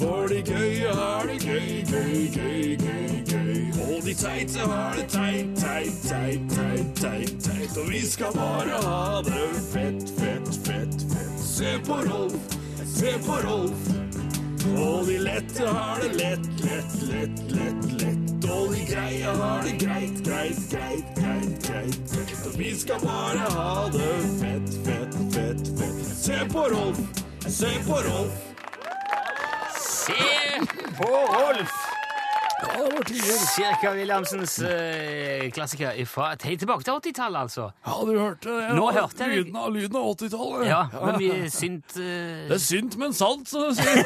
For 0.00 0.28
de 0.32 0.40
gøye 0.40 0.94
har 0.96 1.28
det 1.28 1.38
gøy, 1.44 1.84
gøy, 1.90 2.16
gøy, 2.32 2.76
gøy, 2.80 3.16
gøy. 3.28 3.56
Og 3.84 4.04
de 4.06 4.14
teite 4.16 4.64
har 4.64 4.96
det 4.96 5.08
teit, 5.12 5.52
teit, 5.60 6.02
teit, 6.08 6.56
teit, 6.56 6.94
teit, 7.02 7.36
teit. 7.44 7.76
Og 7.76 7.90
vi 7.92 8.00
skal 8.08 8.32
bare 8.36 8.80
ha 8.86 9.20
det 9.28 9.48
fett, 9.68 10.08
fett, 10.16 10.54
fett, 10.64 11.08
fett. 11.12 11.48
Se 11.50 11.76
på 11.84 12.00
Rolf, 12.08 12.56
se 12.96 13.18
på 13.26 13.42
Rolf. 13.44 14.09
Og 14.68 15.06
de 15.06 15.18
lette 15.18 15.66
har 15.66 16.00
det 16.02 16.12
lett, 16.18 16.46
lett, 16.64 16.96
lett, 17.08 17.42
lett, 17.52 17.92
lett. 18.02 18.48
Og 18.50 18.74
de 18.74 18.84
greie 18.84 19.24
har 19.24 19.62
det 19.64 19.76
greit, 19.80 20.20
greit, 20.26 20.60
greit, 20.70 21.12
greit, 21.16 21.68
greit. 21.68 22.34
Og 22.46 22.58
vi 22.58 22.74
skal 22.76 23.00
bare 23.04 23.52
ha 23.56 23.88
det 23.94 24.12
fett, 24.40 24.74
fett, 24.86 25.20
fett, 25.34 25.72
fett. 25.80 26.02
Se 26.24 26.42
på 26.52 26.66
Rolf, 26.74 27.00
se 27.46 27.72
på 27.86 28.02
Rolf. 28.08 28.46
Se 29.80 30.20
på 30.98 31.14
Rolf! 31.14 31.89
Cirka 33.54 33.90
Williamsens 33.94 34.58
eh, 34.64 35.46
klassiker 35.54 35.92
fra 36.08 36.30
helt 36.44 36.60
tilbake 36.62 36.84
til 36.86 36.92
80-tallet, 36.96 37.40
altså. 37.46 37.66
Ja, 37.86 37.96
du 38.06 38.12
hørte 38.18 38.48
det. 38.56 38.68
Nå 38.76 38.86
Ja, 38.90 39.02
hørte 39.04 39.26
jeg. 39.26 39.38
Lyden 39.44 39.56
av, 39.60 39.68
lyden 39.74 39.96
av 40.00 40.08
80-tallet. 40.14 40.66
Ja, 40.70 40.80
men 41.04 41.18
vi 41.20 41.30
synt 41.52 41.96
eh, 42.00 42.46
Det 42.50 42.56
er 42.58 42.62
synt, 42.64 42.96
men 43.00 43.12
sant, 43.16 43.48
som 43.50 43.68
de 43.68 43.74
sier. 43.78 44.04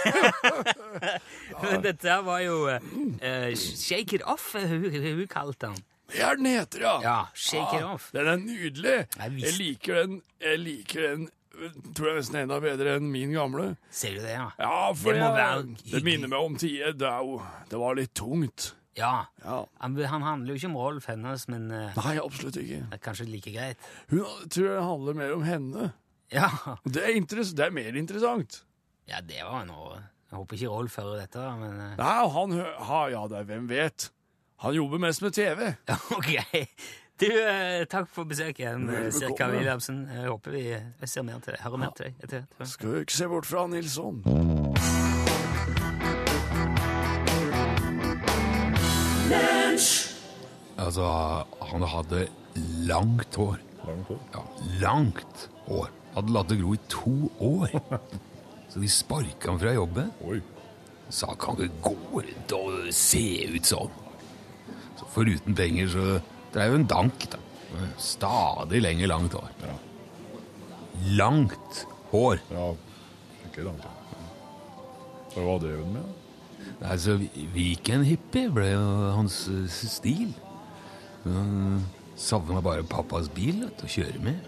Men 1.65 1.83
dette 1.85 2.09
her 2.11 2.23
var 2.27 2.41
jo 2.45 2.57
eh, 2.69 3.55
Shake 3.59 4.19
It 4.19 4.25
Off, 4.29 4.51
eh, 4.59 4.67
hun, 4.69 4.89
hun 4.91 5.27
kalte 5.31 5.71
den. 5.71 5.83
Det 6.15 6.21
er 6.23 6.37
den 6.39 6.47
heter, 6.51 6.83
ja. 6.85 6.97
Ja, 7.03 7.17
Shake 7.35 7.79
It 7.79 7.87
Off. 7.89 8.11
Den 8.15 8.29
er 8.29 8.37
nydelig. 8.43 8.99
Jeg 9.19 9.33
visste- 9.37 9.51
Jeg 9.51 9.59
liker 9.61 10.01
den. 10.03 10.19
Jeg 10.45 10.59
liker 10.61 11.09
den 11.09 11.29
tror 11.95 12.09
jeg 12.11 12.17
nesten 12.21 12.39
enda 12.43 12.61
bedre 12.63 12.97
enn 12.99 13.11
min 13.13 13.33
gamle. 13.35 13.77
Ser 13.95 14.17
du 14.17 14.23
det, 14.25 14.35
ja? 14.37 14.49
Ja, 14.59 14.93
for 14.95 15.13
Det 15.13 15.21
jeg- 15.21 15.93
det 15.93 16.03
minner 16.05 16.29
meg 16.29 16.39
om 16.41 16.57
tider. 16.57 16.95
Er 16.95 17.69
det 17.71 17.79
var 17.79 17.95
litt 17.95 18.15
tungt. 18.15 18.73
Ja. 18.97 19.27
Ja. 19.43 19.65
Han, 19.81 19.97
han 19.97 20.23
handler 20.23 20.55
jo 20.55 20.59
ikke 20.61 20.71
om 20.71 20.77
Rolf 20.79 21.07
hennes, 21.11 21.49
men 21.49 21.71
eh, 21.75 21.93
Nei, 21.99 22.17
absolutt 22.23 22.57
ikke. 22.61 22.85
det 22.91 22.95
er 22.95 23.03
kanskje 23.03 23.27
like 23.29 23.51
greit. 23.51 23.77
Hun 24.11 24.23
tror 24.49 24.69
jeg 24.71 24.83
handler 24.87 25.15
mer 25.19 25.33
om 25.35 25.43
henne. 25.43 25.93
Ja, 26.31 26.49
Det 26.87 27.03
er, 27.03 27.21
det 27.55 27.67
er 27.67 27.71
mer 27.75 27.97
interessant. 27.99 28.63
ja 29.07 29.21
det 29.21 29.43
var 29.45 29.67
noe 29.67 29.99
Jeg 30.31 30.39
håper 30.39 30.57
ikke 30.57 30.71
Rolf 30.73 30.95
hører 30.97 31.21
dette, 31.21 31.43
men 31.61 31.75
eh, 31.81 31.97
Nei, 31.99 32.29
han 32.37 32.53
hører 32.53 33.11
Ja, 33.13 33.27
det 33.29 33.39
er 33.39 33.45
hvem 33.51 33.67
vet. 33.69 34.11
Han 34.65 34.75
jobber 34.75 34.99
mest 35.03 35.23
med 35.23 35.35
TV. 35.35 35.75
Ok. 36.17 36.31
Du, 37.15 37.29
eh, 37.31 37.85
takk 37.87 38.09
for 38.11 38.27
besøket, 38.27 38.59
igjen, 38.59 38.89
eh. 38.91 39.11
Sirka 39.15 39.47
Williamsen. 39.47 40.01
Jeg 40.11 40.27
håper 40.27 40.51
vi 40.51 40.63
ser 41.07 41.23
mer 41.23 41.39
til 41.39 41.55
deg. 41.55 41.61
Hører 41.63 41.79
mer 41.79 41.93
til 41.95 42.09
deg 42.09 42.25
etter 42.27 42.43
hvert. 42.57 42.71
Skal 42.73 42.89
jo 42.91 43.03
ikke 43.05 43.15
se 43.15 43.29
bort 43.31 43.47
fra 43.47 43.67
Nilsson. 43.71 44.19
Altså, 50.75 51.07
han 51.71 51.87
hadde 51.95 52.27
langt 52.91 53.39
hår. 53.39 53.63
Langt 53.87 54.11
hår? 54.11 54.21
Ja, 54.35 54.45
langt 54.83 55.49
hår. 55.69 55.95
Hadde 56.19 56.35
latt 56.35 56.51
det 56.51 56.59
gro 56.65 56.75
i 56.75 56.83
to 56.91 57.31
år. 57.39 57.79
Så 58.75 58.83
de 58.83 58.91
sparka 58.91 59.53
han 59.53 59.63
fra 59.63 59.79
jobben. 59.79 60.11
Oi. 60.27 60.43
Sa 61.15 61.31
kan 61.39 61.63
ikke 61.63 61.93
gå 61.93 61.97
rundt 62.27 62.59
og 62.59 62.87
se 62.91 63.27
ut 63.55 63.71
sånn. 63.71 64.01
Så 64.99 65.07
foruten 65.15 65.55
penger 65.55 65.95
så 65.95 66.07
dreiv 66.55 66.79
en 66.79 66.87
dank, 66.91 67.27
da. 67.33 67.41
Stadig 67.99 68.83
lenger 68.83 69.11
langt 69.11 69.35
hår. 69.35 69.51
Ja. 69.65 69.75
Langt 71.21 71.87
hår. 72.13 72.43
Ja, 72.55 72.69
ikke 73.49 73.67
langt. 73.67 73.89
Hva 75.35 75.57
drev 75.59 75.81
hun 75.83 75.97
med? 75.97 76.13
Altså, 76.85 77.17
Viken-hippie 77.55 78.51
ble 78.55 78.71
jo 78.71 78.87
hans 79.17 79.45
eh, 79.51 79.67
stil. 79.71 80.31
Hun 81.25 81.83
savna 82.19 82.63
bare 82.63 82.85
pappas 82.87 83.31
bil 83.35 83.65
vet, 83.65 83.83
å 83.83 83.91
kjøre 83.91 84.23
med. 84.23 84.39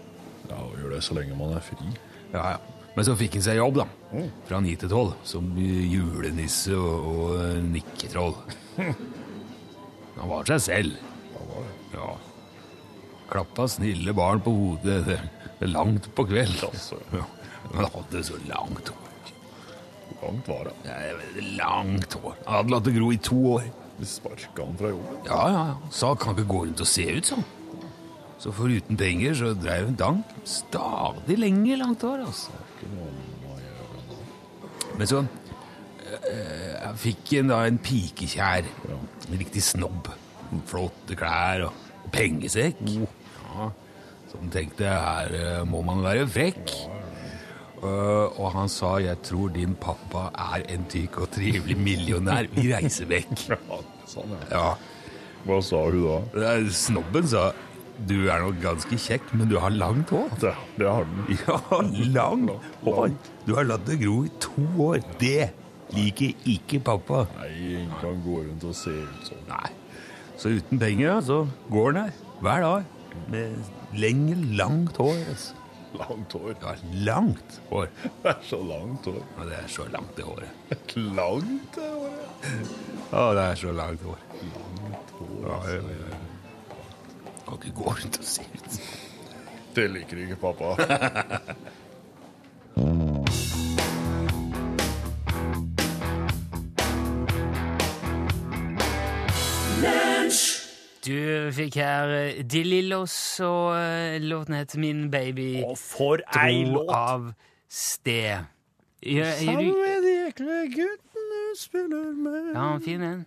Ja, 0.47 0.61
og 0.61 0.77
gjør 0.79 0.95
det 0.95 1.03
så 1.03 1.17
lenge 1.17 1.35
man 1.37 1.55
er 1.57 1.65
fri. 1.65 1.91
Ja, 2.31 2.55
ja. 2.55 2.77
Men 2.97 3.05
så 3.05 3.13
fikk 3.17 3.35
han 3.37 3.45
seg 3.45 3.59
jobb, 3.59 3.77
da. 3.83 3.85
Fra 4.47 4.61
ni 4.63 4.73
til 4.79 4.89
tolv. 4.89 5.13
Som 5.27 5.51
julenisse 5.59 6.73
og, 6.73 7.11
og 7.11 7.67
nikketroll. 7.67 8.33
Han 10.17 10.31
var 10.31 10.47
seg 10.49 10.63
selv. 10.65 11.03
Ja. 11.93 12.13
Klappa 13.29 13.67
snille 13.67 14.13
barn 14.15 14.39
på 14.41 14.51
hodet 14.55 15.05
det- 15.05 15.21
det 15.59 15.69
langt 15.69 16.07
på 16.15 16.25
kveld. 16.27 16.63
Altså. 16.63 16.95
Ja. 17.13 17.23
Men 17.73 17.85
hadde 17.91 18.23
så 18.23 18.37
langt 18.47 18.87
hår. 18.87 19.03
Hvor 20.19 20.31
langt 20.31 20.47
var 20.47 20.63
det? 20.63 20.73
Ja, 20.85 20.95
langt 21.57 22.13
hår. 22.13 22.35
Han 22.45 22.55
hadde 22.55 22.71
latt 22.71 22.83
det 22.85 22.95
gro 22.95 23.11
i 23.11 23.17
to 23.17 23.35
år. 23.57 23.63
De 23.99 24.05
sparka 24.05 24.63
han 24.65 24.77
fra 24.77 24.87
jobben. 24.93 25.17
Ja, 25.25 25.41
ja, 25.49 25.65
ja. 25.67 25.75
Sa 25.91 26.13
kan 26.15 26.35
ikke 26.35 26.47
gå 26.47 26.61
rundt 26.65 26.79
og 26.81 26.87
se 26.87 27.05
ut 27.17 27.25
sånn. 27.25 27.43
Så 28.39 28.51
foruten 28.53 28.97
penger 28.97 29.33
så 29.33 29.53
dreiv 29.57 29.85
hun 29.89 29.95
dank. 29.95 30.25
Stadig 30.45 31.37
lenger 31.39 31.77
langt 31.81 32.01
hår, 32.05 32.19
altså. 32.27 32.51
Men 34.97 35.07
så 35.07 35.23
øh, 36.31 36.95
fikk 36.97 37.33
en, 37.39 37.47
da 37.51 37.63
en 37.67 37.77
pikekjær. 37.81 38.63
En 39.31 39.37
riktig 39.39 39.63
snobb. 39.63 40.07
Flotte 40.67 41.17
klær 41.19 41.67
og, 41.69 41.83
og 42.03 42.11
pengesekk. 42.15 42.79
Ja. 42.87 43.69
Så 44.27 44.39
han 44.41 44.51
tenkte 44.51 44.91
her 44.91 45.33
eh, 45.37 45.61
må 45.67 45.81
man 45.87 46.03
være 46.05 46.27
frekk. 46.29 46.73
Uh, 47.77 48.33
og 48.41 48.55
han 48.55 48.69
sa 48.73 48.97
'jeg 48.97 49.21
tror 49.21 49.51
din 49.53 49.75
pappa 49.77 50.31
er 50.33 50.63
en 50.73 50.85
tykk 50.89 51.19
og 51.21 51.29
trivelig 51.29 51.77
millionær'. 51.77 52.49
Vi 52.55 52.73
reiser 52.73 53.05
vekk. 53.05 53.35
Ja, 53.53 53.81
sånn, 54.09 54.33
ja. 54.33 54.47
Ja. 54.49 54.69
Hva 55.45 55.61
sa 55.61 55.83
hun 55.85 56.01
da? 56.01 56.17
Eh, 56.55 56.69
Snobben 56.73 57.27
sa 57.27 57.51
'du 58.07 58.29
er 58.29 58.41
nok 58.41 58.57
ganske 58.61 58.97
kjekk, 58.97 59.29
men 59.33 59.49
du 59.49 59.59
har 59.59 59.69
langt 59.69 60.09
hår'. 60.09 60.39
Det, 60.41 60.55
det 60.77 60.89
har 60.89 61.05
den. 61.05 61.37
Ja, 61.45 61.61
langt 62.17 62.51
hår. 62.81 63.11
Du 63.45 63.55
har 63.55 63.63
latt 63.69 63.85
det 63.85 63.99
gro 64.01 64.23
i 64.25 64.31
to 64.41 64.65
år. 64.89 64.99
Det 65.21 65.51
liker 65.93 66.33
ikke 66.45 66.79
pappa. 66.79 67.25
Nei, 67.37 67.49
ingen 67.57 67.93
kan 68.01 68.17
gå 68.25 68.41
rundt 68.41 68.63
og 68.63 68.75
se 68.75 68.89
ut 68.89 69.29
sånn. 69.29 69.45
Nei. 69.49 69.69
Så 70.37 70.49
uten 70.53 70.77
penger, 70.79 71.21
så 71.25 71.47
går 71.73 71.87
han 71.91 71.97
her 72.03 72.11
hver 72.45 72.61
dag 72.61 72.83
med 73.31 73.55
lenge, 73.97 74.35
langt 74.57 74.97
hår. 75.01 75.15
Altså. 75.31 75.53
Langt 75.97 76.33
hår. 76.37 76.53
Ja, 76.61 76.71
langt 77.07 77.51
hår. 77.71 77.87
Det 78.23 78.29
er 78.33 78.41
så 78.45 78.59
langt 78.61 79.05
hår. 79.09 79.21
Ja, 79.37 79.41
det 79.49 79.55
er 79.57 79.67
så 79.73 79.83
langt, 79.93 80.13
det 80.17 80.23
håret. 80.27 80.49
Langt 81.17 81.75
det 81.79 81.89
håret. 81.89 82.29
Ja, 83.11 83.23
det 83.33 83.43
er 83.47 83.55
så 83.63 83.71
langt 83.71 84.01
hår. 84.05 84.17
Langt 84.43 85.07
Ja, 85.47 85.57
ja, 85.71 85.81
ja. 85.81 85.85
Kan 87.47 87.57
ikke 87.63 87.75
gå 87.79 87.85
rundt 87.95 88.17
og 88.19 88.25
si 88.27 88.41
ut. 88.53 88.71
Det 89.77 89.85
liker 89.93 90.17
ikke 90.25 90.37
pappa. 90.41 90.67
Du 101.07 101.51
fikk 101.55 101.77
her 101.79 102.09
eh, 102.11 102.39
De 102.43 102.61
Lillos, 102.67 103.39
og 103.39 103.77
eh, 103.79 104.17
låten 104.19 104.57
heter 104.57 104.79
Min 104.81 105.05
baby 105.11 105.61
for 105.79 106.19
dro 106.19 106.81
av 106.91 107.29
sted. 107.71 108.43
Ja, 109.05 109.29
du, 109.39 109.69
med 109.77 110.03
de 110.03 110.13
ekle 110.27 110.57
guttene 110.73 111.43
spiller 111.55 112.09
med 112.11 112.49
ja, 112.57 112.65
fin 112.83 113.05
en. 113.07 113.21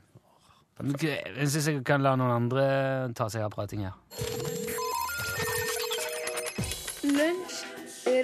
Jeg 1.00 1.48
syns 1.48 1.68
jeg 1.70 1.80
kan 1.86 2.04
la 2.04 2.12
noen 2.20 2.34
andre 2.34 2.66
ta 3.16 3.30
seg 3.32 3.46
av 3.46 3.54
prating 3.54 3.86
her. 3.86 3.96
Lunsj, 7.06 7.62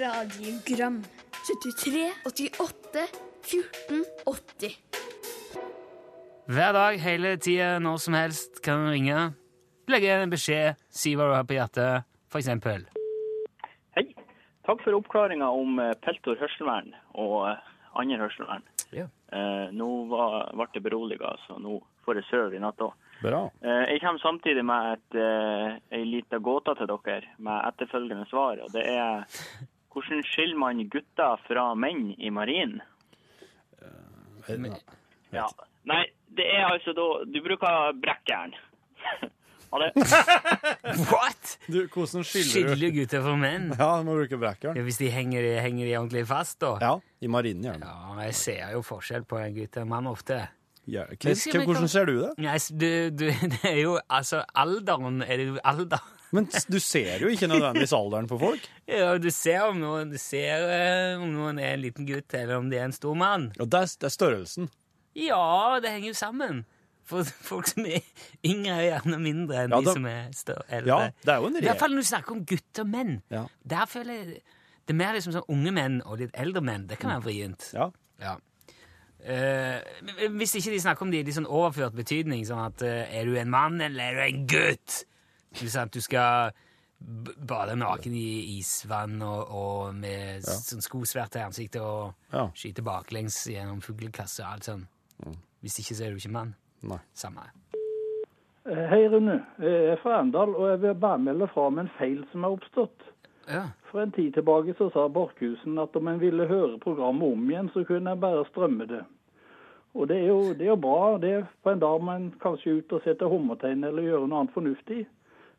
radiogram 0.05 1.01
73, 1.47 2.05
88, 2.29 3.07
14, 3.47 4.05
80 4.27 4.77
Hver 6.47 6.71
dag, 6.77 7.01
hele 7.01 7.35
tida, 7.41 7.73
når 7.81 7.97
som 8.05 8.21
helst 8.21 8.61
kan 8.61 8.85
du 8.85 8.93
ringe. 8.93 9.25
Legge 9.87 10.09
igjen 10.09 10.25
en 10.25 10.31
beskjed, 10.31 10.79
si 10.91 11.13
hva 11.15 11.29
du 11.29 11.33
har 11.37 11.45
på 11.47 11.55
hjertet, 11.55 12.07
eksempel. 12.35 12.81
Hei. 13.95 14.09
Takk 14.67 14.81
for 14.83 14.97
oppklaringa 14.97 15.47
om 15.55 15.79
eh, 15.79 15.93
Peltor 16.03 16.35
hørselvern 16.41 16.89
og 17.15 17.45
eh, 17.47 17.69
andre 17.95 18.17
hørselvern. 18.25 18.65
Ja. 18.91 19.05
Eh, 19.31 19.69
nå 19.71 19.87
var, 20.11 20.49
ble 20.51 20.67
det 20.73 20.81
beroliga, 20.83 21.31
så 21.45 21.55
nå 21.63 21.77
får 22.03 22.19
jeg 22.19 22.27
sove 22.27 22.59
i 22.59 22.61
natt 22.63 22.83
òg. 22.83 22.97
Bra. 23.21 23.45
Eh, 23.63 23.85
jeg 23.93 24.03
kommer 24.03 24.19
samtidig 24.25 24.65
med 24.67 24.89
et, 24.97 25.17
eh, 25.23 25.79
ei 25.95 26.03
lita 26.03 26.41
gåte 26.43 26.75
til 26.75 26.91
dere 26.91 27.31
med 27.39 27.71
etterfølgende 27.71 28.27
svar. 28.27 28.59
og 28.67 28.75
Det 28.75 28.83
er 28.91 29.23
hvordan 29.95 30.27
skiller 30.27 30.59
man 30.59 30.83
gutter 30.91 31.39
fra 31.47 31.69
menn 31.79 32.11
i 32.19 32.29
marinen? 32.29 32.83
Ja. 35.31 35.47
Nei, 35.87 36.03
det 36.35 36.45
er 36.59 36.67
altså 36.67 36.91
da 36.95 37.07
Du 37.23 37.39
bruker 37.43 37.95
brekkjern. 38.03 38.53
Ha 39.77 39.83
det. 39.85 39.91
What?! 41.11 41.57
Du, 41.69 41.79
hvordan 41.93 42.25
skiller 42.25 42.47
du 42.47 42.73
Skiller 42.73 42.93
gutter 42.95 43.21
for 43.25 43.37
menn? 43.39 43.69
Ja, 43.79 43.89
du 44.01 44.07
må 44.07 44.15
bruke 44.17 44.39
brekkjern. 44.41 44.77
Ja, 44.79 44.83
hvis 44.87 44.97
de 45.01 45.09
henger, 45.13 45.45
henger 45.61 45.85
de 45.85 45.95
ordentlig 45.99 46.23
fast, 46.29 46.57
da? 46.63 46.73
Ja, 46.81 46.93
i 47.21 47.29
marinen 47.31 47.65
gjerne. 47.67 47.85
Ja, 47.91 48.17
jeg 48.27 48.35
ser 48.39 48.73
jo 48.75 48.83
forskjell 48.85 49.25
på 49.29 49.39
en 49.43 49.55
gutt 49.57 49.77
og 49.77 49.85
en 49.85 49.91
mann 49.93 50.09
ofte. 50.09 50.41
Ja. 50.87 51.03
Chris, 51.19 51.45
Hva- 51.51 51.65
Hvordan 51.67 51.89
ser 51.91 52.07
du 52.07 52.13
det? 52.21 52.29
Nei, 52.39 52.55
s- 52.57 52.69
du, 52.71 52.87
du, 53.11 53.25
det 53.57 53.63
er 53.67 53.81
jo 53.81 53.97
Altså, 54.07 54.41
alderen 54.55 55.21
er 55.25 55.35
det 55.41 55.49
jo 55.49 55.57
alder. 55.67 55.99
Men 56.35 56.47
s- 56.51 56.65
du 56.67 56.79
ser 56.83 57.19
jo 57.23 57.29
ikke 57.31 57.47
nødvendigvis 57.51 57.93
alderen 57.95 58.27
på 58.31 58.39
folk. 58.39 58.63
Ja, 58.87 59.13
du 59.19 59.27
ser 59.31 59.65
om 59.67 59.77
noen, 59.83 60.09
du 60.11 60.17
ser 60.19 60.63
eh, 60.71 61.19
om 61.19 61.27
noen 61.35 61.59
er 61.59 61.75
en 61.75 61.83
liten 61.83 62.07
gutt, 62.07 62.31
eller 62.35 62.57
om 62.59 62.71
det 62.71 62.79
er 62.81 62.87
en 62.89 62.95
stor 62.95 63.15
mann. 63.19 63.49
Og 63.59 63.67
det 63.71 63.83
er, 63.83 63.93
det 63.99 64.09
er 64.09 64.15
størrelsen. 64.15 64.71
Ja, 65.17 65.77
det 65.83 65.91
henger 65.91 66.11
jo 66.13 66.17
sammen. 66.19 66.63
For 67.07 67.23
folk 67.49 67.69
som 67.71 67.85
er 67.87 68.01
yngre, 68.43 68.73
er 68.81 68.85
gjerne 68.91 69.19
mindre 69.23 69.61
enn 69.63 69.71
Ja, 69.75 69.79
de 69.85 69.93
som 69.95 70.05
er 70.11 70.25
større. 70.35 70.65
Ja, 70.67 70.77
eldre. 70.81 71.13
det 71.23 71.31
er 71.33 71.37
jo 71.39 71.47
en 71.51 71.55
I 71.61 71.65
hvert 71.69 71.79
fall 71.79 71.93
når 71.95 72.03
du 72.03 72.09
snakker 72.09 72.35
om 72.35 72.41
gutter 72.49 72.83
og 72.83 72.89
menn. 72.91 73.13
Ja. 73.31 73.45
Der 73.63 73.85
føler 73.87 74.13
jeg 74.19 74.41
Det 74.87 74.93
er 74.95 74.99
mer 74.99 75.15
liksom 75.15 75.33
sånn 75.35 75.47
unge 75.51 75.71
menn 75.75 75.97
og 76.05 76.19
litt 76.19 76.35
eldre 76.35 76.61
menn. 76.63 76.85
Det 76.87 76.97
kan 76.99 77.11
være 77.15 77.23
vrient. 77.29 77.69
Ja. 77.75 77.89
Ja. 78.23 78.35
Eh, 79.27 79.81
men 80.05 80.37
hvis 80.39 80.53
ikke 80.59 80.71
de 80.75 80.79
snakker 80.83 81.03
om 81.07 81.11
det 81.11 81.19
i 81.23 81.25
litt 81.27 81.35
sånn 81.35 81.47
overført 81.49 81.95
betydning, 81.97 82.45
sånn 82.47 82.61
at 82.67 82.83
eh, 82.85 83.07
er 83.19 83.25
du 83.27 83.33
en 83.39 83.49
mann 83.51 83.79
eller 83.83 84.03
er 84.03 84.15
du 84.19 84.23
en 84.27 84.45
gutt? 84.47 85.01
Du, 85.57 85.65
sant, 85.73 85.91
du 85.95 85.99
skal 86.05 86.51
b- 86.99 87.33
bade 87.49 87.75
naken 87.79 88.13
i 88.15 88.57
isvann 88.59 89.17
og, 89.25 89.51
og 89.57 89.95
med 89.97 90.45
sånn 90.45 90.83
skosverte 90.85 91.41
i 91.41 91.47
ansiktet 91.47 91.81
og 91.81 92.13
Ja. 92.35 92.45
skyte 92.55 92.83
baklengs 92.85 93.41
gjennom 93.51 93.81
fuglekasse 93.83 94.43
og 94.45 94.53
alt 94.53 94.69
sånn. 94.69 94.85
Hvis 95.65 95.79
ikke, 95.81 95.95
så 95.97 96.05
er 96.05 96.13
du 96.15 96.21
ikke 96.21 96.31
mann. 96.35 96.53
Nei. 96.81 96.99
Samme. 97.13 97.49
Eh, 98.69 98.85
Hei, 98.91 99.07
Rune. 99.09 99.41
Jeg 99.59 99.91
er 99.93 100.01
fra 100.01 100.17
Arendal, 100.19 100.55
og 100.55 100.69
jeg 100.69 100.81
vil 100.81 100.95
bare 101.01 101.19
melde 101.19 101.47
fra 101.47 101.67
om 101.71 101.79
en 101.79 101.91
feil 101.97 102.23
som 102.31 102.43
er 102.43 102.57
oppstått. 102.57 103.11
Ja. 103.47 103.63
For 103.91 104.03
en 104.03 104.11
tid 104.11 104.33
tilbake 104.35 104.73
så 104.77 104.89
sa 104.91 105.07
Borchhusen 105.07 105.79
at 105.79 105.95
om 105.95 106.07
en 106.07 106.19
ville 106.19 106.47
høre 106.47 106.79
programmet 106.83 107.31
om 107.31 107.49
igjen, 107.49 107.69
så 107.73 107.85
kunne 107.87 108.11
en 108.11 108.19
bare 108.19 108.45
strømme 108.49 108.85
det. 108.89 109.03
Og 109.95 110.07
det 110.07 110.17
er 110.17 110.27
jo, 110.27 110.41
det 110.53 110.65
er 110.67 110.73
jo 110.73 110.81
bra 110.81 111.17
det 111.21 111.29
er 111.31 111.45
på 111.63 111.71
en 111.71 111.79
dag 111.79 112.03
man 112.03 112.25
kanskje 112.41 112.69
er 112.69 112.81
ute 112.81 112.97
og 112.99 113.05
setter 113.05 113.31
hummertegn 113.31 113.87
eller 113.87 114.03
gjør 114.05 114.27
noe 114.27 114.41
annet 114.43 114.53
fornuftig. 114.53 115.05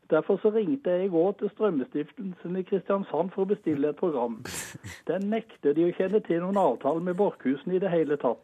Derfor 0.09 0.39
så 0.41 0.49
ringte 0.53 0.89
jeg 0.89 1.05
i 1.05 1.11
går 1.13 1.33
til 1.39 1.51
Strømmestiftelsen 1.53 2.55
i 2.57 2.63
Kristiansand 2.65 3.33
for 3.33 3.43
å 3.43 3.49
bestille 3.51 3.91
et 3.91 3.99
program. 3.99 4.39
Den 5.09 5.27
nekter 5.33 5.75
de 5.77 5.89
å 5.89 5.97
kjenne 5.97 6.21
til 6.25 6.41
noen 6.45 6.57
avtale 6.57 7.03
med 7.03 7.17
Borchhusen 7.19 7.75
i 7.75 7.81
det 7.81 7.91
hele 7.93 8.17
tatt. 8.21 8.41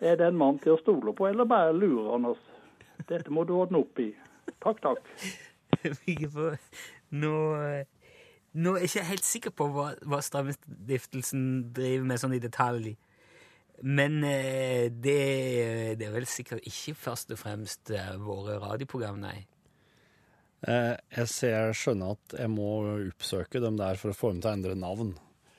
Er 0.00 0.18
det 0.18 0.26
en 0.26 0.38
mann 0.38 0.58
til 0.62 0.74
å 0.74 0.80
stole 0.80 1.14
på, 1.16 1.28
eller 1.28 1.48
bare 1.48 1.74
lurer 1.76 2.12
han 2.16 2.30
oss? 2.32 2.42
Dette 3.08 3.32
må 3.34 3.44
du 3.46 3.54
ordne 3.56 3.82
opp 3.84 4.00
i. 4.02 4.10
Takk, 4.62 4.80
takk. 4.82 5.10
Nå, 7.14 7.32
eh, 7.60 7.84
nå 8.58 8.74
er 8.74 8.84
jeg 8.84 8.90
ikke 8.90 9.08
helt 9.10 9.26
sikker 9.28 9.52
på 9.54 9.66
hva, 9.74 9.88
hva 10.08 10.20
Strømmestiftelsen 10.24 11.42
driver 11.76 12.06
med 12.08 12.22
sånn 12.22 12.36
i 12.36 12.42
detalj. 12.42 12.94
Men 13.82 14.20
eh, 14.24 14.86
det, 14.90 15.18
det 15.98 16.06
er 16.06 16.14
vel 16.14 16.28
sikkert 16.30 16.64
ikke 16.66 16.94
først 16.98 17.34
og 17.34 17.40
fremst 17.40 17.90
eh, 17.94 18.14
våre 18.22 18.56
radioprogram, 18.62 19.18
nei. 19.22 19.36
Eh, 20.64 20.94
jeg 21.18 21.28
ser, 21.28 21.74
skjønner 21.76 22.14
at 22.14 22.36
jeg 22.38 22.52
må 22.52 22.70
oppsøke 23.10 23.60
dem 23.60 23.76
der 23.80 23.98
for 24.00 24.14
å 24.14 24.16
få 24.16 24.32
dem 24.32 24.40
til 24.40 24.52
å 24.52 24.56
endre 24.58 24.78
navn. 24.78 25.12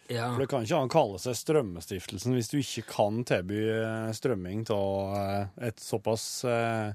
Ja. 0.10 0.28
For 0.36 0.44
det 0.44 0.50
kan 0.52 0.66
ikke 0.68 0.80
han 0.84 0.90
kalle 0.94 1.18
seg 1.20 1.34
Strømmestiftelsen 1.40 2.36
hvis 2.38 2.50
du 2.52 2.58
ikke 2.60 2.84
kan 2.92 3.24
tilby 3.26 3.58
eh, 3.74 4.12
strømming 4.14 4.66
av 4.70 5.16
eh, 5.18 5.68
et 5.72 5.80
såpass 5.82 6.26
eh, 6.46 6.92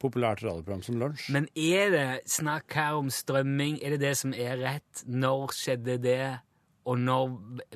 populært 0.00 0.40
radioprogram 0.46 0.80
som 0.86 0.96
Lunsj. 1.00 1.28
Men 1.34 1.48
er 1.58 1.90
det 1.92 2.06
snakk 2.30 2.72
her 2.78 2.96
om 3.00 3.10
strømming? 3.12 3.80
Er 3.84 3.96
det 3.96 4.00
det 4.06 4.14
som 4.16 4.32
er 4.32 4.56
rett? 4.62 5.02
Når 5.10 5.52
skjedde 5.58 5.98
det? 6.04 6.20
Og 6.88 6.96
når 7.02 7.34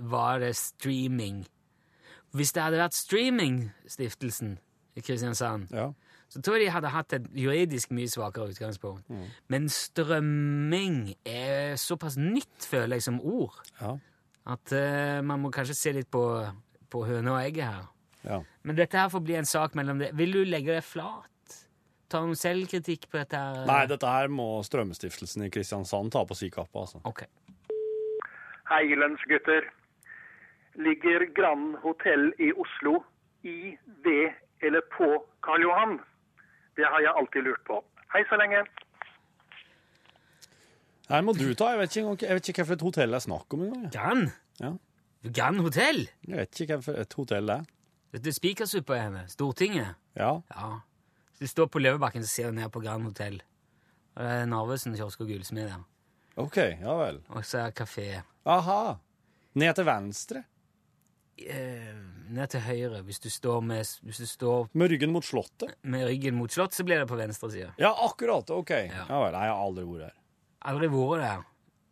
var 0.08 0.38
det 0.40 0.54
streaming? 0.56 1.42
Hvis 2.32 2.54
det 2.56 2.62
hadde 2.64 2.78
vært 2.80 2.96
Streamingstiftelsen 2.96 4.54
i 4.96 5.02
Kristiansand, 5.04 5.66
Ja. 5.74 5.90
så 6.32 6.40
tror 6.40 6.56
jeg 6.56 6.64
de 6.66 6.70
hadde 6.72 6.88
hatt 6.94 7.12
et 7.12 7.26
juridisk 7.36 7.90
mye 7.92 8.08
svakere 8.08 8.48
utgangspunkt. 8.54 9.04
Men 9.52 9.68
strømming 9.68 11.14
er 11.28 11.76
såpass 11.76 12.16
nytt, 12.16 12.64
føler 12.64 12.96
jeg, 12.96 13.02
som 13.02 13.20
ord, 13.20 13.60
Ja. 13.80 13.98
At 14.42 14.72
uh, 14.74 15.18
man 15.22 15.42
må 15.44 15.50
kanskje 15.54 15.76
se 15.78 15.92
litt 15.94 16.10
på, 16.10 16.22
på 16.90 17.04
høne 17.06 17.34
og 17.34 17.42
egget 17.42 17.68
her. 17.68 17.84
ja. 18.26 18.40
Men 18.62 18.78
dette 18.78 18.98
her 18.98 19.10
får 19.10 19.22
bli 19.26 19.34
en 19.38 19.48
sak 19.48 19.74
mellom 19.78 19.98
det. 19.98 20.12
Vil 20.18 20.34
du 20.34 20.42
legge 20.46 20.74
deg 20.74 20.84
flat? 20.86 21.28
Ta 22.12 22.20
noen 22.20 22.36
selvkritikk 22.38 23.08
på 23.10 23.18
dette 23.18 23.38
her? 23.38 23.62
Nei, 23.66 23.84
dette 23.90 24.06
her 24.06 24.28
må 24.30 24.60
Strømstiftelsen 24.66 25.46
i 25.46 25.50
Kristiansand 25.50 26.12
ta 26.12 26.22
på 26.28 26.36
si 26.36 26.50
kappe, 26.52 26.76
altså. 26.78 27.00
Ok. 27.08 27.24
Hei, 28.68 28.84
lunsjgutter. 28.98 29.66
Ligger 30.78 31.26
Grand 31.36 31.78
Hotell 31.82 32.30
i 32.40 32.52
Oslo 32.52 33.00
i, 33.44 33.74
ved 34.04 34.36
eller 34.62 34.84
på 34.94 35.08
Karl 35.44 35.66
Johan? 35.66 35.98
Det 36.78 36.86
har 36.86 37.02
jeg 37.04 37.12
alltid 37.18 37.48
lurt 37.48 37.64
på. 37.66 37.80
Hei 38.14 38.22
så 38.30 38.38
lenge. 38.40 38.62
Her 41.12 41.22
må 41.26 41.34
du 41.36 41.44
ta. 41.58 41.68
Jeg 41.74 41.80
vet 41.82 41.96
ikke, 42.00 42.26
jeg 42.26 42.38
vet 42.38 42.48
ikke 42.52 42.64
hvilket 42.64 42.86
hotell 42.88 43.12
det 43.12 43.18
er 43.20 43.24
snakk 43.26 43.54
om 43.56 43.66
engang. 43.66 43.86
Gann? 43.92 44.24
Ja. 44.62 44.72
Gann 45.36 45.60
Hotell? 45.62 46.06
Jeg 46.26 46.38
vet 46.40 46.60
ikke 46.64 46.80
hvilket 46.82 47.14
hotell 47.20 47.46
det 47.50 47.56
er. 47.60 47.66
Vet 48.12 48.24
du 48.24 48.32
Spikersuppa 48.34 48.96
hjemme? 48.98 49.22
Stortinget? 49.30 49.94
Ja. 50.18 50.32
Ja. 50.50 50.70
Du 51.38 51.46
står 51.48 51.68
på 51.72 51.80
Løvebakken, 51.82 52.24
så 52.26 52.30
ser 52.32 52.54
ned 52.56 52.70
på 52.74 52.82
Grand 52.82 53.04
Hotell. 53.06 53.38
Og 54.16 54.24
det 54.24 54.32
er 54.42 54.48
Narvesen 54.50 54.96
kiosk 54.98 55.22
og 55.24 55.30
gullsmed 55.30 55.68
der. 55.70 55.84
OK, 56.40 56.56
ja 56.80 56.96
vel. 56.98 57.20
Og 57.32 57.44
så 57.44 57.62
er 57.62 57.70
det 57.70 57.78
kafé. 57.82 58.08
Aha. 58.48 58.96
Ned 59.60 59.74
til 59.78 59.86
venstre. 59.88 60.42
Eh, 61.42 61.92
ned 62.32 62.50
til 62.52 62.60
høyre. 62.66 63.02
Hvis 63.06 63.20
du 63.24 63.28
står 63.32 63.60
med, 63.64 63.88
hvis 64.04 64.20
du 64.22 64.26
står 64.28 64.68
Med 64.74 64.90
ryggen 64.92 65.12
mot 65.12 65.24
Slottet. 65.24 65.74
med 65.82 66.06
ryggen 66.08 66.34
mot 66.36 66.52
Slottet, 66.52 66.76
så 66.80 66.84
blir 66.84 66.98
det 67.02 67.08
på 67.08 67.16
venstre 67.20 67.50
side. 67.52 67.70
Ja, 67.78 67.92
akkurat. 68.06 68.50
OK. 68.50 68.70
Ja, 68.70 69.06
vel. 69.08 69.32
Nei, 69.32 69.46
jeg 69.46 69.54
har 69.54 69.62
aldri 69.62 69.84
vært 69.88 70.08
her. 70.10 70.18
Aldri 70.64 70.88
vært 70.92 71.18
der. 71.22 71.40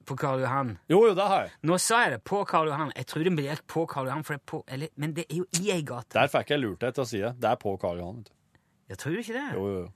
På 0.06 0.16
Karl 0.18 0.40
Johan. 0.42 0.72
Jo, 0.90 1.04
jo, 1.06 1.14
det 1.14 1.22
har 1.28 1.42
jeg. 1.44 1.50
Nå 1.68 1.76
sa 1.78 2.00
jeg 2.02 2.16
det 2.16 2.22
på 2.26 2.40
Karl 2.48 2.66
Johan. 2.72 2.90
Jeg 2.96 3.06
tror 3.06 3.22
det 3.26 3.32
blir 3.36 3.60
på 3.70 3.84
Karl 3.86 4.08
Johan, 4.08 4.24
det 4.40 4.46
på, 4.48 4.62
eller, 4.66 4.88
men 4.96 5.12
det 5.14 5.24
er 5.30 5.36
jo 5.36 5.44
i 5.60 5.70
ei 5.70 5.82
gate. 5.86 6.10
Der 6.16 6.26
fikk 6.32 6.50
jeg 6.50 6.62
lurt 6.64 6.80
deg 6.82 6.94
til 6.96 7.04
å 7.04 7.08
si 7.10 7.20
det. 7.22 7.30
Det 7.38 7.50
er 7.52 7.58
på 7.60 7.76
Karl 7.78 8.00
Johan. 8.00 8.16
vet 8.24 8.30
du. 8.30 8.32
Jeg 8.90 8.98
tror 8.98 9.18
ikke 9.20 9.36
det. 9.36 9.44
Jo, 9.54 9.66
jo, 9.68 9.80
jo. 9.84 9.90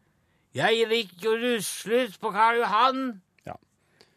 Jeg 0.55 0.85
gikk 0.93 1.25
og 1.33 1.41
ruslet 1.43 2.19
på 2.23 2.31
Karl 2.37 2.61
Johan. 2.61 3.01
Ja. 3.49 3.57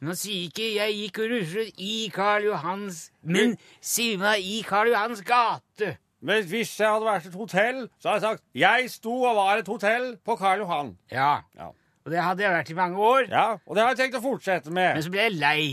Nå 0.06 0.14
sier 0.22 0.44
ikke 0.52 0.68
jeg 0.76 1.00
gikk 1.00 1.18
og 1.24 1.32
ruslet 1.34 1.82
i 1.82 1.96
Karl 2.14 2.46
Johans, 2.52 3.00
men 3.24 3.56
sier 3.82 4.20
meg 4.22 4.46
i 4.46 4.60
Karl 4.68 4.92
Johans 4.94 5.24
gate. 5.26 5.96
Men 6.22 6.46
hvis 6.50 6.76
jeg 6.78 6.90
hadde 6.94 7.06
vært 7.10 7.26
et 7.32 7.40
hotell, 7.42 7.82
så 7.98 8.12
hadde 8.12 8.20
jeg 8.22 8.28
sagt 8.28 8.46
jeg 8.58 8.94
sto 8.94 9.18
og 9.24 9.36
var 9.40 9.58
et 9.64 9.68
hotell 9.74 10.12
på 10.26 10.38
Karl 10.38 10.62
Johan. 10.66 10.94
Ja, 11.10 11.40
Ja. 11.58 11.72
Og 12.08 12.14
det 12.14 12.22
hadde 12.24 12.44
jeg 12.46 12.54
vært 12.56 12.70
i 12.72 12.76
mange 12.78 13.00
år. 13.04 13.26
ja, 13.28 13.46
og 13.68 13.76
det 13.76 13.82
har 13.84 13.90
jeg 13.92 13.98
tenkt 14.00 14.16
å 14.16 14.24
fortsette 14.24 14.72
med. 14.72 14.94
Men 14.96 15.04
så 15.04 15.10
ble 15.12 15.26
jeg 15.26 15.34
lei. 15.42 15.64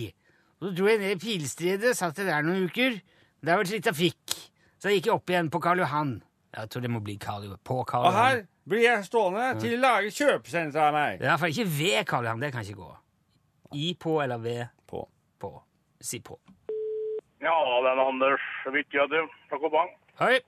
Og 0.59 0.67
så 0.67 0.71
dro 0.75 0.89
jeg 0.91 0.99
ned 0.99 1.13
i 1.15 1.19
Pilstredet, 1.23 1.93
satt 1.95 2.19
jeg 2.19 2.27
der 2.27 2.43
noen 2.43 2.65
uker. 2.67 2.97
Det 3.39 3.53
var 3.53 3.61
vært 3.61 3.71
litt 3.71 3.85
trafikk. 3.87 4.35
Så 4.83 4.91
jeg 4.91 4.99
gikk 4.99 5.13
opp 5.15 5.31
igjen 5.31 5.47
på 5.55 5.61
Karl 5.63 5.79
Johan. 5.85 6.17
Jeg 6.57 6.71
tror 6.73 6.83
det 6.83 6.91
må 6.91 7.03
bli 7.07 7.15
Karl, 7.23 7.47
på 7.63 7.77
Karl 7.87 8.09
Johan. 8.09 8.11
Og 8.11 8.19
her 8.19 8.41
blir 8.67 8.83
jeg 8.83 9.07
stående 9.07 9.45
til 9.61 9.77
de 9.77 9.79
lager 9.85 10.17
kjøpesenter 10.17 10.83
av 10.89 10.97
meg. 10.97 11.23
Det 11.23 11.31
er 11.31 11.47
i 11.47 11.55
ikke 11.55 11.69
ved 11.77 12.11
Karl 12.11 12.27
Johan. 12.27 12.43
Det 12.43 12.51
kan 12.57 12.67
ikke 12.67 12.81
gå. 12.83 12.91
I, 13.79 13.87
på 13.95 14.17
eller 14.23 14.43
ved 14.43 14.67
På. 14.91 15.05
på. 15.39 15.53
Si 16.03 16.19
på. 16.19 16.41
Ja, 17.45 17.55
den 17.87 18.03
Anders 18.09 18.43
Vitja, 18.75 19.07
du, 19.07 19.21
fra 19.51 19.63
Kobang. 19.63 19.95
Hei. 20.19 20.41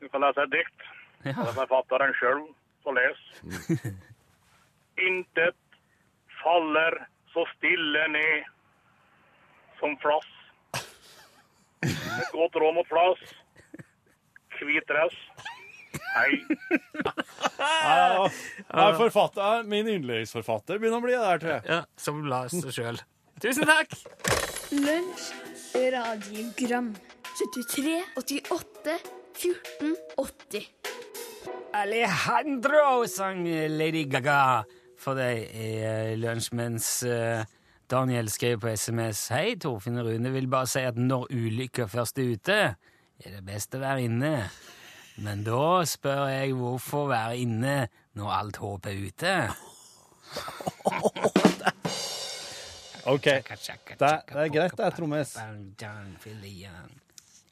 Du 0.00 0.08
kan 0.08 0.24
lese 0.24 0.48
et 0.48 0.56
dikt. 0.56 0.88
Ja. 1.24 1.36
Det 1.36 1.50
er 1.52 1.56
forfatteren 1.60 2.16
sjøl, 2.16 2.42
så 2.84 2.96
les. 2.96 3.24
Intet 5.00 5.56
faller 6.42 7.06
så 7.32 7.44
stille 7.56 8.08
ned 8.14 8.44
som 9.80 9.96
flass. 10.02 10.28
Et 11.84 12.30
godt 12.32 12.56
råd 12.62 12.74
mot 12.78 12.88
flass. 12.88 13.34
Hvit 14.64 14.86
dress. 14.88 15.16
Hei. 16.14 16.38
Ja, 17.58 18.28
ja, 18.68 18.84
forfatter, 18.96 19.64
min 19.68 19.88
yndlingsforfatter 19.90 20.78
begynner 20.78 21.02
å 21.02 21.04
bli 21.04 21.16
der, 21.18 21.42
tror 21.42 21.52
jeg. 21.56 21.64
Ja, 21.68 21.80
Som 22.00 22.22
Lars 22.30 22.54
sjøl. 22.74 23.00
Tusen 23.42 23.66
takk! 23.68 23.92
Lunsj, 24.72 25.26
radiogram 25.94 26.92
73, 27.34 27.98
88, 28.22 28.96
14, 29.42 29.96
80 30.22 30.68
Alejandro 31.74 33.02
sang 33.10 33.42
Lady 33.74 34.04
Gaga 34.06 34.62
for 35.04 35.18
deg 35.18 35.44
i 35.52 35.68
eh, 35.84 36.14
lunsj, 36.16 36.50
mens 36.56 36.88
eh, 37.08 37.44
Daniel 37.90 38.30
skrev 38.32 38.62
på 38.62 38.72
SMS 38.72 39.26
Hei, 39.34 39.56
Torfinn 39.60 40.00
Rune 40.00 40.30
vil 40.32 40.48
bare 40.50 40.68
si 40.70 40.80
at 40.86 40.96
når 40.96 41.28
ulykka 41.34 41.86
først 41.92 42.18
er 42.22 42.30
ute, 42.32 42.56
er 43.20 43.36
det 43.36 43.42
best 43.44 43.76
å 43.76 43.82
være 43.82 44.06
inne. 44.08 44.32
Men 45.24 45.44
da 45.46 45.84
spør 45.86 46.24
jeg 46.32 46.56
hvorfor 46.58 47.06
være 47.12 47.36
inne 47.44 47.76
når 48.18 48.32
alt 48.38 48.56
håp 48.62 48.88
er 48.90 48.96
ute? 49.04 49.34
OK. 53.14 53.28
Det, 53.28 53.44
det 54.00 54.08
er 54.08 54.50
greit, 54.50 54.76
det, 54.80 54.90
Trommes. 54.96 55.36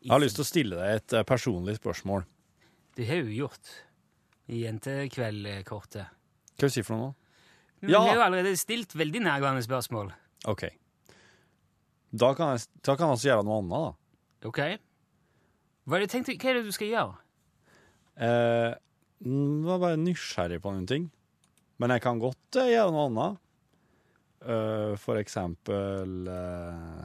Jeg 0.03 0.11
har 0.11 0.23
lyst 0.25 0.41
til 0.41 0.47
å 0.47 0.49
stille 0.49 0.81
deg 0.81 0.89
et 0.99 1.19
eh, 1.21 1.27
personlig 1.29 1.77
spørsmål. 1.79 2.25
Du 2.97 3.03
har 3.09 3.21
jo 3.21 3.31
gjort 3.45 3.67
i 4.53 4.65
jentekveldkortet. 4.65 6.07
Hva 6.57 6.69
vil 6.69 6.81
du 6.81 6.87
for 6.87 6.97
noe 6.97 7.13
Men 7.83 7.91
Ja. 7.91 8.01
Vi 8.03 8.09
har 8.09 8.15
jo 8.15 8.23
allerede 8.29 8.57
stilt 8.57 8.95
veldig 8.95 9.21
nærgående 9.25 9.63
spørsmål. 9.65 10.13
OK. 10.47 10.69
Da 12.13 12.33
kan 12.39 12.55
jeg, 12.55 12.67
da 12.85 12.95
kan 12.97 13.09
jeg 13.09 13.17
altså 13.17 13.29
gjøre 13.29 13.45
noe 13.49 13.59
annet, 13.59 13.73
da. 13.73 14.49
Ok? 14.49 14.61
Hva 15.85 15.99
er 15.99 16.05
det, 16.05 16.11
tenkt, 16.13 16.31
hva 16.31 16.51
er 16.51 16.61
det 16.61 16.67
du 16.67 16.75
skal 16.75 16.93
gjøre? 16.93 17.15
Eh, 18.23 18.75
jeg 19.23 19.65
var 19.67 19.81
bare 19.83 19.99
nysgjerrig 19.99 20.61
på 20.63 20.75
noen 20.75 20.87
ting. 20.87 21.09
Men 21.83 21.95
jeg 21.95 22.05
kan 22.05 22.21
godt 22.23 22.61
eh, 22.61 22.75
gjøre 22.75 22.93
noe 22.95 23.09
annet. 23.11 23.41
Uh, 24.43 24.97
for 24.99 25.21
eksempel 25.21 26.27
uh, 26.27 27.05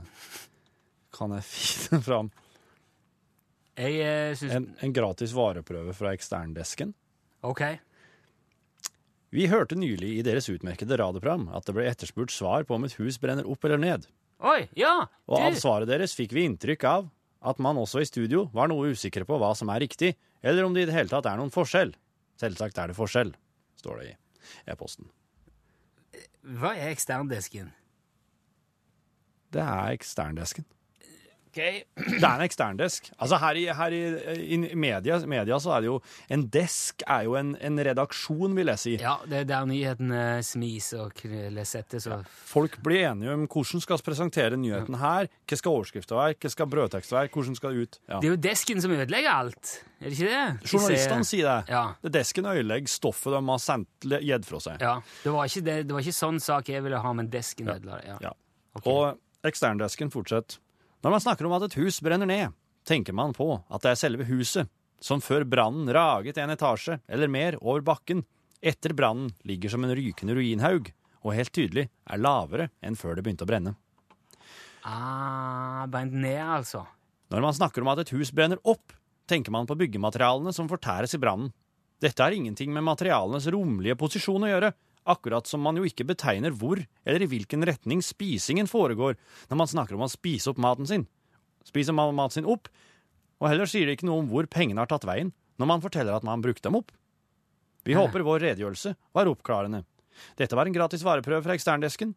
Kan 1.14 1.36
jeg 1.36 1.44
finne 1.52 2.00
fram 2.02 2.32
Jeg 3.78 4.00
uh, 4.02 4.32
synes... 4.34 4.56
en, 4.56 4.66
en 4.82 4.96
gratis 4.96 5.36
vareprøve 5.38 5.94
fra 5.94 6.16
eksterndesken? 6.18 6.96
Ok. 7.46 7.62
Vi 9.34 9.48
hørte 9.52 9.76
nylig 9.76 10.14
i 10.18 10.24
deres 10.24 10.48
utmerkede 10.48 10.98
radioprogram 11.02 11.50
at 11.56 11.68
det 11.68 11.76
ble 11.76 11.88
etterspurt 11.90 12.32
svar 12.32 12.64
på 12.68 12.78
om 12.78 12.86
et 12.88 12.96
hus 13.00 13.18
brenner 13.20 13.48
opp 13.50 13.66
eller 13.68 13.82
ned. 13.82 14.08
Oi, 14.40 14.68
ja! 14.78 15.08
Og 15.28 15.42
av 15.42 15.58
svaret 15.60 15.90
deres 15.90 16.14
fikk 16.16 16.36
vi 16.38 16.46
inntrykk 16.48 16.86
av 16.88 17.10
at 17.48 17.60
man 17.62 17.78
også 17.80 18.02
i 18.02 18.08
studio 18.08 18.46
var 18.56 18.70
noe 18.72 18.94
usikre 18.94 19.28
på 19.28 19.38
hva 19.40 19.52
som 19.58 19.70
er 19.74 19.84
riktig, 19.84 20.14
eller 20.42 20.64
om 20.64 20.74
det 20.76 20.86
i 20.86 20.90
det 20.90 20.96
hele 20.96 21.12
tatt 21.12 21.28
er 21.30 21.38
noen 21.40 21.54
forskjell. 21.54 21.92
Selvsagt 22.40 22.80
er 22.80 22.92
det 22.92 22.98
forskjell, 22.98 23.34
står 23.82 24.00
det 24.00 24.08
i 24.12 24.16
e-posten. 24.72 25.10
hva 26.42 26.74
er 26.78 26.94
eksterndesken? 26.94 27.74
Det 29.52 29.64
er 29.64 29.96
eksterndesken. 29.98 30.66
Ok. 31.58 31.64
Det 31.98 32.22
er 32.22 32.36
en 32.38 32.44
eksterndesk. 32.46 33.08
Altså 33.18 33.40
her 33.42 33.58
i, 33.58 33.64
her 33.74 33.94
i, 33.98 34.02
i 34.54 34.58
media, 34.78 35.18
media 35.26 35.58
så 35.60 35.72
er 35.74 35.82
det 35.82 35.90
jo 35.90 35.96
En 36.34 36.44
desk 36.54 37.02
er 37.08 37.24
jo 37.26 37.34
en, 37.40 37.56
en 37.58 37.80
redaksjon, 37.88 38.54
vil 38.58 38.70
jeg 38.70 38.82
si. 38.84 38.94
Ja, 39.02 39.16
det 39.26 39.40
er 39.42 39.48
der 39.50 39.66
nyhetene 39.70 40.22
smis 40.46 40.92
og 40.98 41.18
settes 41.66 42.06
og 42.14 42.28
Folk 42.48 42.78
blir 42.86 43.08
enige 43.10 43.34
om 43.34 43.48
hvordan 43.50 43.82
skal 43.84 44.04
presentere 44.06 44.60
nyheten 44.60 45.00
her. 45.02 45.32
Hva 45.50 45.58
skal 45.60 45.80
overskrifta 45.80 46.18
være, 46.20 46.38
hva 46.44 46.52
skal 46.54 46.70
brødteksten 46.76 47.18
være, 47.18 47.32
hvordan 47.34 47.58
skal 47.58 47.74
det 47.74 47.88
ut. 47.88 48.00
Ja. 48.08 48.20
Det 48.22 48.30
er 48.30 48.36
jo 48.36 48.42
desken 48.48 48.84
som 48.84 48.94
ødelegger 48.94 49.32
alt, 49.34 49.74
er 49.98 50.12
det 50.12 50.18
ikke 50.20 50.30
det? 50.30 50.72
Journalistene 50.72 51.26
sier- 51.26 51.48
det. 51.48 51.74
Ja. 51.74 51.84
Det 52.04 52.12
er 52.12 52.16
desken 52.20 52.46
ødelegger 52.54 52.92
stoffet 52.92 53.34
de 53.34 53.42
har 53.50 53.64
sendt 53.64 54.08
gitt 54.22 54.46
fra 54.46 54.60
seg. 54.68 54.82
Ja, 54.84 54.96
det 55.24 55.34
var, 55.34 55.50
ikke 55.50 55.66
det, 55.66 55.78
det 55.90 55.96
var 55.98 56.06
ikke 56.06 56.18
sånn 56.22 56.40
sak 56.44 56.70
jeg 56.70 56.84
ville 56.86 57.00
ha, 57.02 57.14
men 57.18 57.32
desken 57.34 57.72
ødela 57.74 57.98
det. 58.02 58.08
Ja. 58.14 58.18
Ja. 58.30 58.34
Ok. 58.78 58.88
Og 58.94 59.48
eksterndesken 59.48 60.12
fortsetter. 60.14 60.60
Når 61.08 61.14
man 61.14 61.22
snakker 61.24 61.48
om 61.48 61.54
at 61.56 61.64
et 61.64 61.76
hus 61.80 62.02
brenner 62.04 62.28
ned, 62.28 62.56
tenker 62.84 63.16
man 63.16 63.32
på 63.32 63.46
at 63.72 63.80
det 63.80 63.94
er 63.94 64.00
selve 64.02 64.26
huset, 64.28 64.68
som 65.00 65.22
før 65.24 65.46
brannen 65.48 65.88
raget 65.96 66.36
en 66.44 66.52
etasje 66.52 66.98
eller 67.08 67.32
mer 67.32 67.56
over 67.62 67.80
bakken, 67.80 68.26
etter 68.60 68.92
brannen 68.92 69.30
ligger 69.48 69.72
som 69.72 69.86
en 69.88 69.94
rykende 69.96 70.36
ruinhaug, 70.36 70.90
og 71.24 71.38
helt 71.38 71.54
tydelig 71.56 71.86
er 71.88 72.20
lavere 72.20 72.66
enn 72.84 73.00
før 73.00 73.16
det 73.16 73.24
begynte 73.24 73.48
å 73.48 73.52
brenne. 73.54 73.74
Ah, 74.84 75.88
brent 75.88 76.12
ned, 76.12 76.44
altså. 76.44 76.84
Når 77.32 77.46
man 77.46 77.56
snakker 77.56 77.88
om 77.88 77.94
at 77.94 78.04
et 78.04 78.12
hus 78.12 78.34
brenner 78.36 78.60
opp, 78.68 78.92
tenker 79.32 79.56
man 79.56 79.72
på 79.72 79.80
byggematerialene 79.80 80.52
som 80.52 80.68
fortæres 80.68 81.16
i 81.16 81.22
brannen. 81.24 81.54
Dette 82.04 82.20
har 82.20 82.36
ingenting 82.36 82.76
med 82.76 82.84
materialenes 82.84 83.48
romlige 83.56 83.96
posisjon 83.96 84.44
å 84.44 84.52
gjøre, 84.52 84.76
akkurat 85.10 85.48
som 85.50 85.64
man 85.64 85.80
jo 85.80 85.86
ikke 85.88 86.06
betegner 86.08 86.54
hvor 86.56 86.82
eller 87.06 87.24
i 87.24 87.30
hvilken 87.32 87.66
retning 87.68 88.04
spisingen 88.06 88.70
foregår 88.70 89.18
når 89.50 89.60
man 89.60 89.72
snakker 89.72 89.98
om 89.98 90.06
å 90.06 90.12
spise 90.12 90.52
opp 90.52 90.62
maten 90.62 90.90
sin. 90.90 91.08
Spiser 91.68 91.96
man 91.96 92.16
maten 92.16 92.40
sin 92.40 92.50
opp, 92.50 92.70
og 93.42 93.50
heller 93.52 93.70
sier 93.70 93.88
det 93.88 93.98
ikke 93.98 94.08
noe 94.10 94.22
om 94.24 94.30
hvor 94.32 94.48
pengene 94.52 94.82
har 94.84 94.90
tatt 94.92 95.08
veien 95.08 95.34
når 95.58 95.72
man 95.72 95.84
forteller 95.84 96.16
at 96.16 96.26
man 96.28 96.44
brukte 96.44 96.68
dem 96.68 96.78
opp. 96.80 96.94
Vi 97.88 97.96
håper 97.96 98.26
vår 98.26 98.44
redegjørelse 98.44 98.94
var 99.16 99.30
oppklarende. 99.32 99.84
Dette 100.38 100.58
var 100.58 100.68
en 100.68 100.76
gratis 100.76 101.06
vareprøve 101.06 101.44
fra 101.46 101.56
eksterndesken. 101.56 102.14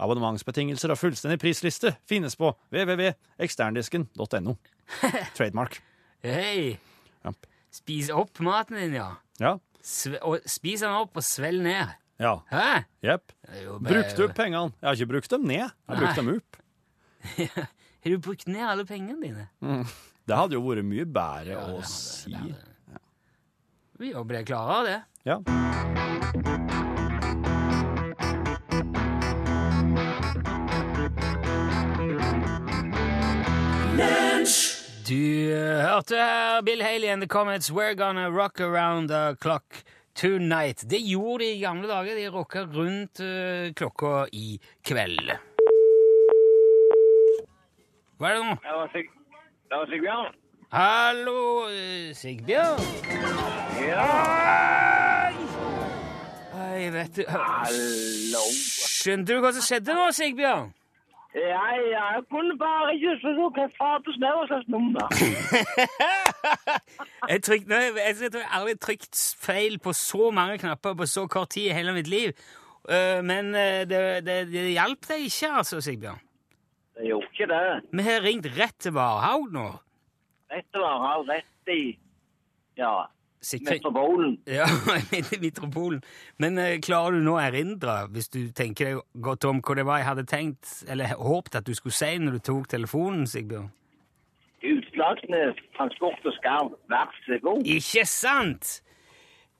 Abonnementsbetingelser 0.00 0.94
og 0.94 1.00
fullstendig 1.00 1.36
prisliste 1.42 1.92
finnes 2.08 2.38
på 2.40 2.54
www.eksterndesken.no. 2.72 4.54
Trademark. 5.36 5.80
Hei! 6.24 6.78
Ja. 7.20 7.34
Spis 7.74 8.08
opp 8.14 8.40
maten 8.44 8.80
din, 8.80 8.96
ja. 8.96 9.10
Ja. 9.42 9.58
Sve 9.84 10.20
og 10.24 10.46
spis 10.48 10.82
den 10.84 10.96
opp 10.96 11.20
og 11.20 11.24
svelg 11.24 11.62
ned. 11.64 11.92
Ja. 12.20 12.34
Hæ? 12.52 12.82
Jepp. 13.06 13.32
Brukte 13.80 14.24
opp 14.26 14.34
pengene. 14.36 14.72
Jeg 14.80 14.88
har 14.90 14.98
ikke 14.98 15.06
brukt 15.14 15.30
dem 15.32 15.46
ned, 15.48 15.62
jeg 15.64 15.70
har 15.88 16.00
brukt 16.02 16.16
dem 16.20 16.32
opp. 16.36 16.56
Har 18.00 18.10
du 18.14 18.18
brukt 18.24 18.46
ned 18.48 18.64
alle 18.64 18.84
pengene 18.88 19.20
dine? 19.20 19.48
Det 20.28 20.36
hadde 20.36 20.56
jo 20.56 20.62
vært 20.64 20.86
mye 20.88 21.04
bedre 21.04 21.52
Ja, 21.52 21.66
å 21.68 21.82
si. 21.84 22.30
det 22.32 22.40
hadde- 22.40 22.66
Vi 24.00 24.12
ble 24.24 24.40
klare 24.48 24.78
av 24.78 24.86
det. 24.88 24.98
Ja. 25.28 25.36
Du 35.06 35.50
hørte 35.82 36.16
her 36.16 36.62
Bill 36.62 36.82
Haley 36.82 37.08
and 37.08 37.20
the 37.22 37.26
Comets 37.26 37.70
We're 37.70 37.94
Gonna 37.94 38.30
Rock 38.30 38.60
Around 38.60 39.08
the 39.08 39.36
Clock 39.40 39.82
Tonight. 40.20 40.82
Det 40.90 40.98
gjorde 41.00 41.44
de 41.44 41.52
i 41.54 41.60
gamle 41.60 41.88
dager. 41.88 42.14
De 42.18 42.28
rocka 42.28 42.60
rundt 42.68 43.20
uh, 43.24 43.72
klokka 43.72 44.26
i 44.36 44.58
kveld. 44.84 45.30
Hva 48.20 48.28
er 48.28 48.36
det 48.36 48.42
nå? 48.44 48.56
Det 48.60 48.74
var 48.76 48.90
Sig- 48.92 49.08
det 49.70 49.78
var 49.78 49.86
Sigbjørn. 49.86 50.34
Hallo, 50.72 51.68
eh, 51.72 52.10
Sigbjørn? 52.14 52.82
Ja. 53.80 54.04
Hei, 56.52 56.90
vet 56.94 57.16
du 57.16 57.24
Hallo. 57.28 58.44
Skjønte 58.52 59.32
du 59.32 59.40
hva 59.40 59.54
som 59.56 59.64
skjedde 59.64 59.96
nå, 59.96 60.10
Sigbjørn? 60.12 60.68
Ja, 61.34 61.66
ja, 61.94 62.04
jeg 62.14 62.22
kunne 62.30 62.58
bare 62.58 62.94
ikke 62.94 63.12
forstå 63.22 63.44
hva 63.54 63.66
fader 63.78 64.14
snøver 64.16 64.46
slags 64.50 64.68
nummer. 64.68 65.06
Jeg, 67.30 67.42
trykk, 67.46 67.68
nei, 67.70 67.78
jeg, 67.94 68.30
tror 68.32 68.40
jeg 68.40 68.48
aldri 68.56 68.72
trykt 68.82 69.18
feil 69.38 69.76
på 69.78 69.92
så 69.94 70.30
mange 70.34 70.56
knapper 70.58 70.96
på 70.98 71.06
så 71.06 71.26
kort 71.30 71.52
tid 71.54 71.68
i 71.68 71.76
hele 71.76 71.92
mitt 71.94 72.08
liv. 72.10 72.32
Uh, 72.88 73.20
men 73.22 73.52
uh, 73.54 73.84
det, 73.86 74.00
det, 74.26 74.38
det 74.50 74.64
hjalp 74.72 75.06
deg 75.06 75.28
ikke, 75.28 75.52
altså, 75.60 75.78
Sigbjørn. 75.84 76.18
Det 76.96 77.06
gjorde 77.06 77.28
ikke 77.30 77.48
det. 77.52 77.60
Vi 77.92 78.06
har 78.08 78.26
ringt 78.26 78.48
rett 78.56 78.78
til 78.82 78.96
Varhaug 78.96 79.52
nå. 79.54 79.68
Rett 80.50 80.66
til 80.72 80.82
Varhaug, 80.82 81.30
rett 81.30 81.74
i, 81.76 81.84
ja, 82.80 82.94
Sikkert- 83.40 83.78
metropolen. 83.80 84.34
Ja, 84.46 84.66
Metropolen. 85.40 86.02
Men 86.38 86.58
uh, 86.60 86.74
klarer 86.84 87.16
du 87.16 87.22
nå 87.24 87.38
å 87.38 87.40
erindre, 87.40 87.94
hvis 88.12 88.28
du 88.28 88.40
tenker 88.52 88.90
deg 88.90 89.22
godt 89.24 89.46
om, 89.48 89.62
hva 89.64 89.76
det 89.78 89.86
var 89.88 90.02
jeg 90.02 90.08
hadde 90.10 90.26
tenkt, 90.28 90.74
eller 90.92 91.14
håpet 91.16 91.56
at 91.62 91.66
du 91.68 91.72
skulle 91.74 91.96
si 91.96 92.10
når 92.20 92.36
du 92.36 92.42
tok 92.50 92.68
telefonen, 92.68 93.24
Sigbjørn? 93.30 93.70
Utslagsnes 94.60 95.56
transport 95.76 96.26
og 96.28 96.34
skarv, 96.36 96.74
vær 96.92 97.08
så 97.24 97.38
god. 97.40 97.64
Ikke 97.64 98.04
sant? 98.08 98.82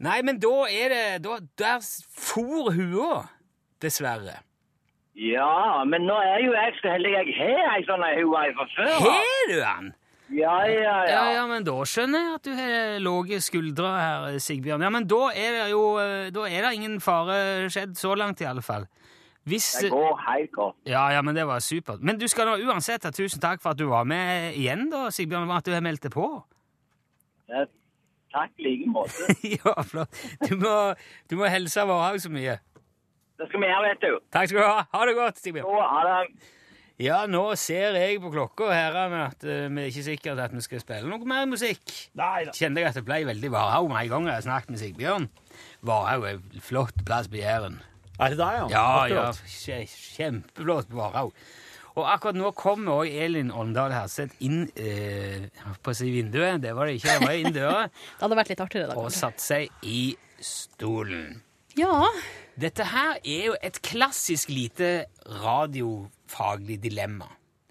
Nei, 0.01 0.19
men 0.25 0.37
da 0.40 0.53
er 0.69 0.93
det 0.93 1.05
da, 1.25 1.38
Der 1.61 1.81
for 2.16 2.69
hua, 2.77 3.23
dessverre. 3.81 4.38
Ja, 5.16 5.83
men 5.88 6.07
nå 6.09 6.14
er 6.23 6.45
jo 6.45 6.53
jeg 6.55 6.77
så 6.79 6.93
heldig 6.95 7.11
jeg 7.12 7.33
har 7.37 7.75
ei 7.75 7.83
sånn 7.88 8.05
hue 8.21 8.45
fra 8.57 8.69
før. 8.77 8.93
Har 9.09 9.51
du 9.51 9.57
den? 9.59 9.90
Ja, 10.31 10.55
ja, 10.66 10.81
Ja, 10.81 10.97
ja. 11.11 11.23
ja, 11.35 11.47
men 11.51 11.64
da 11.66 11.75
skjønner 11.88 12.23
jeg 12.23 12.35
at 12.38 12.45
du 12.47 12.53
har 12.55 13.01
lave 13.03 13.40
skuldre 13.43 13.90
her, 13.99 14.38
Sigbjørn. 14.43 14.85
Ja, 14.87 14.90
men 14.95 15.09
da 15.11 15.21
er 15.35 15.57
det 15.59 15.66
jo 15.73 15.83
eh, 15.99 16.31
Da 16.35 16.47
er 16.47 16.66
det 16.69 16.75
ingen 16.79 17.01
fare 17.03 17.69
skjedd 17.73 17.97
så 17.99 18.14
langt, 18.19 18.40
i 18.40 18.49
alle 18.49 18.62
fall. 18.62 18.87
Hvis 19.49 19.66
Det 19.81 19.90
går 19.90 20.21
helt 20.29 20.53
godt. 20.53 20.77
Ja, 20.87 21.09
ja, 21.11 21.23
men 21.25 21.35
det 21.35 21.47
var 21.49 21.62
supert. 21.64 22.03
Men 22.05 22.21
du 22.21 22.29
skal 22.29 22.47
nå 22.47 22.59
uansett 22.69 23.05
ha 23.09 23.11
tusen 23.11 23.40
takk 23.43 23.62
for 23.62 23.73
at 23.73 23.81
du 23.81 23.88
var 23.90 24.05
med 24.07 24.55
igjen, 24.55 24.87
da, 24.93 25.09
Sigbjørn, 25.11 25.49
og 25.49 25.57
at 25.57 25.66
du 25.66 25.75
har 25.75 25.83
meldt 25.85 26.07
deg 26.07 26.14
på. 26.14 26.29
Ja, 27.51 27.66
Takk 28.31 28.53
i 28.62 28.66
like 28.69 28.87
måte. 28.87 29.27
ja, 29.57 29.73
flott. 29.83 30.14
Du 30.47 30.55
må, 30.61 30.75
du 31.27 31.35
må 31.40 31.49
helse 31.51 31.83
Varhaug 31.88 32.21
så 32.23 32.31
mye. 32.31 32.61
Det 33.40 33.49
skal 33.49 33.62
vi 33.64 33.71
gjøre, 33.73 33.88
vet 33.88 34.05
du. 34.05 34.19
Takk 34.31 34.53
skal 34.53 34.61
du 34.62 34.66
ha. 34.69 34.85
Ha 34.93 35.07
det 35.09 35.14
godt, 35.19 35.40
Sigbjørn. 35.43 35.66
Jo, 35.66 35.81
ha 35.83 36.05
det. 36.07 36.51
Ja, 37.00 37.22
nå 37.30 37.42
ser 37.56 37.94
jeg 37.96 38.18
på 38.20 38.28
klokka 38.34 38.66
herrene 38.74 39.22
at 39.30 39.44
eh, 39.48 39.68
vi 39.72 39.80
er 39.86 39.88
ikke 39.88 40.02
sikkert 40.04 40.42
at 40.44 40.52
vi 40.52 40.60
skal 40.64 40.82
spille 40.82 41.08
noe 41.08 41.24
mer 41.28 41.46
musikk. 41.48 41.80
Nei 42.20 42.42
da. 42.48 42.52
Kjente 42.52 42.82
jeg 42.82 42.90
at 42.90 42.98
det 42.98 43.04
ble 43.08 43.22
veldig 43.30 43.50
Varhaug 43.54 43.88
med 43.88 44.02
en 44.02 44.10
gang 44.12 44.28
jeg 44.34 44.44
snakket 44.44 44.74
med 44.74 44.82
Sigbjørn. 44.82 45.28
Varhaug 45.88 46.26
er 46.28 46.36
en 46.36 46.66
flott 46.66 47.00
plass 47.08 47.30
på 47.32 47.40
Jæren. 47.40 47.78
Er 48.20 48.34
det 48.34 48.36
deg, 48.42 48.58
ja? 48.58 48.66
Ja, 48.68 48.84
ja, 49.08 49.24
Akkurat. 49.30 49.42
kje- 49.48 49.96
kjempeflott 50.18 50.90
på 50.92 50.98
Varhaug. 51.00 51.32
Og 51.96 52.04
akkurat 52.06 52.36
nå 52.38 52.50
kommer 52.54 53.00
også 53.00 53.24
Elin 53.24 53.48
Åndal 53.50 53.90
Herseth 53.96 54.36
inn 54.46 54.66
eh, 54.78 55.48
på 55.82 55.94
si 55.96 56.12
vinduet. 56.14 56.60
Det 56.62 56.74
var 56.76 56.86
det 56.86 56.98
ikke, 57.00 57.16
det 57.16 57.26
var 57.26 57.40
inn 57.40 57.56
døra. 57.56 57.86
Det 58.20 58.26
hadde 58.26 58.38
vært 58.42 58.52
litt 58.52 58.62
artigere 58.66 58.92
da. 58.92 58.98
Og 59.00 59.08
kanskje. 59.08 59.22
satt 59.24 59.40
seg 59.42 59.88
i 59.88 60.02
stolen. 60.44 61.40
Ja. 61.80 62.04
Dette 62.60 62.84
her 62.92 63.16
er 63.24 63.44
jo 63.50 63.56
et 63.64 63.80
klassisk 63.86 64.52
lite 64.52 65.06
radiofaglig 66.31 66.81
dilemma. 66.83 67.27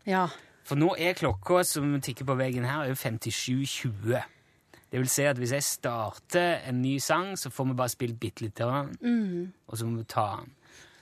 Ja. 0.06 0.28
For 0.63 0.76
nå 0.78 0.93
er 0.98 1.13
klokka 1.17 1.63
som 1.65 2.00
tikker 2.02 2.26
på 2.26 2.36
veggen 2.38 2.65
her, 2.65 2.84
er 2.84 2.89
jo 2.89 2.95
57.20. 2.95 4.24
Det 4.89 5.00
vil 5.00 5.08
si 5.10 5.24
at 5.24 5.38
hvis 5.38 5.52
jeg 5.54 5.63
starter 5.63 6.62
en 6.67 6.82
ny 6.82 6.98
sang, 7.00 7.36
så 7.38 7.50
får 7.54 7.65
vi 7.69 7.74
bare 7.78 7.89
spilt 7.93 8.19
bitte 8.19 8.41
litt 8.43 8.60
av 8.62 8.72
den, 8.72 8.98
Mm. 9.02 9.54
og 9.67 9.78
så 9.78 9.86
må 9.86 9.98
vi 9.98 10.04
ta 10.04 10.38
den. 10.38 10.52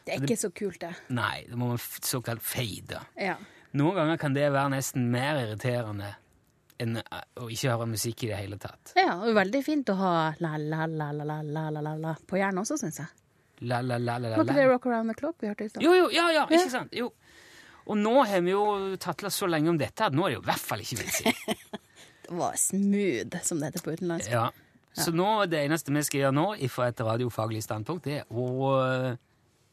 Det 0.06 0.14
er 0.14 0.22
ikke 0.22 0.38
så 0.38 0.50
kult, 0.54 0.80
det. 0.80 0.94
Nei, 1.10 1.44
det 1.50 1.56
må 1.58 1.68
man 1.70 1.78
såkalt 1.78 2.42
fade. 2.42 3.00
Ja. 3.18 3.36
Noen 3.74 3.96
ganger 3.96 4.18
kan 4.18 4.34
det 4.34 4.52
være 4.52 4.70
nesten 4.72 5.10
mer 5.12 5.36
irriterende 5.36 6.16
enn 6.80 6.98
eh, 6.98 7.22
å 7.38 7.50
ikke 7.50 7.72
høre 7.74 7.88
musikk 7.88 8.24
i 8.24 8.28
det 8.28 8.38
hele 8.38 8.58
tatt. 8.58 8.94
Ja, 8.96 9.18
og 9.20 9.34
veldig 9.36 9.64
fint 9.66 9.90
å 9.90 9.96
ha 9.96 10.34
la-la-la-la-la-la-la 10.40 12.16
på 12.28 12.38
hjernen 12.38 12.60
også, 12.62 12.78
syns 12.80 13.00
jeg. 13.00 13.08
La, 13.62 13.82
la, 13.82 13.98
la, 13.98 14.18
la, 14.20 14.30
la, 14.30 14.36
Var 14.38 14.46
ikke 14.46 14.54
det. 14.56 14.68
Rock 14.70 14.86
Around 14.86 15.10
the 15.10 15.16
Clock 15.18 15.36
vi 15.42 15.48
hørte 15.50 15.66
i 15.66 15.70
stad? 15.70 15.82
Jo, 15.84 15.94
jo, 15.98 16.10
ja, 16.14 16.28
ja, 16.32 16.46
Ja. 16.50 16.58
ikke 16.60 16.70
sant? 16.70 16.94
Jo. 16.94 17.12
Og 17.88 17.98
nå 18.00 18.14
har 18.28 18.44
vi 18.44 18.52
jo 18.52 18.64
tatla 19.02 19.32
så 19.34 19.48
lenge 19.50 19.72
om 19.72 19.80
dette 19.80 20.08
at 20.08 20.16
nå 20.16 20.26
er 20.28 20.34
det 20.34 20.40
jo 20.40 20.44
i 20.44 20.50
hvert 20.50 20.64
fall 20.70 20.84
ikke 20.84 21.00
vits 21.02 21.22
i. 21.24 21.36
Det 22.28 22.36
var 22.36 22.58
smooth, 22.60 23.38
som 23.48 23.62
det 23.62 23.70
heter 23.70 23.84
på 23.86 23.94
utenlandsk. 23.96 24.32
Ja. 24.34 24.50
Så 24.98 25.14
nå, 25.16 25.46
det 25.48 25.62
eneste 25.64 25.94
vi 25.96 26.02
skal 26.04 26.26
gjøre 26.26 26.36
nå, 26.36 26.48
fra 26.74 26.90
et 26.92 27.00
radiofaglig 27.00 27.62
standpunkt, 27.64 28.04
det 28.04 28.18
er 28.26 28.26
å 28.28 28.72
eh, 28.82 29.14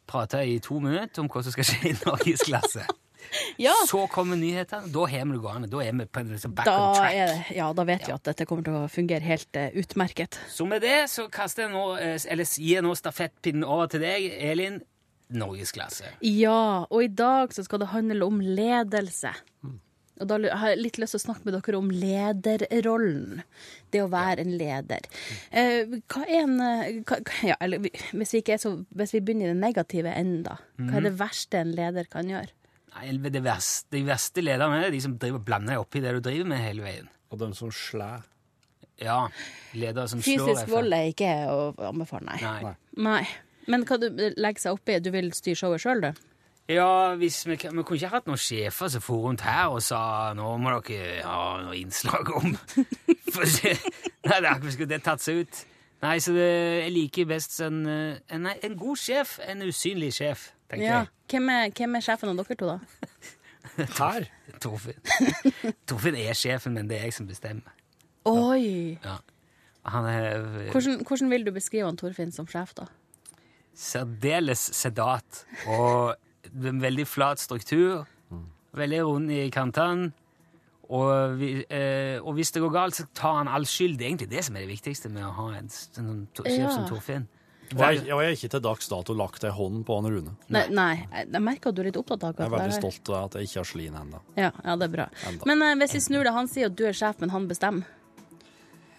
prate 0.07 0.45
i 0.47 0.61
to 0.63 0.79
minutter 0.85 1.25
om 1.25 1.31
hva 1.33 1.43
som 1.43 1.55
skal 1.55 1.67
skje 1.67 1.91
i 1.91 1.97
norgesklasse. 2.05 2.87
Ja. 3.57 3.73
Så 3.89 4.03
kommer 4.13 4.37
nyhetene. 4.37 4.91
Da 4.93 5.07
har 5.09 5.23
vi 5.25 5.33
det 5.33 5.39
gående. 5.41 5.69
Da 5.73 5.79
er 5.81 5.95
vi 5.97 6.05
på 6.07 6.21
en 6.21 6.33
liksom 6.35 6.53
back 6.55 6.67
Da, 6.69 6.75
on 6.77 6.97
track. 6.99 7.15
det, 7.15 7.57
ja, 7.57 7.69
da 7.73 7.85
vet 7.89 8.05
vi 8.05 8.13
at 8.13 8.27
dette 8.29 8.47
kommer 8.47 8.67
til 8.67 8.77
å 8.77 8.83
fungere 8.93 9.25
helt 9.25 9.57
uh, 9.57 9.79
utmerket. 9.81 10.37
Så 10.53 10.67
med 10.69 10.85
det 10.85 11.07
så 11.11 11.25
kaster 11.33 11.65
jeg 11.65 11.73
nå, 11.73 11.85
eh, 11.97 12.19
eller 12.31 12.45
gir 12.45 12.77
jeg 12.77 12.85
nå 12.85 12.93
stafettpinnen 12.99 13.65
over 13.65 13.89
til 13.95 14.05
deg, 14.05 14.29
Elin. 14.45 14.77
Norgesklasse. 15.33 16.11
Ja, 16.27 16.85
og 16.91 17.01
i 17.03 17.09
dag 17.09 17.55
så 17.57 17.65
skal 17.65 17.81
det 17.83 17.93
handle 17.95 18.27
om 18.29 18.41
ledelse. 18.45 19.33
Og 20.23 20.29
da 20.31 20.37
har 20.61 20.71
jeg 20.71 20.79
litt 20.79 20.99
lyst 21.03 21.17
til 21.17 21.19
å 21.19 21.25
snakke 21.25 21.49
med 21.49 21.57
dere 21.57 21.79
om 21.81 21.89
lederrollen. 21.91 23.41
Det 23.91 24.03
å 24.05 24.11
være 24.13 24.45
en 24.45 24.53
leder. 24.61 25.09
Eh, 25.51 25.97
hva 26.13 26.23
er 26.29 26.45
en 26.45 26.61
eh, 26.63 27.01
hva, 27.09 27.19
ja, 27.43 27.57
eller, 27.65 27.83
hvis, 27.83 28.35
vi 28.37 28.43
ikke 28.45 28.55
er 28.55 28.63
så, 28.63 28.77
hvis 28.95 29.15
vi 29.17 29.23
begynner 29.25 29.51
i 29.51 29.55
det 29.57 29.63
negative 29.65 30.13
enda, 30.15 30.59
hva 30.79 31.01
er 31.01 31.09
det 31.09 31.17
verste 31.19 31.65
en 31.65 31.73
leder 31.75 32.07
kan 32.13 32.31
gjøre? 32.31 32.55
Nei, 32.95 33.09
det 33.27 33.43
verste, 33.43 33.91
de 33.97 34.05
verste 34.07 34.45
lederne 34.45 34.85
er 34.87 34.95
de 34.95 35.01
som 35.03 35.17
driver 35.19 35.43
blander 35.43 35.81
oppi 35.83 36.03
det 36.05 36.15
du 36.15 36.23
driver 36.23 36.53
med 36.53 36.63
hele 36.63 36.87
veien. 36.87 37.11
Og 37.35 37.41
de 37.41 37.51
som 37.59 37.73
slår. 37.75 38.23
Ja, 39.03 39.25
ledere 39.75 40.07
som 40.07 40.21
slår 40.23 40.45
Fysisk 40.45 40.61
deg 40.61 40.69
for- 40.69 40.77
vold 40.77 40.95
er 40.95 41.09
ikke 41.11 41.33
å 41.51 41.59
anbefale, 41.89 42.29
nei. 42.29 42.39
Nei. 42.63 42.75
nei. 43.03 43.25
Men 43.71 43.85
hva 43.89 43.99
du 44.01 44.09
legger 44.13 44.61
seg 44.67 44.77
oppi? 44.79 44.99
Du 45.01 45.11
vil 45.15 45.31
styre 45.37 45.59
showet 45.59 45.83
sjøl, 45.85 46.03
du? 46.05 46.23
Ja, 46.73 47.13
vi, 47.21 47.29
vi 47.29 47.57
kunne 47.61 47.83
ikke 47.85 48.09
hatt 48.09 48.27
noen 48.29 48.41
sjefer 48.41 48.89
som 48.89 49.03
for 49.05 49.27
rundt 49.27 49.43
her 49.45 49.69
og 49.75 49.83
sa 49.85 50.33
nå 50.37 50.55
må 50.63 50.73
dere 50.87 51.21
ha 51.27 51.61
noe 51.61 51.77
innslag 51.77 52.31
om 52.39 52.55
For 53.35 53.45
Nei, 53.45 54.39
det 54.41 54.49
er 54.49 54.63
skulle 54.73 54.89
det 54.95 55.03
tatt 55.05 55.21
seg 55.21 55.43
ut. 55.45 55.59
Nei, 56.05 56.15
så 56.25 56.33
det, 56.37 56.47
jeg 56.85 56.93
liker 56.95 57.29
best 57.29 57.59
en, 57.65 57.83
eh, 57.89 58.17
en, 58.33 58.49
en 58.49 58.77
god 58.81 58.97
sjef, 59.01 59.37
en 59.45 59.61
usynlig 59.67 60.11
sjef, 60.17 60.51
tenker 60.73 60.87
Ja. 60.87 60.99
jeg. 61.05 61.13
Hvem 61.35 61.53
er, 61.53 61.71
hvem 61.77 61.97
er 62.01 62.05
sjefen 62.05 62.33
av 62.33 62.41
dere 62.41 62.57
to, 62.61 62.73
da? 62.73 63.87
Tar. 63.99 64.27
Torfinn. 64.61 65.01
Torfinn 65.89 66.19
er 66.21 66.37
sjefen, 66.37 66.77
men 66.77 66.89
det 66.89 66.99
er 66.99 67.07
jeg 67.09 67.17
som 67.17 67.29
bestemmer. 67.29 67.73
Oi! 68.29 68.97
Ja. 69.05 69.19
Han 69.93 70.09
er 70.09 70.27
eh, 70.33 70.69
Hvordan, 70.73 71.03
hvordan 71.05 71.33
vil 71.33 71.45
du 71.45 71.53
beskrive 71.57 71.89
han 71.89 72.01
Torfinn 72.01 72.33
som 72.33 72.49
sjef, 72.49 72.73
da? 72.81 72.89
Særdeles 73.75 74.61
sedat 74.77 75.45
og 75.67 76.15
en 76.55 76.81
veldig 76.83 77.07
flat 77.07 77.39
struktur. 77.43 78.05
Veldig 78.75 79.01
rund 79.07 79.31
i 79.31 79.49
kantene. 79.55 80.13
Og, 80.95 81.39
vi, 81.41 81.65
eh, 81.73 82.19
og 82.21 82.35
hvis 82.37 82.51
det 82.53 82.61
går 82.61 82.73
galt, 82.75 82.95
så 82.99 83.07
tar 83.17 83.39
han 83.39 83.49
all 83.49 83.65
skyld. 83.65 83.97
Det 83.99 84.05
er 84.05 84.11
egentlig 84.11 84.29
det 84.35 84.43
som 84.45 84.57
er 84.59 84.67
det 84.67 84.69
viktigste 84.75 85.09
med 85.11 85.25
å 85.25 85.31
ha 85.39 85.47
en 85.57 85.69
sånn 85.73 86.27
sjef 86.37 86.71
som 86.75 86.85
Torfinn. 86.91 87.25
Og 87.75 87.81
jeg, 87.81 88.03
og 88.13 88.21
jeg 88.21 88.29
har 88.29 88.35
ikke 88.37 88.51
til 88.53 88.61
dags 88.67 88.91
dato 88.93 89.15
lagt 89.17 89.47
ei 89.49 89.51
hånd 89.57 89.87
på 89.89 89.97
han 89.97 90.11
Rune. 90.13 90.35
Nei, 90.53 90.67
nei, 90.69 91.07
jeg 91.25 91.41
merker 91.43 91.71
at 91.73 91.79
du 91.79 91.81
er 91.81 91.89
litt 91.89 91.97
opptatt 91.97 92.27
av 92.29 92.35
Jeg 92.37 92.45
er 92.47 92.53
veldig 92.53 92.75
der. 92.75 92.77
stolt 92.83 93.09
av 93.15 93.25
at 93.31 93.39
jeg 93.41 93.49
ikke 93.49 93.59
har 93.63 93.71
slin 93.71 93.97
ennå. 94.03 94.21
Ja, 94.37 94.51
ja, 94.61 94.77
det 94.77 94.91
er 94.91 94.93
bra. 94.93 95.07
Enda. 95.31 95.49
Men 95.49 95.63
eh, 95.65 95.75
hvis 95.81 95.95
vi 95.97 96.03
snur 96.05 96.29
det, 96.29 96.35
han 96.37 96.51
sier 96.53 96.69
at 96.69 96.77
du 96.77 96.85
er 96.87 96.93
sjef, 97.01 97.17
men 97.25 97.33
han 97.33 97.49
bestemmer. 97.49 97.89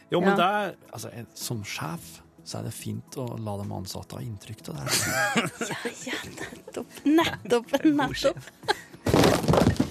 Jo, 0.09 0.19
men 0.19 0.31
Ja. 0.33 0.35
det 0.41 0.49
er, 0.49 0.75
altså, 0.91 1.13
en- 1.13 1.27
som 1.35 1.61
sjef 1.63 2.21
så 2.45 2.57
er 2.59 2.63
det 2.67 2.73
fint 2.77 3.15
å 3.17 3.23
la 3.41 3.55
de 3.57 3.71
ansatte 3.73 4.15
ha 4.15 4.21
inntrykk 4.21 4.59
av 4.69 4.75
det. 4.75 4.81
Ja, 5.65 5.75
ja, 6.05 6.13
nettopp. 6.39 6.87
Nettopp. 7.03 7.83
nettopp. 7.83 8.37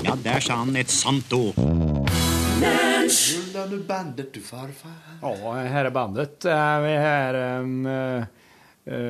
Ja, 0.04 0.14
der 0.22 0.40
sa 0.40 0.54
han 0.60 0.76
et 0.76 0.90
sant 0.92 1.32
ord. 1.32 1.54
Rulla 1.58 2.06
nu 3.70 3.78
bandet 3.88 4.32
du 4.34 4.40
farfar. 4.40 4.90
Ja, 5.22 5.52
her 5.68 5.84
er 5.84 5.90
bandet. 5.90 6.44
Eh, 6.44 6.80
Vi 6.80 6.92
är 6.92 7.00
här 7.00 7.34
ehm, 7.34 7.86
eh, 7.86 8.22
eh, 8.94 9.00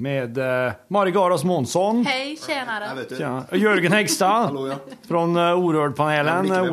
med 0.00 0.38
eh, 0.38 0.72
Mari 0.88 1.10
Garos 1.10 1.44
Månsson. 1.44 2.06
Hej, 2.06 2.36
tjenare. 2.46 3.04
Ja, 3.18 3.44
Jörgen 3.52 3.92
Häggstad 3.92 4.50
Orørd-panelen. 5.08 6.48
från 6.48 6.68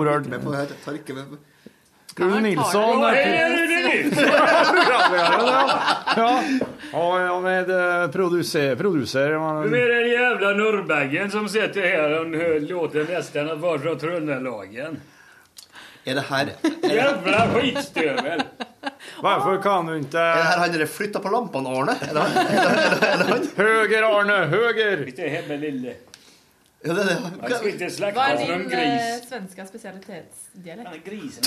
Rune 2.17 2.41
Nilsson. 2.41 3.01
Ja, 6.17 6.43
Ja, 6.91 7.19
ja, 7.21 7.39
med 7.39 7.69
eh, 7.69 8.11
producer. 8.11 8.75
producer. 8.75 9.29
Du 9.69 9.81
är 9.81 10.01
den 10.01 10.11
jävla 10.11 10.49
norrbaggen 10.49 11.31
som 11.31 11.49
sitter 11.49 11.81
här 11.81 12.19
och 12.19 12.61
låter 12.61 13.05
nästan 13.13 13.61
vara 13.61 13.79
från 13.79 13.99
Trøndelagen. 13.99 15.01
Er 16.07 16.15
det 16.15 16.21
her 16.29 16.49
Jævla 16.83 17.47
skitstøvel! 17.53 18.41
Hvorfor 19.21 19.61
kan 19.63 19.87
du 19.87 19.95
ikke 19.97 20.17
Er 20.19 20.35
det 20.37 20.43
her 20.43 20.57
han 20.59 20.71
där 20.71 20.85
flyttar 20.85 21.19
på 21.19 21.29
lampene, 21.29 21.69
Arne? 21.69 21.95
Høger, 22.01 22.13
det, 22.13 22.49
är 22.51 22.99
det, 23.01 23.07
är 23.07 23.17
det 23.17 23.25
han? 23.33 23.47
Höger 23.57 24.03
Arne, 24.03 24.45
Høger! 24.45 25.07
Inte 25.07 25.21
hjemme, 25.21 25.57
lille. 25.57 25.93
Ja, 26.85 26.93
det, 26.93 27.03
det. 27.03 27.11
Är 27.85 28.37
som 28.37 28.53
en 28.53 28.59
din 28.59 28.69
gris. 28.69 29.29
svenske 29.29 29.65
spesialitetsdialekt? 29.65 30.89
Hva? 30.91 30.97
Grisen 31.05 31.43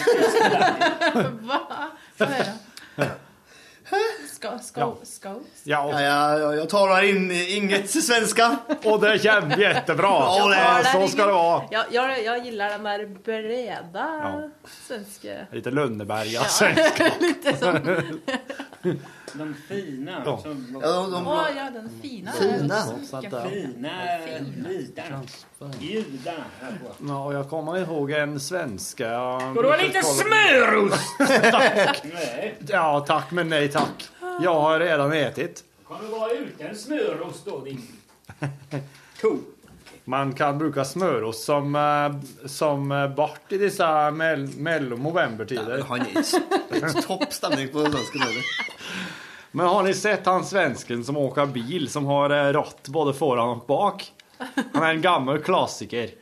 Va? 1.41 1.61
Få 2.19 2.25
høre. 2.25 2.53
Ska, 4.35 4.59
ska, 4.59 4.95
ska. 5.03 5.29
Ja, 5.65 6.01
ja, 6.03 6.39
ja, 6.39 6.55
jag 6.55 6.69
talar 6.69 7.03
in 7.03 7.31
inget 7.31 7.91
svenska. 7.91 8.57
Och 8.85 9.01
det 9.01 9.19
känns 9.23 9.57
jättebra. 9.59 10.09
Ja, 10.09 10.49
det 10.49 10.57
Ja, 10.57 10.79
är- 10.79 10.83
så 10.85 11.09
ska 11.09 11.27
det 11.27 11.33
vara. 11.33 11.63
Ja, 11.71 11.85
jag, 11.91 12.25
jag 12.25 12.45
gillar 12.47 12.69
den 12.71 12.83
där 12.83 13.07
breda 13.25 14.21
Ja. 14.23 14.51
svenska... 14.87 15.29
Lite 15.53 15.71
Lönneberga 15.71 16.31
Ja. 16.31 16.45
svenska. 16.45 17.13
Lite 17.21 17.57
som... 17.57 18.03
De 19.39 19.55
fina. 19.69 20.23
Ja. 20.25 20.39
Som, 20.39 20.81
Ja, 20.83 20.89
de, 20.89 21.11
de, 21.11 21.27
oh, 21.27 21.47
ja, 21.57 21.71
den 21.71 21.91
fina. 22.03 22.33
Fina. 22.33 22.85
Fina, 23.51 23.99
Fina 24.27 24.69
bitarna. 24.69 25.23
Judarna. 25.81 26.45
Ja, 27.09 27.33
jag 27.33 27.49
kommer 27.51 27.79
ihåg 27.79 28.11
en 28.11 28.41
svenska... 28.41 29.05
Ska 29.41 29.63
du 29.63 29.69
ha 29.69 29.77
lite 29.77 30.03
smörost? 30.03 31.19
tack! 31.53 32.03
Nej. 32.05 32.59
Ja, 32.69 33.05
tack 33.07 33.31
men 33.31 33.49
nej 33.49 33.69
tack. 33.69 34.09
Jag 34.41 34.61
har 34.61 34.81
redan 34.81 35.13
ätit. 35.13 35.65
Kan 35.89 35.97
du 36.01 36.07
vara 36.07 36.31
utan 36.33 36.75
smörost 36.77 37.45
då 37.45 37.65
din 37.65 37.83
ko? 39.21 39.39
Man 40.05 40.33
kan 40.33 40.59
bruka 40.59 40.85
smörost 40.85 41.45
som, 41.45 41.75
eh, 41.75 42.49
som 42.49 42.93
eh, 42.93 43.09
bart 43.09 43.53
i 43.53 43.59
dessa 43.59 44.11
mell 44.11 44.49
mello 44.57 44.97
novembertider. 44.97 45.85
Han 45.89 46.01
är 46.01 47.03
topp 47.03 47.33
stämning 47.33 47.69
på 47.69 47.81
svenska 47.81 48.19
nu. 48.19 48.25
Men 49.53 49.67
har 49.67 49.83
ni 49.87 49.95
sett 49.97 50.27
han 50.29 50.45
svensken 50.45 51.05
som 51.05 51.17
åker 51.17 51.47
bil 51.53 51.89
som 51.91 52.07
har 52.07 52.31
eh, 52.31 52.51
ratt 52.53 52.89
både 52.93 53.15
foran 53.17 53.55
og 53.57 53.67
bak? 53.69 54.05
Han 54.39 54.83
er 54.83 54.91
en 54.95 55.03
gammel 55.03 55.41
klassiker. 55.43 56.13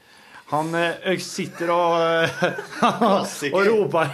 Han 0.53 0.71
eh, 0.79 1.17
sitter 1.19 1.73
og 1.75 2.45
Klassiker 2.79 3.57
Og 3.59 3.67
roper 3.67 4.13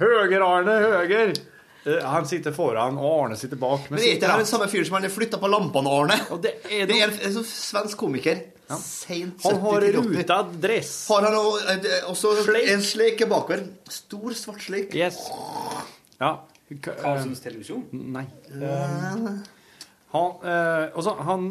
Høger 0.00 0.40
Arne, 0.46 0.78
höger! 0.86 1.34
Eh, 1.84 2.00
Han 2.08 2.24
sitter 2.26 2.54
foran, 2.56 2.96
og 2.96 3.26
Arne 3.26 3.36
sitter 3.36 3.60
bak. 3.60 3.90
Men 3.92 4.00
er 4.00 4.16
det 4.22 4.24
er 4.30 4.40
den 4.40 4.48
samme 4.48 4.70
fyren 4.72 4.88
som 4.88 4.96
han 4.96 5.10
flytta 5.12 5.36
på 5.42 5.50
lampene, 5.52 5.92
Arne? 5.92 6.16
det 6.40 6.54
er, 6.72 6.88
en, 6.88 7.12
en 7.12 7.34
sånn 7.36 7.44
svensk 7.44 8.00
komiker. 8.00 8.40
Seint 8.80 9.44
Han 9.44 9.58
har 9.60 9.84
70-80. 9.84 10.14
ruta 10.16 10.38
dress. 10.64 10.94
Har 11.12 11.26
han 11.28 11.36
eh, 11.36 11.82
det- 11.84 12.00
også 12.08 12.32
en 12.64 12.82
sleik 12.88 13.20
bakover? 13.28 13.66
Stor, 13.92 14.32
svart 14.32 14.64
sleik. 14.64 14.96
Yes. 14.96 15.20
Ja. 16.16 16.38
Karlssons 16.82 17.40
televisjon? 17.44 17.84
Nei. 17.92 18.24
Han, 20.14 20.30
eh, 20.46 20.90
også, 20.94 21.14
han, 21.26 21.46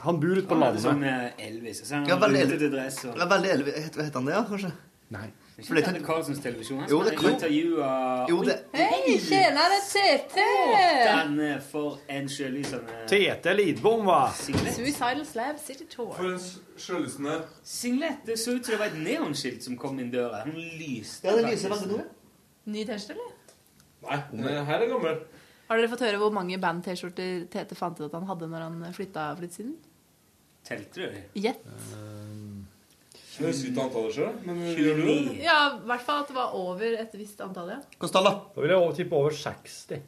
han 0.00 0.20
bor 0.20 0.36
ute 0.38 0.46
på 0.48 0.54
landet. 0.58 0.82
sånn 0.84 1.02
eh, 1.04 1.30
Elvis. 1.48 1.82
Så 1.86 1.94
han 1.98 2.06
Ja, 2.08 2.16
veldig 2.22 2.40
Elvis. 2.46 2.70
dress 2.72 3.00
og 3.04 3.18
Ja, 3.18 3.26
veldig 3.26 3.50
Elvis. 3.58 3.74
Het 3.84 3.96
het 4.06 4.14
han 4.14 4.24
det, 4.28 4.34
ja, 4.34 4.44
kanskje? 4.48 4.72
Nei. 5.14 5.26
Det 5.56 5.70
er 5.70 5.76
Ikke 5.78 5.92
det 5.94 6.02
Karlssons 6.06 6.40
televisjon? 6.42 6.80
Han 6.80 6.88
Jo, 6.90 7.00
skal 7.04 7.10
det 7.10 7.38
kan- 7.40 7.52
Jo, 8.28 8.42
det- 8.42 8.64
Hei, 8.74 9.18
tjenare 9.18 9.76
TT! 9.86 10.40
Den 11.06 11.60
for 11.60 11.98
en 12.08 12.26
sjølysende 12.28 13.06
Tete 13.06 13.54
Lidbom, 13.54 14.02
hva? 14.06 14.32
Suicidal 14.34 15.24
Slab 15.26 15.58
City 15.58 15.84
Tour. 15.84 16.12
For 16.14 16.24
en 16.32 16.40
sjølysende 16.76 17.42
Singlet. 17.62 18.24
Det 18.26 18.38
så 18.38 18.56
ut 18.56 18.64
som 18.66 18.72
det 18.72 18.78
var 18.80 18.86
et 18.86 18.98
neonskilt 18.98 19.62
som 19.62 19.76
kom 19.76 19.98
inn 20.00 20.10
døra. 20.10 20.42
Den 20.44 20.54
lyste. 20.78 21.28
Ja, 21.28 21.36
den 21.36 21.50
lyser 21.50 21.68
veldig 21.70 21.88
nå. 21.98 22.02
Ny 22.66 22.84
T-skjorte, 22.84 23.10
eller? 23.12 23.33
Nei, 24.32 24.52
her 24.64 24.82
er 24.84 24.88
gammel. 24.90 25.18
Har 25.68 25.80
dere 25.80 25.88
fått 25.88 26.04
høre 26.04 26.18
hvor 26.20 26.32
mange 26.36 26.58
band-T-skjorter 26.60 27.46
Tete 27.50 27.74
fant 27.78 27.98
ut 28.00 28.06
at 28.10 28.12
han 28.18 28.26
hadde 28.28 28.48
når 28.52 28.66
han 28.66 28.92
flytta 28.92 29.30
for 29.34 29.42
litt 29.46 29.54
siden? 29.56 29.76
Telte 30.64 30.94
du? 31.08 31.22
Gjett. 31.40 31.64
Jeg 33.34 33.48
husker 33.50 33.70
ikke 33.72 33.82
antallet 33.88 34.14
sjøl, 34.14 34.34
men 34.46 34.60
gjør 34.78 34.98
du 35.00 35.06
det? 35.08 35.14
Ja, 35.42 35.56
i 35.74 35.86
hvert 35.88 36.04
fall 36.06 36.20
at 36.22 36.28
det 36.30 36.36
var 36.36 36.52
over 36.54 36.84
et 37.00 37.14
visst 37.18 37.40
antall, 37.42 37.72
ja. 37.74 37.78
Hvilket 37.98 38.14
da? 38.28 38.32
Da 38.54 38.60
vil 38.62 38.70
jeg 38.70 38.78
over- 38.78 38.94
tippe 38.94 39.16
over 39.18 39.30
60. 39.34 40.02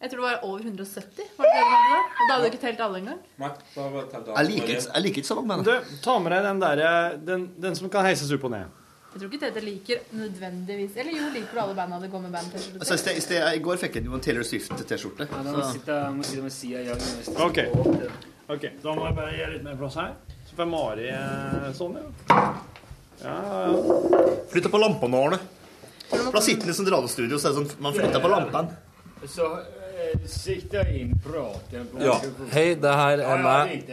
Jeg 0.00 0.08
tror 0.10 0.20
det 0.22 0.26
var 0.28 0.44
over 0.48 0.60
170. 0.64 1.24
Var 1.36 1.44
det 1.44 1.56
det 1.56 1.64
det 1.64 1.72
hadde? 1.74 1.98
Og 1.98 2.28
da 2.28 2.34
hadde 2.36 2.44
du 2.44 2.50
ikke 2.52 2.60
telt 2.62 2.80
alle 2.80 3.00
engang? 3.02 3.18
Nei, 3.42 3.50
da 3.74 3.88
var 3.88 4.00
det 4.06 4.10
telt 4.14 4.26
Jeg 4.36 4.46
liker, 4.46 4.68
ikke- 4.76 4.92
jeg 4.94 5.02
liker 5.02 5.20
ikke 5.20 5.26
så 5.32 5.42
mange 5.42 5.56
med 5.56 5.64
Du, 5.66 5.96
ta 6.00 6.18
med 6.18 6.32
deg 6.32 6.42
den 6.46 6.60
der, 6.60 7.16
den, 7.18 7.54
den 7.60 7.74
som 7.74 7.90
kan 7.90 8.04
heises 8.06 8.30
opp 8.32 8.44
og 8.44 8.50
ned. 8.52 8.66
Jeg 9.10 9.18
tror 9.18 9.32
ikke 9.32 9.40
Tete 9.42 9.60
liker 9.64 10.02
nødvendigvis 10.14 10.96
Eller 11.02 11.16
jo, 11.16 11.28
liker 11.34 11.56
du 11.56 11.60
alle 11.64 11.74
banda 11.74 11.98
det 11.98 12.10
går 12.12 12.20
med 12.22 12.34
Altså, 12.38 12.46
i, 12.46 12.60
band-T-skjorte? 12.60 12.98
sted, 13.02 13.16
i, 13.16 13.22
sted, 13.24 13.46
I 13.56 13.62
går 13.64 13.80
fikk 13.82 13.96
jeg 13.98 14.06
en 14.06 14.22
Taylor 14.22 14.46
Swift-T-skjorte. 14.46 15.26
Ja, 15.26 15.40
da 15.42 15.54
må 15.54 15.62
jeg 15.64 15.72
sitte, 15.74 15.96
må 16.14 16.26
sitte 16.28 16.42
med 16.44 16.52
det 16.52 17.40
Ok. 17.46 17.58
Ok, 18.50 18.66
Da 18.82 18.94
må 18.94 19.06
jeg 19.06 19.16
bare 19.18 19.32
gi 19.34 19.48
litt 19.56 19.64
mer 19.66 19.76
plass 19.78 19.98
her. 19.98 20.14
Så 20.46 20.56
får 20.58 20.66
Mari 20.70 21.08
eh, 21.14 21.66
sånn, 21.78 21.98
ja. 21.98 22.44
Ja, 23.20 23.34
ja. 23.66 24.30
Flytta 24.50 24.70
på 24.72 24.80
lampene, 24.80 25.20
Arne. 25.26 25.38
Da 26.10 26.40
sitter 26.42 26.66
han 26.66 26.72
i 26.72 26.78
sånn 26.78 26.90
radiostudio, 26.90 27.38
så 27.38 27.50
er 27.50 27.54
det 27.54 27.60
sånn 27.60 27.84
Man 27.84 27.94
flytter 27.94 28.22
på 28.22 28.30
lampene. 28.32 28.78
Så 29.30 29.46
eh, 29.60 30.16
sikta 30.26 30.82
in 30.90 31.12
praten 31.22 31.86
på 31.92 32.02
Ja. 32.02 32.16
Hei, 32.54 32.74
det 32.74 32.96
her 33.02 33.22
er 33.26 33.44
meg. 33.44 33.90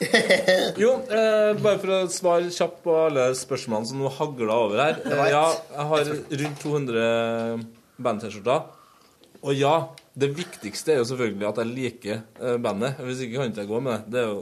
Så 0.00 0.80
Jo, 0.80 0.92
eh, 1.12 1.52
bare 1.60 1.78
for 1.80 1.92
å 1.92 2.00
svare 2.12 2.50
kjapt 2.54 2.82
på 2.84 2.94
alle 3.06 3.30
spørsmålene 3.36 3.90
som 3.90 4.00
nå 4.00 4.12
hagla 4.16 4.58
over 4.66 4.82
her. 4.82 5.00
Eh, 5.04 5.24
ja, 5.32 5.44
jeg 5.74 5.88
har 5.92 6.12
rundt 6.42 6.62
200 6.64 7.64
band-T-skjorter. 8.00 8.68
Og 9.40 9.56
ja, 9.56 9.74
det 10.20 10.32
viktigste 10.36 10.94
er 10.94 11.00
jo 11.00 11.08
selvfølgelig 11.08 11.48
at 11.48 11.60
jeg 11.62 11.72
liker 11.74 12.16
eh, 12.20 12.56
bandet. 12.60 13.00
Hvis 13.04 13.24
ikke 13.26 13.40
kan 13.40 13.52
ikke 13.52 13.64
jeg 13.64 13.72
gå 13.72 13.82
med 13.84 13.92
det. 13.96 14.14
Det 14.14 14.22
er 14.22 14.30
jo 14.30 14.40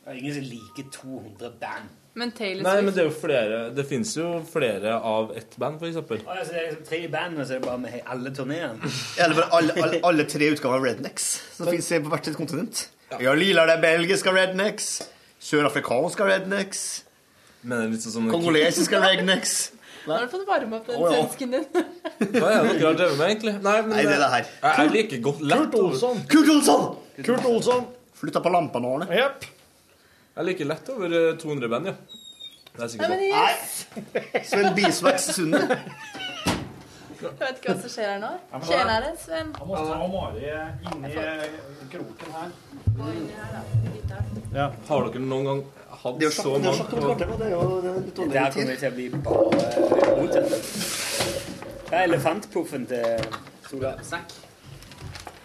Det 0.00 0.12
er 0.12 0.20
ingen 0.20 0.38
som 0.38 0.46
liker 0.50 0.92
200 0.98 1.56
band. 1.60 1.96
Men 2.18 2.32
Taylor 2.34 2.66
Nei, 2.66 2.78
men 2.82 2.90
det 2.90 3.04
er 3.04 3.06
jo 3.06 3.12
flere 3.14 3.58
Det 3.70 3.84
fins 3.86 4.16
jo 4.18 4.40
flere 4.50 4.96
av 4.96 5.30
ett 5.38 5.52
band, 5.62 5.78
for 5.78 5.86
eksempel. 5.86 6.24
Å, 6.26 6.32
altså, 6.34 6.54
det 6.56 6.62
er 6.62 6.66
liksom 6.72 6.86
tre 6.88 7.02
band, 7.12 7.38
og 7.38 7.46
så 7.46 7.54
er 7.54 7.60
det 7.60 7.68
bare 7.68 7.82
med 7.84 8.00
alle 8.14 8.32
turneene. 8.34 8.94
Eller 9.14 9.36
bare 9.38 9.50
alle, 9.58 9.76
alle, 9.84 10.00
alle 10.10 10.26
tre 10.30 10.48
utgaver 10.50 10.80
av 10.80 10.88
Rednecks 10.88 11.28
som 11.54 11.70
finnes 11.70 11.92
på 11.94 12.10
hvert 12.10 12.26
sitt 12.26 12.38
kontinent. 12.38 12.88
Ja, 13.18 13.32
Lila 13.34 13.64
det 13.66 13.74
er 13.78 13.82
belgiske 13.82 14.30
Rednecks. 14.34 14.88
Sørafrikanske 15.42 16.26
Rednecks. 16.28 16.82
Men 17.66 17.90
litt 17.92 18.04
sånn 18.04 18.14
som 18.14 18.28
Kongolesiske 18.30 19.00
Rednecks. 19.04 19.54
Nå 20.06 20.14
har 20.14 20.24
du 20.24 20.30
fått 20.32 20.46
varme 20.48 20.78
opp 20.78 20.86
den 20.88 20.96
Å, 20.96 21.08
ja. 21.10 21.16
svensken 21.18 21.50
din. 21.56 21.64
Hva 22.38 22.52
er 22.54 22.62
det 22.64 22.76
dere 22.78 22.86
har 22.86 22.96
drevet 22.96 23.18
med, 23.18 23.26
egentlig? 23.34 23.52
Nei, 23.60 23.74
men 23.84 23.90
Nei, 23.92 24.04
det 24.06 24.14
er 24.14 24.22
det 24.22 24.30
her. 24.32 24.46
Jeg, 24.62 24.76
jeg 24.78 24.92
liker 24.94 25.20
godt 25.26 25.42
lett. 25.44 25.58
Kurt 25.66 25.76
Olsson. 25.82 26.22
Kurt 26.30 26.52
Olsson! 26.54 26.86
Kurt 27.26 27.48
Olsson. 27.50 27.84
Flytta 28.20 28.40
på 28.44 28.52
lampene, 28.54 28.94
Arne. 28.94 29.10
Jepp. 29.12 29.44
Jeg 30.38 30.46
liker 30.48 30.70
lett 30.70 30.88
over 30.94 31.16
eh, 31.18 31.28
200 31.42 31.70
band, 31.74 31.90
ja. 31.90 31.96
Det 32.70 32.78
er 32.78 32.80
Nei, 32.80 32.88
sikkert 32.94 33.10
men 33.10 33.20
sant. 33.26 34.08
yes. 34.38 34.48
Sven 34.54 34.70
Bisveks 34.78 35.28
Sunde. 35.36 35.60
Jeg 37.20 37.36
vet 37.40 37.58
ikke 37.60 37.72
hva 37.74 37.80
som 37.82 37.90
skjer 37.92 38.08
her 38.10 38.20
nå. 38.22 38.30
Tjenere, 38.64 39.10
Sven. 39.20 39.48
Han 39.58 39.68
må 39.68 39.74
ta 39.76 39.96
Mari 40.14 40.44
inni 40.90 41.10
eh, 41.20 41.44
kroken 41.92 42.28
her. 42.36 42.48
Ja. 44.54 44.66
Har 44.88 45.06
dere 45.08 45.22
noen 45.24 45.44
gang 45.50 45.60
hatt 46.00 46.18
Det 46.20 46.26
jo 46.26 46.32
så 46.34 46.54
mange 46.54 46.62
det 46.64 46.68
er 46.68 46.72
mange 46.72 46.78
sjakk 46.80 46.92
om 46.92 47.00
kvarter, 47.04 47.26
det 47.40 47.46
er 47.46 47.52
jo 47.54 47.58
det 47.84 47.92
litt 47.98 48.16
dårlig 48.16 48.32
Der 48.34 48.50
kommer 48.50 48.52
tid. 48.52 48.66
det 48.70 48.78
til 48.80 48.88
å 48.88 48.94
bli 48.96 49.06
bare 49.10 49.34
rot. 50.16 50.32
Det 51.90 51.98
er 51.98 52.02
elefantpuffen 52.08 52.82
til 52.90 53.04
Sola 53.68 53.92
Snakk. 54.06 54.34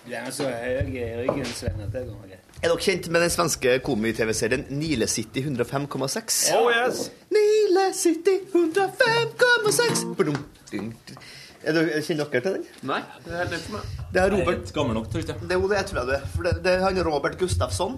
Du 0.05 0.11
er 0.13 0.29
så 0.33 0.45
høy 0.45 0.73
i 0.95 1.05
ryggen, 1.23 1.45
Sven, 1.49 1.79
at 1.81 1.89
det 1.93 2.03
går 2.07 2.27
ikke. 2.29 2.41
Er 2.61 2.69
dere 2.71 2.81
kjent 2.85 3.07
med 3.11 3.21
den 3.25 3.31
svenske 3.33 3.71
komi-TV-serien 3.85 4.63
Nile 4.69 5.07
City 5.11 5.41
105,6? 5.43 6.37
Oh 6.55 6.69
yes. 6.71 7.07
Nile 7.33 7.87
City 7.97 8.37
105,6 8.53 10.05
Badum, 10.17 10.37
ding, 10.71 10.93
ding. 11.09 11.19
Er 11.65 11.73
dere- 11.73 12.01
Kjenner 12.05 12.29
dere 12.31 12.41
til 12.45 12.53
den? 12.53 12.65
Nei, 12.83 13.01
det 13.25 13.33
er 13.33 13.37
helt 13.43 13.51
nytt 13.55 13.65
for 13.65 13.77
meg. 13.77 13.81
Det 14.13 14.21
er 14.21 14.25
er 14.25 14.31
Robert 14.37 14.59
litt 14.61 14.73
gammel 14.75 14.93
nok, 14.99 15.09
tror 15.11 15.21
jeg. 15.23 15.27
Det 15.41 15.49
det 15.49 15.77
jeg 15.79 15.85
tror 15.89 15.97
jeg 16.01 16.07
det 16.11 16.15
er. 16.21 16.25
For 16.35 16.43
det, 16.43 16.53
det 16.63 16.73
er 16.75 16.81
han 16.85 16.99
Robert 17.07 17.37
Gustafsson, 17.39 17.95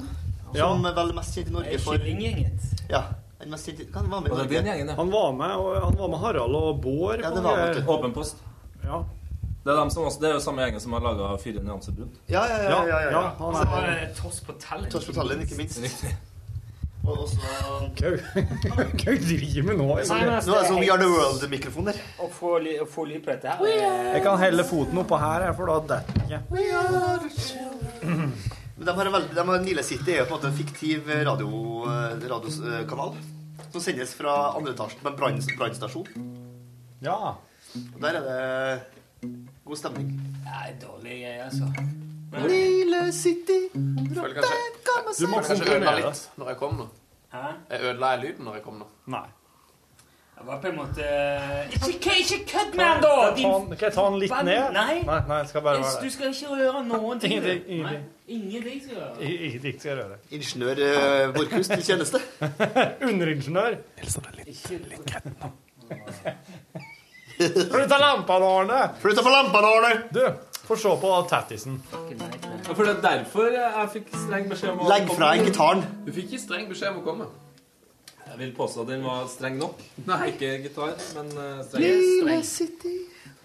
som 0.55 0.86
er 0.86 0.93
vel 0.93 1.13
mest 1.13 1.36
kjent 1.36 1.47
i 1.51 1.51
Norge 1.57 1.80
for 1.84 1.97
Kyllinggjengen. 1.97 2.59
Ja. 2.89 3.03
Han 3.39 3.49
mest 3.53 3.68
kjent 3.68 3.93
han 3.93 4.09
var 4.09 4.22
med 4.22 4.32
i 4.32 4.34
Og 4.34 4.38
det 4.39 4.47
Norge? 4.47 4.63
gjengen, 4.72 4.88
ja. 4.88 4.95
Han 4.95 5.11
var 5.11 5.32
med, 5.34 5.51
og 5.55 5.82
han 5.84 5.97
var 5.99 6.07
med 6.15 6.20
Harald 6.20 6.55
og 6.55 6.82
Bård. 6.82 7.20
Ja, 7.22 7.30
på 7.30 7.36
det 7.36 7.43
var 7.43 7.57
med. 7.57 7.88
Åpen 7.88 8.13
post. 8.13 8.38
Ja. 8.84 9.03
Det 9.68 9.74
er, 9.74 9.80
dem 9.82 9.89
som 9.91 10.05
også, 10.07 10.20
det 10.22 10.30
er 10.30 10.34
jo 10.34 10.39
samme 10.39 10.63
gjengen 10.63 10.80
som 10.80 10.93
har 10.95 11.01
laga 11.03 11.38
Fire 11.43 11.59
nyansebrun. 11.59 12.09
Ja, 12.32 12.45
ja, 12.47 12.57
ja. 12.63 12.70
ja, 12.70 12.88
ja, 12.88 12.99
ja. 13.03 13.11
Ja, 13.11 13.36
han 13.38 13.84
er 13.84 13.88
det 14.05 14.15
Toss 14.15 14.39
på 14.39 14.53
Tallinn. 14.63 14.89
Toss 14.91 15.05
på 15.05 15.13
Tallinn, 15.13 15.41
ikke 15.43 15.57
minst. 15.59 15.84
Og 17.08 17.24
så 17.32 17.39
Hva 17.97 19.14
driver 19.28 19.64
med 19.70 19.80
nå? 19.80 19.88
Nei, 19.95 20.20
men 20.26 20.34
altså, 20.36 20.51
Nå 20.51 20.58
er 20.58 20.62
det 20.66 20.70
sånn 20.72 20.82
We 20.82 20.89
Are 20.91 20.99
The 21.01 21.10
World-mikrofoner. 21.14 22.01
Og 22.24 22.32
få, 22.36 22.51
få 22.91 23.05
på 23.08 23.32
dette 23.32 23.55
her 23.62 23.72
Jeg 23.72 24.24
kan 24.26 24.39
helle 24.41 24.66
foten 24.68 24.99
oppå 25.03 25.20
her, 25.22 25.47
for 25.58 25.72
da 25.72 25.78
detter 25.95 26.20
den 26.20 26.28
ikke. 26.28 26.41
We 26.51 26.66
are 26.76 27.18
the. 27.24 28.58
Men 28.78 28.86
de 28.86 28.93
har, 28.99 29.10
veldig, 29.10 29.34
de 29.34 29.45
har 29.49 29.64
Nile 29.64 29.84
City 29.88 30.14
er 30.14 30.20
jo 30.22 30.28
på 30.30 30.36
en 30.36 30.38
måte 30.38 30.51
en 30.51 30.58
fiktiv 30.60 31.08
radio, 31.26 31.49
eh, 31.89 32.28
radiokanal 32.30 33.16
som 33.72 33.82
sendes 33.84 34.14
fra 34.16 34.36
andre 34.55 34.76
etasjen 34.76 35.01
på 35.01 35.10
en 35.10 35.18
brann- 35.18 35.55
brannstasjon. 35.58 36.12
Ja. 37.03 37.18
Og 37.78 37.97
der 38.03 38.20
er 38.20 38.28
det 38.28 39.24
god 39.66 39.82
stemning. 39.82 40.14
Det 40.45 40.53
er 40.62 40.78
dårlig 40.84 41.18
greie, 41.24 41.41
altså. 41.47 41.72
Nile 42.32 43.11
City 43.13 43.69
Du 43.73 45.28
må 45.28 45.39
kanskje 45.41 45.63
ødela 45.63 45.91
komprimere. 45.91 45.95
litt 46.09 46.30
når 46.38 46.47
jeg 46.51 46.57
kom 46.57 46.78
nå. 46.78 46.88
Hæ? 47.34 47.43
Jeg 47.71 47.80
ødela 47.82 48.07
jeg 48.15 48.19
lyden 48.25 48.45
når 48.45 48.53
jeg 48.59 48.63
kom 48.63 48.80
nå. 48.82 48.88
Nei. 49.07 49.25
Det 50.38 50.45
var 50.45 50.59
på 50.61 50.67
en 50.69 50.75
måte 50.78 51.05
Ikke, 51.89 52.11
ikke 52.21 52.38
kødd 52.51 52.75
med 52.78 52.86
han, 52.86 53.01
da! 53.01 53.13
Kan 53.15 53.23
jeg 53.25 53.34
ta 53.34 53.36
Din 53.36 53.49
den- 53.69 53.78
kan 53.78 53.86
jeg 53.88 53.93
ta 53.93 54.03
den 54.09 54.19
litt 54.19 54.32
Hva? 54.32 54.41
ned? 54.45 54.71
Nei. 54.73 55.01
Nei, 55.07 55.19
nei, 55.28 55.39
skal 55.49 55.61
bare 55.61 55.80
være 55.82 56.03
Du 56.03 56.09
skal 56.09 56.28
ikke 56.34 56.47
røre 56.51 56.84
noen 56.86 57.19
ting. 57.19 57.32
Ingenting, 57.34 57.63
ingenting. 57.67 58.03
Nei, 58.03 58.03
Ingenting 58.28 58.82
skal 58.84 58.95
du 58.95 58.99
gjøre. 59.01 59.21
I- 59.21 59.45
Ingenting 59.47 59.80
skal 59.80 59.89
jeg 59.89 59.97
røre. 60.05 60.17
Ingeniør 60.32 60.78
uh, 61.28 61.34
Borchhus 61.34 61.67
til 61.67 61.84
tjeneste. 61.84 62.21
Underingeniør. 63.09 63.78
Ikke 67.38 67.95
av 67.95 68.01
lampene, 68.01 68.47
Arne! 68.59 68.80
Flytta 69.01 69.21
på 69.25 69.30
lampene, 69.34 69.67
Arne! 69.78 69.91
Du, 70.13 70.21
få 70.68 70.76
se 70.76 70.93
på 71.01 71.11
tattisen. 71.30 71.82
Ja, 71.93 72.74
For 72.74 72.84
det 72.84 72.97
er 72.97 73.01
derfor 73.05 73.51
jeg 73.55 73.89
fikk 73.93 74.09
streng 74.13 74.47
beskjed 74.51 74.74
om 74.74 74.84
å 74.84 74.89
Legg 74.91 75.11
fra 75.13 75.34
deg 75.34 75.47
gitaren. 75.47 75.84
Du 76.05 76.11
fikk 76.15 76.32
ikke 76.34 76.43
streng 76.43 76.68
beskjed 76.72 76.91
om 76.91 77.01
å 77.01 77.05
komme. 77.05 77.28
Jeg 78.28 78.39
vil 78.41 78.53
påstå 78.57 78.84
at 78.84 78.91
den 78.91 79.05
var 79.07 79.28
streng 79.32 79.55
nok. 79.61 79.80
Nei. 80.05 80.20
Ikke 80.34 80.51
gitar, 80.65 80.95
men 81.15 81.32
eh, 81.32 81.61
streng. 81.65 81.86
Nile 82.28 82.39
City 82.45 82.95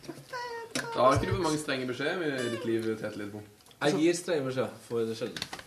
Da 0.02 0.98
har 0.98 1.14
ikke 1.16 1.28
du 1.28 1.36
for 1.36 1.44
mange 1.46 1.60
strenge 1.62 1.86
beskjeder 1.88 2.42
i 2.42 2.48
ditt 2.56 2.66
liv, 2.66 2.88
Tete 2.98 3.20
Lidbom. 3.20 3.44
Jeg 3.82 3.98
gir 4.00 4.18
streng 4.18 4.46
beskjed 4.48 4.80
for 4.88 5.06
det 5.06 5.18
sjelden. 5.18 5.60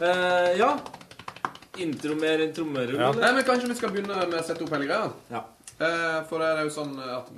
Uh, 0.00 0.52
ja. 0.56 0.74
Intro 1.80 2.14
mer 2.18 2.42
enn 2.44 2.52
trommerull, 2.56 3.00
Nei, 3.20 3.32
men 3.36 3.44
Kanskje 3.46 3.68
vi 3.70 3.76
skal 3.78 3.92
begynne 3.94 4.16
med 4.26 4.38
å 4.40 4.44
sette 4.44 4.64
opp 4.64 4.72
hele 4.74 4.88
greia? 4.88 5.10
Ja. 5.32 5.42
Eh, 5.80 6.18
for 6.28 6.42
det 6.42 6.48
er 6.52 6.58
jo 6.66 6.72
sånn 6.74 6.90
at 7.00 7.28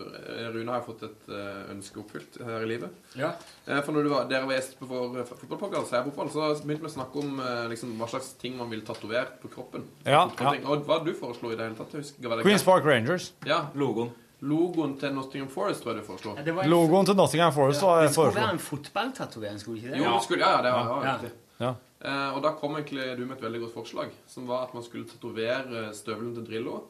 Rune 0.54 0.72
har 0.74 0.82
fått 0.82 1.04
et 1.06 1.28
eh, 1.30 1.60
ønske 1.70 2.00
oppfylt 2.02 2.40
her 2.42 2.64
i 2.64 2.70
livet. 2.72 2.90
Ja. 3.14 3.28
Eh, 3.66 3.78
for 3.86 3.94
når 3.94 4.02
du 4.02 4.10
var, 4.10 4.24
dere 4.30 4.48
var 4.48 4.56
gjest 4.58 4.74
på 4.80 4.88
vår 4.90 5.20
fotballpodkast, 5.28 5.92
så 5.92 6.00
begynte 6.64 6.82
vi 6.82 6.90
å 6.90 6.94
snakke 6.96 7.22
om 7.22 7.38
liksom, 7.70 7.92
hva 8.00 8.08
slags 8.10 8.32
ting 8.42 8.56
man 8.58 8.70
ville 8.72 8.82
tatovert 8.88 9.36
på 9.44 9.52
kroppen. 9.52 9.84
Ja, 10.04 10.24
ja. 10.40 10.56
Og 10.66 10.82
hva 10.88 10.98
du 11.06 11.12
foreslo 11.14 11.52
i 11.52 11.56
det 11.56 11.68
hele 11.68 11.78
tatt? 11.78 11.94
Jeg 11.94 12.02
husker, 12.02 12.34
det 12.36 12.42
Queens 12.48 12.66
Park 12.66 12.84
Rangers. 12.88 13.30
Ja, 13.46 13.68
Logoen. 13.78 14.10
Logoen 14.42 14.96
til 14.98 15.12
Nottingham 15.14 15.48
Forest 15.54 15.84
tror 15.84 15.94
jeg 15.94 16.02
du 16.02 16.06
foreslo. 16.08 16.32
Ja, 16.34 16.42
en- 16.42 16.70
Logoen 16.70 17.06
til 17.06 17.14
Nottingham 17.14 17.52
Forest 17.54 17.82
var 17.86 18.02
Det 18.02 18.10
skulle 18.10 18.34
være 18.34 18.56
en 18.56 18.58
fotballtatovering, 18.58 19.60
skulle 19.62 19.78
ikke 19.78 19.92
det? 19.94 19.98
Jo, 20.02 20.16
det 20.16 20.22
skulle, 20.24 20.42
ja, 20.42 20.56
ja, 20.56 20.62
det 20.66 20.72
var, 20.72 21.04
Ja. 21.04 21.12
riktig. 21.14 21.30
Ja. 21.60 21.74
Eh, 22.02 22.34
og 22.34 22.42
da 22.42 22.50
kom 22.58 22.74
egentlig 22.74 23.16
du 23.16 23.24
med 23.24 23.36
et 23.38 23.44
veldig 23.44 23.60
godt 23.60 23.74
forslag, 23.74 24.10
som 24.26 24.48
var 24.48 24.64
at 24.66 24.74
man 24.74 24.82
skulle 24.82 25.06
tatovere 25.06 25.94
støvelen 25.94 26.34
til 26.34 26.44
Drillo. 26.44 26.80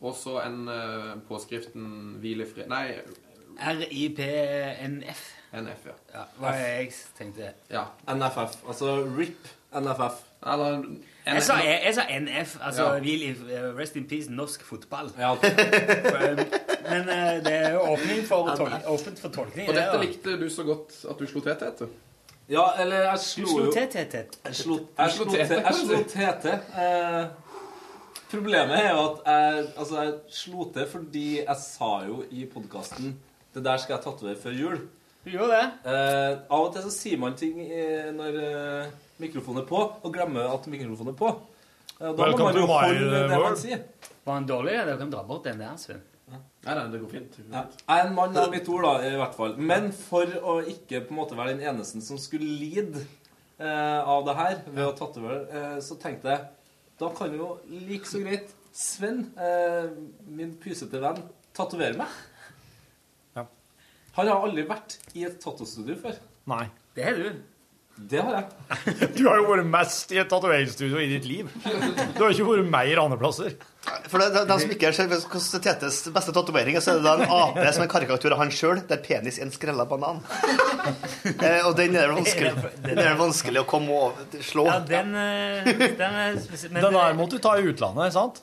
Og 0.00 0.14
så 0.16 0.38
en 0.46 0.68
eh, 0.68 1.10
påskriften 1.28 2.16
'Hvil 2.20 2.40
i 2.40 2.44
fred' 2.48 2.68
Nei, 2.68 2.94
RIPNF. 3.60 5.20
NF, 5.52 5.86
ja. 5.86 5.94
Ja, 6.14 6.22
hva 6.38 6.52
jeg 6.54 6.92
tenkte. 7.18 7.50
Ja. 7.70 7.82
NFF. 8.08 8.60
Altså 8.68 9.04
RIP 9.18 9.48
NFF. 9.74 10.20
Eller 10.46 10.84
Jeg 11.26 11.42
sa, 11.42 11.54
jeg, 11.60 11.80
jeg 11.84 11.94
sa 11.94 12.02
NF, 12.20 12.56
altså 12.62 12.82
Ja. 12.94 12.98
hvil 12.98 13.22
i 13.22 13.30
eh, 13.30 13.66
Rest 13.78 13.96
in 13.96 14.06
peace 14.08 14.30
norsk 14.30 14.62
fotball. 14.64 15.10
Ja. 15.18 15.34
Men 16.90 17.08
eh, 17.08 17.44
det 17.44 17.52
er 17.52 17.72
jo 17.74 17.80
åpning 17.80 18.22
for, 18.26 18.54
tol 18.56 18.72
åpent 18.86 19.20
for 19.20 19.28
tolkning. 19.28 19.68
Og 19.68 19.74
det, 19.74 19.82
dette 19.82 19.98
da. 19.98 20.02
likte 20.04 20.38
du 20.40 20.48
så 20.50 20.62
godt 20.64 20.96
at 21.10 21.18
du 21.20 21.26
slo 21.26 21.40
TT 21.44 21.66
etter. 21.68 21.92
Ja, 22.50 22.64
eller 22.82 22.96
jeg 23.10 23.18
Du 23.18 23.22
slo 23.26 23.46
slo 23.46 23.64
jo 23.66 23.72
til, 23.72 23.88
til, 23.92 24.06
til. 24.10 24.24
Jeg 24.44 24.54
slo, 24.54 24.76
Du 24.76 24.86
jeg 24.98 25.10
slo 25.12 25.26
jeg 25.36 25.74
slo 25.82 26.00
TT. 26.02 26.08
tete. 26.14 26.56
Eh, 26.78 27.26
problemet 28.30 28.78
er 28.78 28.88
jo 28.94 29.02
at 29.08 29.20
jeg, 29.26 29.66
altså 29.82 30.00
jeg 30.04 30.14
slo 30.40 30.66
til 30.74 30.86
fordi 30.90 31.26
jeg 31.40 31.56
sa 31.62 31.90
jo 32.06 32.22
i 32.30 32.44
podkasten 32.50 33.12
Det 33.54 33.62
der 33.66 33.80
skal 33.82 33.96
jeg 33.96 34.04
tatovere 34.04 34.38
før 34.38 34.54
jul. 34.54 34.76
Du 35.24 35.30
gjorde 35.34 35.56
det? 35.58 35.64
Eh, 35.90 36.36
av 36.48 36.62
og 36.68 36.68
til 36.76 36.84
så 36.86 36.90
sier 36.94 37.18
man 37.20 37.34
ting 37.36 37.58
eh, 37.66 38.10
når 38.14 38.36
eh, 38.40 38.92
mikrofonen 39.20 39.64
er 39.64 39.66
på, 39.68 39.80
og 40.00 40.14
glemmer 40.14 40.46
at 40.54 40.68
mikrofonen 40.70 41.10
er 41.12 41.18
på. 41.18 41.32
Eh, 41.98 42.06
og 42.08 42.14
da 42.16 42.22
må 42.22 42.28
Welcome 42.30 42.46
man 42.46 42.54
to 42.54 42.62
jo 42.62 42.68
my, 42.70 42.78
holde 42.86 43.24
det 43.34 43.40
man 43.42 43.58
sier. 43.60 43.82
Var 44.24 44.38
han 44.38 44.46
dårlig? 44.48 44.76
Dere 44.78 44.94
kan 45.02 45.10
dra 45.12 45.24
bort 45.28 45.44
den 45.50 45.60
der, 45.60 45.74
Sven. 45.82 46.00
Nei, 46.30 46.38
nei, 46.76 46.86
det 46.92 47.00
går 47.02 47.10
fint. 47.10 47.34
Det 47.36 47.44
går 47.48 47.56
Ja. 47.58 47.64
fint. 47.66 47.82
Jeg 47.88 47.98
er 47.98 48.06
en 48.06 48.14
mann 48.14 48.36
av 48.38 48.50
mitt 48.54 48.68
ord, 48.70 48.86
da, 48.86 48.94
i 49.10 49.18
hvert 49.18 49.34
fall. 49.34 49.54
Men 49.58 49.90
for 49.96 50.30
å 50.40 50.56
ikke 50.70 51.02
på 51.08 51.10
en 51.16 51.18
måte 51.18 51.36
være 51.36 51.56
den 51.58 51.66
eneste 51.74 52.00
som 52.06 52.20
skulle 52.22 52.46
lide 52.62 53.02
eh, 53.58 54.00
av 54.00 54.24
det 54.30 54.36
her 54.38 54.56
ved 54.70 54.86
å 54.86 54.94
tatovere, 54.96 55.42
eh, 55.50 55.76
så 55.84 55.98
tenkte 56.00 56.30
jeg 56.32 56.46
da 57.00 57.08
kan 57.16 57.32
jo 57.36 57.54
like 57.88 58.08
så 58.08 58.20
greit 58.22 58.50
Sven, 58.76 59.24
eh, 59.34 59.88
min 60.30 60.52
pysete 60.62 61.00
venn, 61.02 61.16
tatovere 61.56 61.96
meg. 61.98 62.12
Ja. 63.34 63.42
Han 64.14 64.28
har 64.30 64.44
aldri 64.46 64.62
vært 64.68 64.94
i 65.18 65.24
et 65.26 65.40
tattoostudio 65.42 65.96
før. 65.98 66.20
Nei. 66.52 66.68
Det 66.94 67.08
har 67.08 67.18
du. 67.18 67.40
Det 68.10 68.22
har 68.22 68.36
jeg. 68.38 68.46
Du 69.18 69.24
har 69.26 69.40
jo 69.40 69.48
vært 69.48 69.66
mest 69.72 70.14
i 70.14 70.20
et 70.22 70.30
tatoveringsstudio 70.30 71.02
i 71.02 71.10
ditt 71.16 71.26
liv. 71.28 71.50
Du 72.14 72.22
har 72.22 72.30
ikke 72.30 72.46
vært 72.46 72.70
mer 72.72 73.02
andre 73.02 73.18
plasser. 73.20 73.58
For 74.08 74.22
det, 74.22 74.28
det, 74.34 74.44
Den 74.48 74.62
som 74.62 74.74
ikke 74.74 74.90
er 74.90 74.96
hvordan 74.96 75.62
Tetes 75.64 76.00
beste 76.14 76.34
tatovering 76.36 76.78
er, 76.78 76.84
så 76.84 76.94
er 76.94 77.00
det 77.00 77.06
da 77.06 77.14
en 77.18 77.34
ape 77.36 77.72
som 77.76 77.84
er 77.84 77.90
karikatur 77.92 78.36
av 78.36 78.42
han 78.42 78.52
sjøl, 78.54 78.82
der 78.88 79.02
penis 79.04 79.40
er 79.40 79.48
en 79.48 79.54
skrella 79.54 79.86
banan. 79.90 80.22
eh, 81.24 81.60
og 81.66 81.74
den 81.78 81.96
er 81.96 82.10
det 82.10 82.18
vanskelig, 82.18 82.54
den 82.86 83.02
er 83.04 83.18
vanskelig 83.20 83.64
å 83.64 83.66
komme 83.70 83.96
over 83.96 84.44
slå. 84.44 84.66
Ja, 84.70 84.78
den, 84.86 85.16
eh, 85.16 85.74
den 85.98 86.22
er 86.26 86.38
spesiell. 86.42 86.74
Men 86.76 86.88
Den 86.88 87.20
måtte 87.20 87.38
du 87.38 87.44
ta 87.44 87.56
i 87.58 87.66
utlandet, 87.70 88.14
sant? 88.16 88.42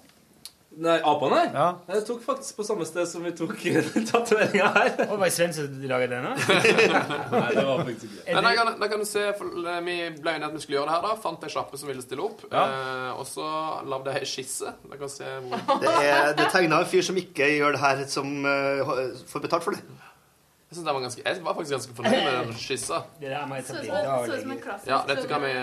Nei, 0.77 0.99
apene 1.09 1.37
her? 1.39 1.47
Ja. 1.57 1.67
Jeg 1.89 2.03
tok 2.05 2.19
faktisk 2.21 2.57
på 2.59 2.63
samme 2.67 2.85
sted 2.85 3.07
som 3.09 3.23
vi 3.25 3.31
tok 3.33 3.55
tatoveringa 4.11 4.67
her. 4.75 4.91
Og 5.07 5.15
var 5.17 5.23
det 5.25 5.33
Sven 5.33 5.53
som 5.55 5.71
laget 5.89 6.11
den? 6.11 6.27
Nei, 6.27 7.47
det 7.55 7.63
var 7.65 7.79
faktisk 7.81 8.03
ikke 8.05 8.19
det. 8.19 8.35
Men 8.35 8.45
da 8.45 8.51
kan, 8.59 8.69
da 8.83 8.89
kan 8.91 9.01
du 9.01 9.07
se, 9.09 9.23
eh, 9.31 9.79
Vi 9.87 9.95
ble 10.21 10.35
enige 10.35 10.49
at 10.51 10.53
vi 10.53 10.61
skulle 10.61 10.77
gjøre 10.77 10.85
det 10.91 10.93
her. 10.93 11.07
da 11.07 11.15
Fant 11.23 11.47
ei 11.47 11.49
sjappe 11.55 11.79
som 11.81 11.89
ville 11.89 12.05
stille 12.05 12.21
opp. 12.27 12.43
Eh, 12.51 13.09
og 13.17 13.25
så 13.25 13.47
lagde 13.89 14.13
jeg 14.13 14.27
ei 14.27 14.29
skisse. 14.29 14.75
Da 14.91 14.99
kan 15.01 15.09
se 15.15 15.31
hvor 15.47 15.65
Det 15.87 15.95
er, 16.11 16.29
det 16.37 16.47
tegna 16.53 16.83
en 16.83 16.91
fyr 16.93 17.01
som 17.09 17.17
ikke 17.23 17.49
gjør 17.55 17.73
det 17.79 17.81
her 17.87 18.05
som 18.13 18.31
uh, 18.45 18.93
får 19.33 19.45
betalt 19.47 19.65
for 19.65 19.73
det. 19.79 19.81
Jeg, 20.69 20.83
det 20.83 20.93
var 20.93 21.01
ganske, 21.07 21.21
jeg 21.25 21.43
var 21.49 21.53
faktisk 21.57 21.73
ganske 21.79 21.97
fornøyd 22.03 22.21
med 22.21 22.39
den 22.51 22.55
skissa. 22.61 23.01
Det 23.21 23.33
der 23.33 23.45
må 23.49 23.57
jeg 23.57 23.65
ta 23.71 23.73
Så 23.73 23.81
ut 23.81 23.85
bilde 23.89 24.05
av. 24.05 24.25
som- 24.25 24.29
så 24.29 24.37
ut 24.37 24.41
som 24.45 24.55
en 24.59 24.63
klassisk 24.69 24.93
Ja, 24.93 25.01
dette 25.09 25.27
kan 25.33 25.41
vi 25.47 25.53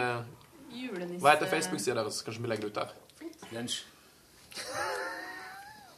julenisse... 0.82 1.22
Hva 1.22 1.36
heter 1.36 1.54
Facebook-sida 1.54 2.00
deres? 2.02 2.22
Kanskje 2.26 2.42
vi 2.42 2.48
legger 2.50 2.66
det 2.66 2.74
ut 2.74 2.80
der? 2.82 2.94
Lunsj. 3.54 3.82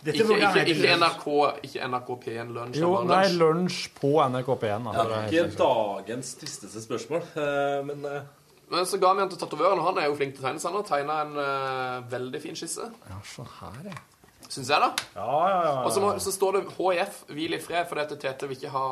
Ikke, 0.06 0.38
ikke, 0.38 0.64
ikke 0.72 0.96
NRK 1.00 1.26
Ikke 1.66 1.86
NRK 1.90 2.10
P1 2.24 2.50
Lunsj. 2.54 2.80
Jo, 2.80 2.90
nei, 3.08 3.22
lunsj. 3.34 3.78
på 3.98 4.12
NRK 4.30 4.50
P1. 4.62 4.88
da, 4.88 5.06
ja, 5.10 5.20
Ikke 5.26 5.46
dagens 5.58 6.34
tristeste 6.40 6.82
spørsmål, 6.84 7.22
eh, 7.42 7.78
men 7.86 8.04
eh, 8.10 8.26
Men 8.70 8.86
så 8.86 8.98
ga 8.98 9.12
vi 9.14 9.22
han 9.22 9.30
til 9.30 9.38
tatovøren, 9.38 9.78
og 9.78 9.86
han 9.86 10.02
er 10.02 10.08
jo 10.10 10.16
flink 10.18 10.34
til 10.34 10.42
å 10.42 10.48
tegne. 10.48 10.58
Så 10.62 10.72
han 10.72 10.80
har 10.80 10.86
tegna 10.88 11.20
en 11.22 11.36
uh, 11.38 12.10
veldig 12.10 12.40
fin 12.42 12.56
skisse. 12.58 12.88
Ja, 13.06 13.20
se 13.22 13.44
her, 13.60 13.76
ja. 13.92 14.00
Syns 14.48 14.70
jeg, 14.70 14.78
da. 14.82 14.88
Ja, 15.14 15.36
ja, 15.50 15.60
ja. 15.66 15.70
Og 15.84 15.92
så, 15.94 16.02
må, 16.02 16.10
så 16.22 16.32
står 16.34 16.58
det 16.58 16.62
HIF, 16.74 17.22
hvil 17.30 17.54
i 17.54 17.60
fred, 17.62 17.86
fordi 17.90 18.02
at 18.04 18.14
Tete 18.22 18.48
vil 18.50 18.58
ikke 18.58 18.70
ha 18.74 18.84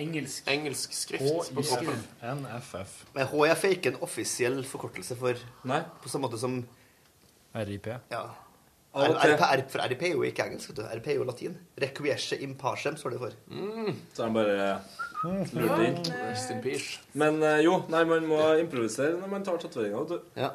Engelsk. 0.00 0.44
engelsk 0.48 0.92
skrift 0.96 1.52
på 1.56 1.64
kroppen. 1.64 2.04
NFF. 2.40 2.94
Men 3.16 3.28
HIF 3.32 3.64
er 3.64 3.76
ikke 3.78 3.94
en 3.94 4.00
offisiell 4.04 4.62
forkortelse 4.68 5.16
for 5.20 5.40
Nei. 5.68 5.82
På 6.04 6.12
samme 6.12 6.28
måte 6.28 6.40
som 6.40 6.60
RIP. 7.54 7.92
ja. 8.12 8.24
RP, 8.94 9.40
RP, 9.42 9.70
for 9.72 9.82
RP 9.90 10.02
er 10.06 10.12
jo 10.14 10.22
ikke 10.26 10.44
engelsk, 10.46 10.70
vet 10.70 10.76
du. 10.78 10.84
RP 11.00 11.08
er 11.10 11.16
jo 11.18 11.24
latin. 11.26 11.56
Requiesce 11.82 12.38
impasem 12.46 12.94
står 13.00 13.16
det 13.16 13.22
for. 13.24 13.32
så 14.14 14.22
er 14.22 14.28
han 14.28 14.36
bare 14.36 14.68
lurt 15.54 15.80
inn. 15.82 15.96
Rest 16.28 16.52
in 16.54 16.60
peace. 16.62 17.00
Men 17.18 17.40
eh, 17.42 17.62
jo, 17.66 17.80
nei, 17.90 18.04
man 18.06 18.28
må 18.28 18.38
improvisere 18.60 19.16
når 19.18 19.32
man 19.32 19.46
tar 19.46 19.58
tatoveringa. 19.62 20.20
Ja. 20.38 20.52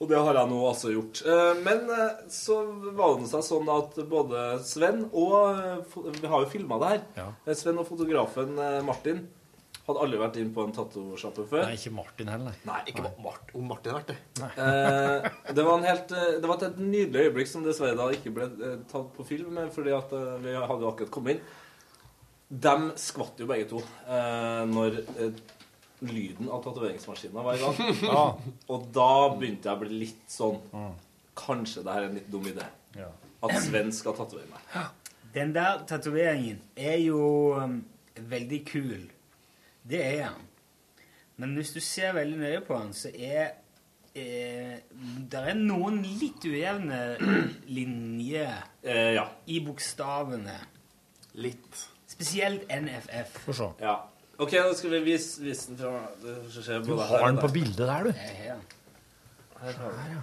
Og 0.00 0.08
det 0.08 0.16
har 0.16 0.38
jeg 0.40 0.48
nå 0.48 0.60
altså 0.64 0.94
gjort. 0.94 1.20
Eh, 1.28 1.60
Men 1.66 1.84
eh, 1.92 2.22
så 2.32 2.62
var 2.96 3.18
det 3.20 3.28
seg 3.34 3.44
sånn 3.44 3.68
at 3.74 3.98
både 4.08 4.46
Sven 4.64 5.04
og 5.12 5.92
Vi 6.16 6.30
har 6.32 6.46
jo 6.46 6.48
filma 6.54 6.80
det 6.80 6.94
her. 6.94 7.04
Ja. 7.20 7.54
Sven 7.58 7.82
og 7.82 7.88
fotografen 7.90 8.56
Martin 8.88 9.26
hadde 9.90 10.02
aldri 10.04 10.20
vært 10.20 10.38
inn 10.40 10.50
på 10.56 10.64
en 10.64 10.74
tattosjappe 10.74 11.44
før. 11.50 11.64
Nei, 11.68 11.76
ikke 11.78 11.92
Martin 11.94 12.30
heller. 12.32 12.58
Nei, 12.68 12.80
ikke 12.92 13.04
Mart 13.22 13.54
om 13.54 13.66
Martin 13.70 13.94
hadde 13.94 14.00
vært 14.00 14.12
det. 14.12 14.50
Eh, 14.64 15.30
det 15.56 15.64
var 15.66 15.74
en 15.76 15.88
helt 15.88 16.14
eh, 16.16 16.28
Det 16.40 16.50
var 16.50 16.64
et 16.66 16.78
nydelig 16.80 17.26
øyeblikk 17.26 17.50
som 17.50 17.66
dessverre 17.66 17.98
da 17.98 18.08
ikke 18.14 18.32
ble 18.36 18.48
eh, 18.48 18.76
tatt 18.90 19.10
på 19.16 19.26
film, 19.28 19.58
fordi 19.74 19.94
at 19.96 20.14
eh, 20.16 20.36
vi 20.46 20.54
hadde 20.56 20.86
jo 20.86 20.92
akkurat 20.92 21.12
kommet 21.14 21.36
inn. 21.36 21.56
De 22.50 22.76
skvatt 22.98 23.38
jo 23.38 23.46
begge 23.50 23.68
to 23.70 23.82
eh, 24.10 24.62
når 24.70 25.02
eh, 25.22 25.42
lyden 26.10 26.48
av 26.50 26.64
tatoveringsmaskina 26.64 27.44
var 27.46 27.58
i 27.58 27.62
gang. 27.62 27.94
Ja. 28.10 28.24
Og 28.72 28.88
da 28.94 29.12
begynte 29.36 29.68
jeg 29.70 29.76
å 29.76 29.82
bli 29.84 30.02
litt 30.06 30.26
sånn 30.30 30.58
Kanskje 31.40 31.84
det 31.86 31.92
her 31.94 32.04
er 32.04 32.10
en 32.10 32.16
litt 32.18 32.30
dum 32.32 32.46
idé. 32.48 32.64
Ja. 32.98 33.06
At 33.46 33.54
Sven 33.64 33.92
skal 33.96 34.16
tatovere 34.18 34.50
meg. 34.50 34.90
Den 35.32 35.54
der 35.54 35.84
tatoveringen 35.88 36.58
er 36.76 36.98
jo 37.00 37.20
um, 37.56 37.78
veldig 38.28 38.60
kul. 38.68 39.06
Det 39.82 40.00
er 40.04 40.24
han. 40.28 40.46
Men 41.40 41.54
hvis 41.56 41.72
du 41.72 41.80
ser 41.80 42.12
veldig 42.18 42.38
nøye 42.42 42.60
på 42.66 42.76
han, 42.76 42.90
så 42.94 43.08
er 43.14 43.54
eh, 44.14 44.76
Det 45.30 45.40
er 45.40 45.54
noen 45.56 46.02
litt 46.04 46.44
ujevne 46.44 46.98
linjer 47.78 48.58
Eh, 48.82 49.14
ja. 49.16 49.24
i 49.46 49.60
bokstavene. 49.64 50.58
Litt. 51.40 51.86
Spesielt 52.10 52.66
NFF. 52.68 53.38
Få 53.46 53.52
se. 53.56 53.70
ja. 53.80 53.98
OK, 54.40 54.54
nå 54.56 54.72
skal 54.72 54.90
vi 54.94 54.98
vise, 55.04 55.42
vise 55.44 55.68
den 55.68 55.76
fra 55.76 55.98
Du 56.80 56.94
har 56.96 57.10
her 57.12 57.26
den 57.26 57.36
på 57.42 57.46
der. 57.46 57.52
bildet 57.52 57.86
der, 57.90 58.06
du. 58.08 58.12
Har 59.60 59.74
den. 59.76 59.98
Her 60.00 60.14
ja. 60.14 60.20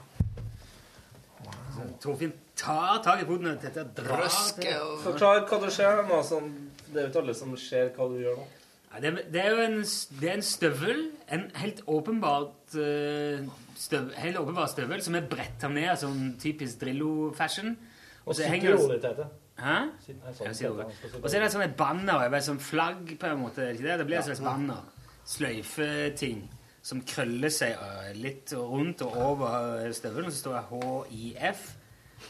Torfinn 2.02 2.32
tar 2.58 2.98
tak 3.06 3.22
i 3.22 3.28
foten 3.30 3.52
og 3.52 3.60
dette 3.62 3.84
drar 4.00 4.24
Røske 4.24 4.72
Forklar 5.04 5.44
hva 5.46 5.60
som 5.62 5.70
skjer 5.76 6.02
nå. 6.10 6.18
Sånn, 6.26 6.48
det 6.88 6.96
er 6.98 7.06
jo 7.06 7.12
ikke 7.12 7.22
alle 7.22 7.36
som 7.38 7.54
ser 7.62 7.92
hva 7.94 8.08
du 8.10 8.18
gjør 8.24 8.40
nå. 8.42 8.48
Det, 9.02 9.14
det 9.34 9.42
er 9.44 9.52
jo 9.54 9.64
en, 9.64 9.82
det 10.22 10.30
er 10.30 10.38
en 10.38 10.46
støvel, 10.46 11.04
en 11.34 11.46
helt 11.62 11.82
åpenbart 11.88 12.76
støvel, 13.78 14.14
helt 14.18 14.38
åpenbar 14.42 14.70
støvel 14.72 15.04
som 15.06 15.16
er 15.16 15.28
bretta 15.30 15.70
ned 15.72 15.92
sånn 16.02 16.34
typisk 16.42 16.82
Drillo-fashion. 16.82 17.76
Og 18.26 18.36
så 18.36 18.50
henger 18.50 18.76
det 18.76 19.28
Hæ? 19.58 19.78
Ja, 20.46 20.54
sitter. 20.54 20.84
Og 21.24 21.30
så 21.30 21.38
er 21.38 21.48
det 21.48 21.64
et 21.66 21.78
banner, 21.78 22.28
et 22.30 22.46
sånn 22.46 22.60
flagg 22.62 23.16
på 23.18 23.30
en 23.32 23.40
måte. 23.42 23.64
det 23.66 23.78
ikke 23.78 23.88
det? 23.88 23.98
Det 24.00 24.06
blir 24.06 24.20
et 24.20 24.28
slags 24.28 24.44
banner. 24.46 24.84
Sløyfeting 25.28 26.44
som 26.88 27.02
krøller 27.04 27.52
seg 27.52 27.74
øh, 27.76 28.12
litt 28.16 28.54
rundt 28.54 29.02
og 29.04 29.18
over 29.18 29.92
støvelen, 29.92 30.30
og 30.30 30.32
Så 30.32 30.40
står 30.40 30.54
det 30.54 31.10
HIF 31.10 31.64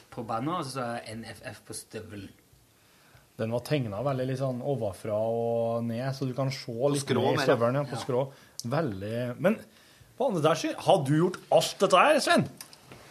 på 0.09 0.24
banneret, 0.24 0.57
og 0.57 0.65
så 0.65 0.72
står 0.72 0.93
det 0.93 1.18
NFF 1.20 1.61
på 1.68 1.74
støvelen. 1.74 2.32
Den 3.38 3.51
var 3.53 3.61
tegna 3.67 3.99
veldig 4.05 4.25
litt 4.31 4.39
sånn 4.41 4.63
ovenfra 4.65 5.17
og 5.29 5.83
ned, 5.85 6.07
så 6.17 6.25
du 6.25 6.33
kan 6.38 6.49
se 6.53 6.73
litt 6.73 7.03
skrå 7.03 7.21
ned 7.27 7.41
i 7.43 7.45
støvelen 7.45 7.77
ja. 7.77 7.83
på 7.85 7.97
Ja, 7.97 8.01
skrå. 8.01 8.23
Veldig 8.65 9.19
Men 9.45 9.59
på 10.17 10.31
andre 10.31 10.41
der, 10.47 10.79
har 10.88 11.03
du 11.05 11.11
gjort 11.19 11.38
alt 11.53 11.75
dette 11.83 12.01
her, 12.01 12.17
Sven? 12.25 12.47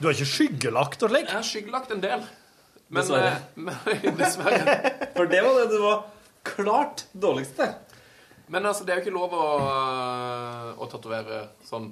Du 0.01 0.09
har 0.09 0.17
ikke 0.17 0.27
skyggelagt 0.33 1.05
og 1.07 1.13
slik? 1.13 1.29
Jeg 1.31 1.39
har 1.39 1.47
skyggelagt 1.47 1.95
en 1.95 2.03
del. 2.03 2.25
Men 2.91 3.03
Dessverre. 3.03 3.31
eh, 3.31 3.45
men- 3.69 4.19
Dessverre. 4.19 4.75
For 5.15 5.31
det 5.31 5.45
var 5.47 5.61
det 5.61 5.69
du 5.71 5.79
var 5.85 6.03
klart 6.47 7.07
dårligst 7.15 7.55
til. 7.61 7.71
Men 8.51 8.67
altså, 8.67 8.85
det 8.87 8.93
er 8.95 9.01
jo 9.01 9.07
ikke 9.07 9.15
lov 9.17 9.33
å, 9.35 9.47
å 10.79 10.87
tatovere 10.91 11.45
sånn 11.67 11.89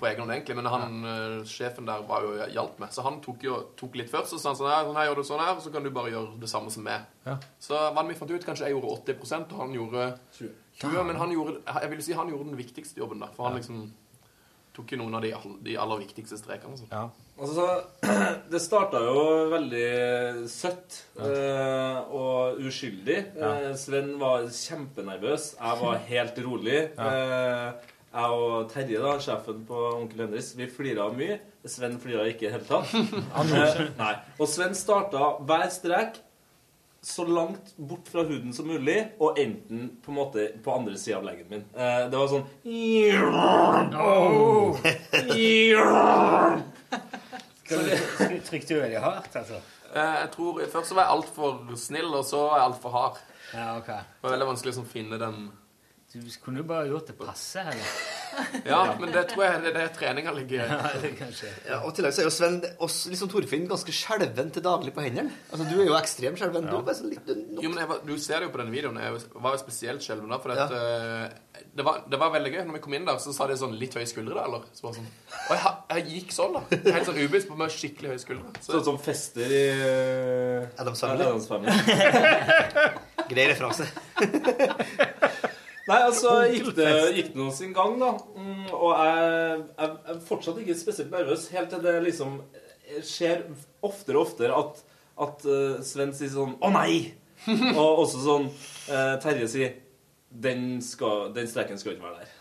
på 0.00 0.08
egen 0.10 0.24
hånd, 0.24 0.34
egentlig. 0.34 0.56
Men 0.58 0.70
han, 0.72 0.96
ja. 1.04 1.44
sjefen 1.48 1.88
der 1.88 2.06
var 2.08 2.26
jo 2.26 2.34
hjalp 2.54 2.80
meg. 2.82 2.92
Så 2.94 3.04
han 3.06 3.20
tok 3.24 3.44
jo 3.46 3.60
tok 3.78 3.98
litt 4.00 4.10
først. 4.12 4.32
Så 4.32 4.40
sa 4.42 4.52
han 4.52 4.58
sånn 4.60 4.70
her, 4.72 4.88
sånn 4.88 4.98
her 4.98 5.10
gjør 5.10 5.20
du 5.20 5.28
sånn 5.28 5.44
her, 5.44 5.54
og 5.56 5.64
så 5.64 5.72
kan 5.74 5.86
du 5.86 5.92
bare 5.94 6.12
gjøre 6.14 6.40
det 6.42 6.50
samme 6.50 6.72
som 6.74 6.86
meg. 6.86 7.06
Ja. 7.28 7.38
Så 7.62 7.78
hva 7.78 8.04
vi 8.08 8.18
fant 8.18 8.34
ut, 8.34 8.44
kanskje 8.46 8.68
jeg 8.68 8.76
gjorde 8.76 8.96
80% 9.02 9.54
og 9.54 9.64
han 9.64 9.76
gjorde 9.76 10.10
20 10.38 11.06
Men 11.08 11.16
han 11.18 11.32
gjorde, 11.34 11.58
jeg 11.66 11.90
vil 11.90 12.04
si 12.06 12.14
han 12.16 12.30
gjorde 12.30 12.50
den 12.52 12.60
viktigste 12.60 13.02
jobben 13.02 13.24
der. 13.24 13.32
For 13.34 13.48
han 13.48 13.58
liksom 13.58 13.88
tok 14.78 14.94
jo 14.94 15.00
noen 15.00 15.18
av 15.18 15.24
de, 15.24 15.32
de 15.66 15.74
aller 15.80 16.04
viktigste 16.04 16.38
strekene. 16.38 16.78
og 16.78 16.92
Ja. 16.92 17.08
Altså, 17.38 17.66
det 18.52 18.60
starta 18.62 19.00
jo 19.04 19.20
veldig 19.52 20.48
søtt 20.50 21.02
eh, 21.22 21.98
og 22.14 22.58
uskyldig. 22.66 23.18
Ja. 23.38 23.52
Eh, 23.68 23.76
Sven 23.78 24.16
var 24.18 24.48
kjempenervøs. 24.50 25.52
Jeg 25.58 25.80
var 25.82 26.00
helt 26.12 26.40
rolig. 26.46 26.80
Eh, 26.98 27.94
jeg 28.18 28.38
og 28.42 28.70
Terje, 28.72 29.00
da, 29.02 29.12
sjefen 29.22 29.60
på 29.68 29.82
Onkel 29.94 30.24
Henris, 30.26 30.52
vi 30.58 30.66
flira 30.70 31.08
mye. 31.14 31.36
Sven 31.68 31.98
flira 32.02 32.24
ikke 32.30 32.46
i 32.46 32.48
det 32.48 32.54
hele 32.56 32.68
tatt. 32.68 32.94
Han 33.36 33.50
gjorde 33.52 33.68
ikke. 33.74 33.84
Eh, 33.84 33.98
Nei. 34.00 34.14
Og 34.40 34.48
Sven 34.50 34.74
starta 34.78 35.34
hver 35.46 35.68
strek 35.74 36.18
så 37.08 37.22
langt 37.28 37.70
bort 37.78 38.08
fra 38.10 38.24
huden 38.26 38.50
som 38.52 38.66
mulig, 38.66 38.96
og 39.22 39.38
enten 39.38 39.84
på 40.02 40.10
en 40.10 40.16
måte 40.18 40.48
på 40.64 40.72
andre 40.74 40.96
sida 40.98 41.20
av 41.20 41.28
leggen 41.28 41.46
min. 41.52 41.62
Eh, 41.78 42.08
det 42.10 42.18
var 42.18 42.32
sånn 42.32 42.48
Trykte 48.48 48.74
du 48.74 48.80
veldig 48.80 49.00
hardt, 49.02 49.34
altså? 49.36 49.60
Eh, 49.94 50.14
Jeg 50.22 50.30
tror 50.34 50.60
Først 50.72 50.90
så 50.90 50.96
var 50.98 51.06
jeg 51.06 51.14
altfor 51.16 51.76
snill, 51.78 52.10
og 52.14 52.24
så 52.26 52.42
var 52.48 52.58
jeg 52.62 52.66
altfor 52.72 52.94
hard. 52.94 53.20
Ja, 53.54 53.68
ok. 53.78 53.86
Det 53.86 54.24
var 54.26 54.34
veldig 54.34 54.48
vanskelig 54.50 54.72
å 54.72 54.74
liksom, 54.74 54.88
finne 54.92 55.18
den 55.20 55.38
Du 56.08 56.22
kunne 56.40 56.62
jo 56.62 56.64
bare 56.64 56.86
gjort 56.88 57.10
det 57.10 57.18
passe, 57.18 57.60
heller. 57.60 57.88
Ja, 58.68 58.94
men 59.00 59.10
det 59.12 59.24
tror 59.32 59.42
jeg 59.44 59.60
det 59.64 59.70
er 59.70 59.74
der 59.74 59.88
treninga 59.92 60.32
ligger. 60.32 60.68
Ja, 60.70 60.90
det. 61.02 61.10
Ja, 61.66 61.78
og 61.82 61.90
i 61.90 61.96
tillegg 61.96 62.14
så 62.14 62.22
er 62.22 62.28
jo 62.28 62.32
Sven 62.32 62.58
også 62.84 63.10
liksom 63.10 63.30
Torfinn 63.32 63.66
ganske 63.68 63.92
skjelven 63.92 64.52
til 64.54 64.64
daglig 64.64 64.92
på 64.94 65.02
hendene. 65.02 65.32
Altså, 65.50 65.66
Du 65.66 65.74
er 65.80 65.88
jo 65.88 65.96
ekstremt 65.98 66.40
skjelven. 66.40 66.68
Du 66.70 66.76
er 66.78 67.02
litt, 67.10 67.26
så 67.26 67.34
Jo, 67.64 67.72
men 67.72 67.80
jeg 67.82 67.90
var, 67.90 68.00
Du 68.06 68.14
ser 68.16 68.38
det 68.38 68.48
jo 68.48 68.52
på 68.54 68.60
denne 68.62 68.72
videoen. 68.72 69.00
Jeg 69.02 69.18
var 69.34 69.56
jo 69.56 69.60
spesielt 69.64 70.06
skjelven 70.06 70.30
da. 70.32 70.38
For 70.44 70.54
at, 70.54 70.72
uh, 70.72 71.66
det, 71.74 71.84
var, 71.88 72.00
det 72.08 72.22
var 72.22 72.32
veldig 72.36 72.54
gøy. 72.54 72.62
Når 72.70 72.78
vi 72.78 72.82
kom 72.86 72.96
inn 73.00 73.10
der, 73.10 73.20
så 73.24 73.34
sa 73.34 73.50
de 73.50 73.58
sånn 73.58 73.76
litt 73.80 73.98
høye 73.98 74.08
skuldre, 74.08 74.38
da, 74.38 74.46
eller? 74.46 74.64
Så 74.76 74.86
var 74.86 74.96
sånn, 75.00 75.10
og 75.42 75.52
jeg, 75.56 75.74
jeg 75.96 76.08
gikk 76.14 76.34
sånn, 76.38 76.56
da. 76.60 76.80
Helt 76.94 77.10
sånn 77.10 77.20
ubevisst 77.20 77.50
på 77.50 77.58
meg 77.58 77.74
skikkelig 77.74 78.14
høye 78.14 78.22
skuldre. 78.22 78.64
Sånn 78.64 78.86
som 78.92 79.02
fester 79.02 79.58
i 79.60 79.64
uh, 79.82 80.80
Adams 80.80 81.04
Family. 81.04 81.28
Adams 81.28 81.50
Family. 81.50 81.76
Grei 83.34 83.50
referanse. 83.50 83.90
Nei, 85.88 85.98
altså 86.04 86.34
gikk 86.52 86.72
det, 86.76 86.88
gikk 87.16 87.32
det 87.32 87.40
nå 87.40 87.50
sin 87.56 87.74
gang, 87.76 87.94
da. 88.00 88.12
Mm, 88.36 88.66
og 88.76 88.90
jeg, 88.92 89.60
jeg, 89.78 89.92
jeg 89.92 90.14
er 90.14 90.24
fortsatt 90.28 90.62
ikke 90.62 90.76
spesielt 90.76 91.14
nervøs, 91.14 91.48
helt 91.54 91.72
til 91.72 91.84
det 91.84 91.94
liksom 92.04 92.40
skjer 93.04 93.44
oftere 93.84 94.18
og 94.18 94.28
oftere 94.28 94.58
at, 94.58 94.82
at 95.24 95.48
eh, 95.48 95.80
Sven 95.86 96.14
sier 96.16 96.32
sånn 96.32 96.56
'Å 96.58 96.70
nei!' 96.74 97.14
og 97.78 98.04
også 98.04 98.22
sånn 98.24 98.48
eh, 98.90 99.14
Terje 99.22 99.48
sier 99.50 99.74
den, 100.28 100.80
skal, 100.84 101.32
'Den 101.34 101.48
streken 101.50 101.78
skal 101.80 101.94
ikke 101.94 102.08
være 102.08 102.24
der'. 102.24 102.34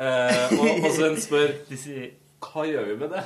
Eh, 0.00 0.58
og, 0.58 0.84
og 0.86 0.90
Sven 0.96 1.16
spør 1.20 1.54
hva 2.40 2.62
gjør 2.64 2.86
vi 2.88 2.94
med 2.96 3.10
det? 3.12 3.22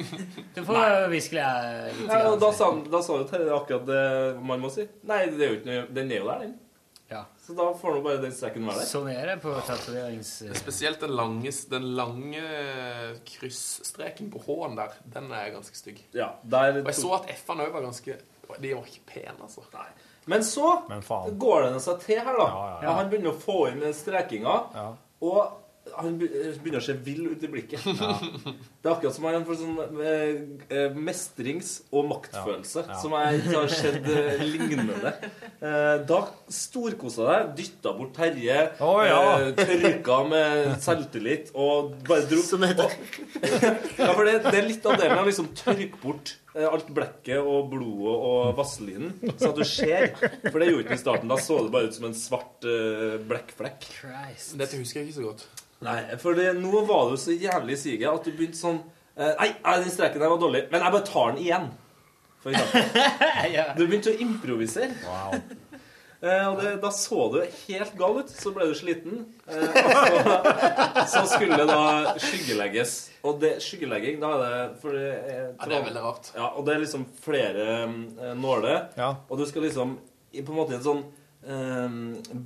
Du 0.56 0.62
får 0.64 1.08
hviske 1.12 1.36
litt. 1.36 2.04
Ja, 2.08 2.32
da 2.40 2.52
sa, 2.56 2.70
da 2.90 3.00
sa 3.04 3.18
jo 3.20 3.26
Terje 3.28 3.52
akkurat 3.52 3.84
det 3.88 4.04
man 4.40 4.62
må 4.62 4.70
si. 4.72 4.86
Nei, 5.04 5.26
det 5.34 5.44
er 5.44 5.52
jo 5.52 5.58
ikke 5.60 5.82
den 5.92 6.12
er 6.12 6.22
jo 6.22 6.30
der, 6.30 6.46
den. 6.46 6.54
Ja. 7.44 7.46
Så 7.46 7.52
da 7.52 7.74
får 7.74 7.94
nå 7.94 8.00
bare 8.00 8.20
den 8.22 8.32
streken 8.32 8.64
være 8.64 8.80
der. 8.80 8.88
Sånn 8.88 9.08
er 9.12 9.26
det 9.28 9.34
på 9.42 9.52
tatoverings... 9.66 10.30
Spesielt 10.56 11.02
den 11.04 11.12
lange, 11.12 11.50
den 11.68 11.90
lange 11.98 12.44
kryssstreken 13.28 14.30
på 14.32 14.40
H-en 14.46 14.78
der. 14.78 14.94
Den 15.12 15.28
er 15.28 15.50
ganske 15.52 15.76
stygg. 15.76 16.00
Ja, 16.16 16.30
der 16.40 16.80
Og 16.80 16.88
jeg 16.88 16.96
så 17.02 17.12
at 17.18 17.28
F-ene 17.34 17.66
òg 17.66 17.74
var 17.76 17.84
ganske 17.84 18.16
De 18.16 18.72
var 18.72 18.88
ikke 18.88 19.04
pene, 19.12 19.36
altså. 19.44 19.64
Nei. 19.74 19.90
Men 20.30 20.46
så 20.46 20.70
går 20.88 21.66
det 21.66 21.82
seg 21.84 22.00
til 22.06 22.22
her, 22.24 22.38
da. 22.40 22.48
ja. 22.80 22.94
Han 22.96 23.12
begynner 23.12 23.34
å 23.34 23.40
få 23.42 23.58
inn 23.68 23.82
den 23.84 23.92
strekinga, 23.96 24.56
og 25.24 25.60
han 25.98 26.16
begynner 26.18 26.80
å 26.80 26.84
se 26.84 26.94
vill 27.06 27.26
ut 27.32 27.42
i 27.46 27.50
blikket. 27.52 27.84
Det 28.84 28.90
er 28.90 28.92
akkurat 28.92 29.14
som 29.16 29.24
han 29.28 29.44
får 29.48 29.58
sånn 29.60 30.00
eh, 30.04 30.42
eh, 30.68 30.96
mestrings- 30.96 31.78
og 31.94 32.08
maktfølelse, 32.10 32.82
Ja. 32.84 32.92
Ja. 32.92 32.98
som 33.00 33.14
jeg 33.16 33.40
ikke 33.42 33.56
har 33.62 33.72
sett 33.72 34.08
eh, 34.12 34.44
lignende. 34.44 35.14
Eh, 35.64 35.94
da 36.08 36.20
storkosa 36.52 37.24
deg, 37.30 37.54
dytta 37.62 37.94
bort 37.96 38.12
Terje, 38.18 38.58
oh, 38.84 39.00
ja. 39.06 39.20
eh, 39.40 39.52
tørka 39.56 40.18
med 40.28 40.74
selvtillit 40.84 41.52
og 41.56 41.94
bare 42.08 42.26
dro 42.28 42.42
Ja, 44.04 44.12
for 44.12 44.24
det, 44.28 44.38
det 44.44 44.56
er 44.58 44.66
litt 44.68 44.84
av 44.86 44.98
delen 45.00 45.18
av 45.18 45.26
liksom 45.28 45.48
tørke 45.56 45.96
bort 46.02 46.34
eh, 46.54 46.66
alt 46.68 46.88
blekket 46.94 47.40
og 47.40 47.70
blodet 47.72 48.14
og 48.28 48.52
vaselinen, 48.58 49.14
så 49.38 49.50
at 49.52 49.58
du 49.58 49.64
ser. 49.68 50.10
For 50.50 50.60
det 50.60 50.70
gjorde 50.70 50.84
ikke 50.86 50.98
i 50.98 51.02
starten. 51.02 51.32
Da 51.32 51.40
så 51.40 51.62
det 51.64 51.72
bare 51.74 51.88
ut 51.90 51.96
som 51.96 52.08
en 52.10 52.16
svart 52.18 52.68
eh, 52.68 53.16
blekkflekk. 53.28 53.88
Dette 54.60 54.80
husker 54.80 55.00
jeg 55.02 55.10
ikke 55.10 55.20
så 55.22 55.28
godt. 55.30 55.46
Nei, 55.84 55.98
for 56.22 56.38
det, 56.38 56.52
nå 56.60 56.84
var 56.88 57.10
du 57.10 57.16
så 57.20 57.34
jævlig 57.34 57.74
i 57.74 57.80
siget 57.80 58.08
at 58.10 58.24
du 58.24 58.32
begynte 58.32 58.60
sånn 58.60 58.78
eh, 59.16 59.32
Nei, 59.40 59.50
nei, 59.58 59.74
den 59.82 59.92
streken 59.92 60.22
der 60.22 60.32
var 60.32 60.40
dårlig, 60.40 60.66
men 60.70 60.84
jeg 60.84 60.94
bare 60.94 61.08
tar 61.08 61.32
den 61.32 61.42
igjen. 61.42 61.66
For 62.44 62.52
eksempel. 62.52 63.74
Du 63.78 63.86
begynte 63.86 64.12
å 64.12 64.20
improvisere. 64.20 64.92
Eh, 66.24 66.44
og 66.48 66.60
det, 66.62 66.70
da 66.80 66.90
så 66.94 67.26
du 67.32 67.40
helt 67.42 67.96
gal 68.00 68.20
ut. 68.22 68.30
Så 68.32 68.52
ble 68.56 68.68
du 68.70 68.74
sliten. 68.78 69.24
Eh, 69.44 69.74
så, 69.74 71.10
så 71.18 71.24
skulle 71.28 71.58
det 71.60 71.66
da 71.68 72.14
skyggelegges. 72.22 72.94
Og 73.28 73.42
det, 73.42 73.58
skyggelegging, 73.64 74.20
da 74.22 74.30
er 74.36 74.44
det 74.44 74.62
for 74.80 74.96
det 74.96 75.10
er, 75.10 75.42
Ja, 75.50 75.68
det 75.68 75.76
er 75.76 75.84
veldig 75.90 76.04
rart. 76.06 76.30
Ja, 76.36 76.48
og 76.54 76.64
det 76.64 76.76
er 76.76 76.84
liksom 76.86 77.04
flere 77.24 77.68
eh, 77.82 78.32
nåler. 78.40 78.86
Og 79.28 79.36
du 79.40 79.44
skal 79.50 79.68
liksom 79.68 79.98
på 80.34 80.50
en 80.50 80.56
måte 80.58 80.74
i 80.74 80.78
en 80.80 80.86
sånn 80.86 81.04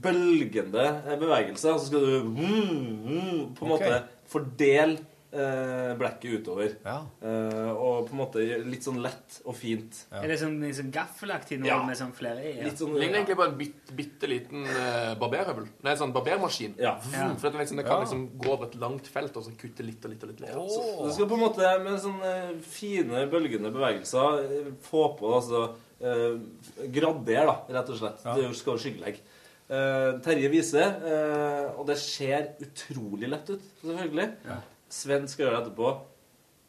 bølgende 0.02 0.86
eh, 1.06 1.18
bevegelse, 1.20 1.70
og 1.74 1.80
så 1.82 1.86
skal 1.90 2.00
du 2.08 2.32
mm, 2.32 2.88
mm, 3.04 3.46
på 3.58 3.66
en 3.66 3.72
måte 3.76 4.02
fordele 4.28 4.98
eh, 5.32 5.92
blekket 5.98 6.38
utover. 6.40 6.74
Eh, 6.84 7.70
og 7.72 8.08
på 8.08 8.14
en 8.14 8.20
måte 8.22 8.44
litt 8.64 8.84
sånn 8.86 9.00
lett 9.04 9.38
og 9.48 9.56
fint. 9.58 10.02
Er 10.12 10.28
det 10.30 10.38
sånn, 10.40 10.56
sånn 10.76 10.90
gaffelaktig 10.94 11.58
noe 11.60 11.68
Ja. 11.70 11.78
med 11.86 11.98
sånn 12.00 12.12
flere 12.16 12.42
i? 12.44 12.54
Ja. 12.58 12.70
sånn- 12.76 12.96
ligner 12.98 13.20
egentlig 13.20 13.36
på 13.40 13.44
en 13.48 13.56
bit, 13.60 13.92
bitte 13.96 14.30
liten 14.30 14.64
uh, 14.66 15.14
barberhøvel. 15.20 15.68
Nei, 15.84 15.96
sånn 16.00 16.12
barbermaskin. 16.16 16.74
Ja. 16.80 16.96
Mm, 17.12 17.36
For 17.38 17.50
det, 17.50 17.58
liksom, 17.62 17.76
det 17.82 17.86
kan 17.88 17.98
Ja. 18.00 18.04
liksom 18.06 18.28
gå 18.38 18.52
over 18.52 18.66
et 18.66 18.78
langt 18.80 19.06
felt 19.06 19.36
og 19.36 19.44
så 19.44 19.52
kutte 19.56 19.84
litt 19.84 20.04
og 20.04 20.10
litt 20.12 20.22
og 20.24 20.30
litt. 20.30 20.40
litt. 20.40 20.50
Så 20.52 21.06
Du 21.06 21.12
skal 21.12 21.26
på 21.28 21.34
en 21.38 21.44
måte 21.46 21.74
med 21.84 22.00
sånne 22.00 22.62
fine, 22.62 23.26
bølgende 23.30 23.70
bevegelser 23.72 24.72
få 24.82 25.16
på 25.18 25.34
altså, 25.34 25.74
Gradere, 25.98 27.44
da, 27.48 27.56
rett 27.78 27.90
og 27.92 27.98
slett. 27.98 28.22
Det 28.38 28.50
skal 28.58 28.78
skyggelegge. 28.82 29.24
Eh, 29.68 30.12
Terje 30.24 30.48
viser, 30.48 30.94
eh, 31.04 31.64
og 31.76 31.84
det 31.90 31.98
ser 32.00 32.54
utrolig 32.64 33.28
lett 33.28 33.50
ut, 33.50 33.64
selvfølgelig. 33.82 34.28
Sven 34.88 35.26
skal 35.28 35.44
gjøre 35.46 35.58
det 35.58 35.66
etterpå. 35.66 35.90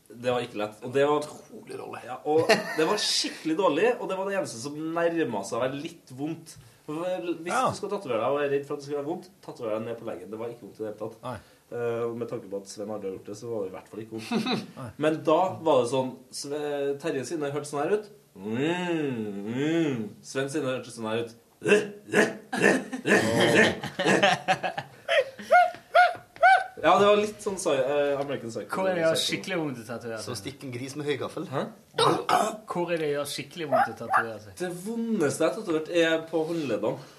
Det 0.10 0.34
var 0.34 0.42
ikke 0.44 0.58
lett. 0.60 0.82
Og 0.84 0.92
det 0.96 1.06
var 1.06 1.22
utrolig 1.22 1.78
dårlig. 1.80 2.02
Ja, 2.10 2.18
og 2.26 2.50
det 2.50 2.88
var 2.90 2.98
skikkelig 3.00 3.56
dårlig, 3.60 3.94
og 4.02 4.10
det 4.10 4.18
var 4.18 4.28
det 4.28 4.40
eneste 4.40 4.60
som 4.64 4.76
nærma 4.98 5.44
seg 5.46 5.60
å 5.60 5.64
være 5.64 5.80
litt 5.80 6.12
vondt. 6.18 6.58
Hvis 6.90 7.38
Hvis 7.46 7.54
du 7.54 7.78
skal 7.78 7.92
tatovere 7.94 8.18
deg 8.24 8.34
og 8.34 8.42
er 8.42 8.50
redd 8.50 8.64
for 8.66 8.74
at 8.74 8.82
det 8.82 8.88
skal 8.90 8.98
være 8.98 9.10
vondt, 9.12 9.30
tatover 9.46 9.76
deg 9.76 9.84
ned 9.86 10.00
på 10.00 10.08
leggen. 10.10 10.32
Det 10.32 10.40
var 10.42 10.50
ikke 10.50 10.66
vondt 10.66 10.80
i 10.80 10.84
det 10.84 10.90
hele 10.90 11.00
tatt. 11.04 11.44
Eh, 11.70 12.04
og 12.10 12.16
med 12.18 12.28
tanke 12.32 12.50
på 12.50 12.58
at 12.58 12.72
Sven 12.72 12.90
aldri 12.90 13.12
har 13.12 13.18
gjort 13.20 13.30
det, 13.30 13.38
så 13.38 13.52
var 13.52 13.62
det 13.62 13.70
i 13.70 13.76
hvert 13.78 13.92
fall 13.92 14.02
ikke 14.02 14.18
vondt. 14.18 14.64
Men 15.06 15.20
da 15.24 15.40
var 15.62 15.84
det 15.84 15.92
sånn 15.94 16.16
Terje 17.06 17.28
sine 17.30 17.52
hørtes 17.54 17.70
sånn 17.76 17.84
her 17.86 17.94
ut. 18.00 18.10
Mm, 18.36 19.46
mm. 19.50 20.10
Sven 20.24 20.50
sine 20.52 20.70
hørtes 20.72 20.96
sånn 20.96 21.10
her 21.10 21.26
ut. 21.26 21.36
Ja, 26.80 26.94
det 26.96 27.08
var 27.10 27.18
litt 27.20 27.42
sånn 27.44 27.58
psy- 27.60 27.74
uh, 27.76 28.22
American 28.22 28.52
Psycho. 28.54 28.72
Hvor 28.72 28.88
er 28.88 28.96
det 28.96 29.02
gjør 29.04 29.18
skikkelig 29.20 29.58
vondt 29.60 29.80
å 29.82 29.86
tatovere 29.90 30.20
Så 30.24 30.36
stikk 30.40 30.62
en 30.64 30.72
gris 30.72 30.94
med 30.96 31.10
høy 31.10 31.18
gaffel. 31.20 31.48
Hæ? 31.52 31.66
Hvor 32.72 32.94
er 32.96 33.02
det 33.02 33.10
gjør 33.18 33.28
skikkelig 33.28 33.68
vondt 33.74 33.92
å 33.92 33.96
tatovere 34.00 34.38
seg? 34.46 34.54
Det 34.62 34.70
vondeste 34.86 35.44
jeg 35.44 35.50
har 35.52 35.58
tatovert, 35.58 35.90
er 35.92 36.22
på 36.30 36.44
håndleddene. 36.48 37.10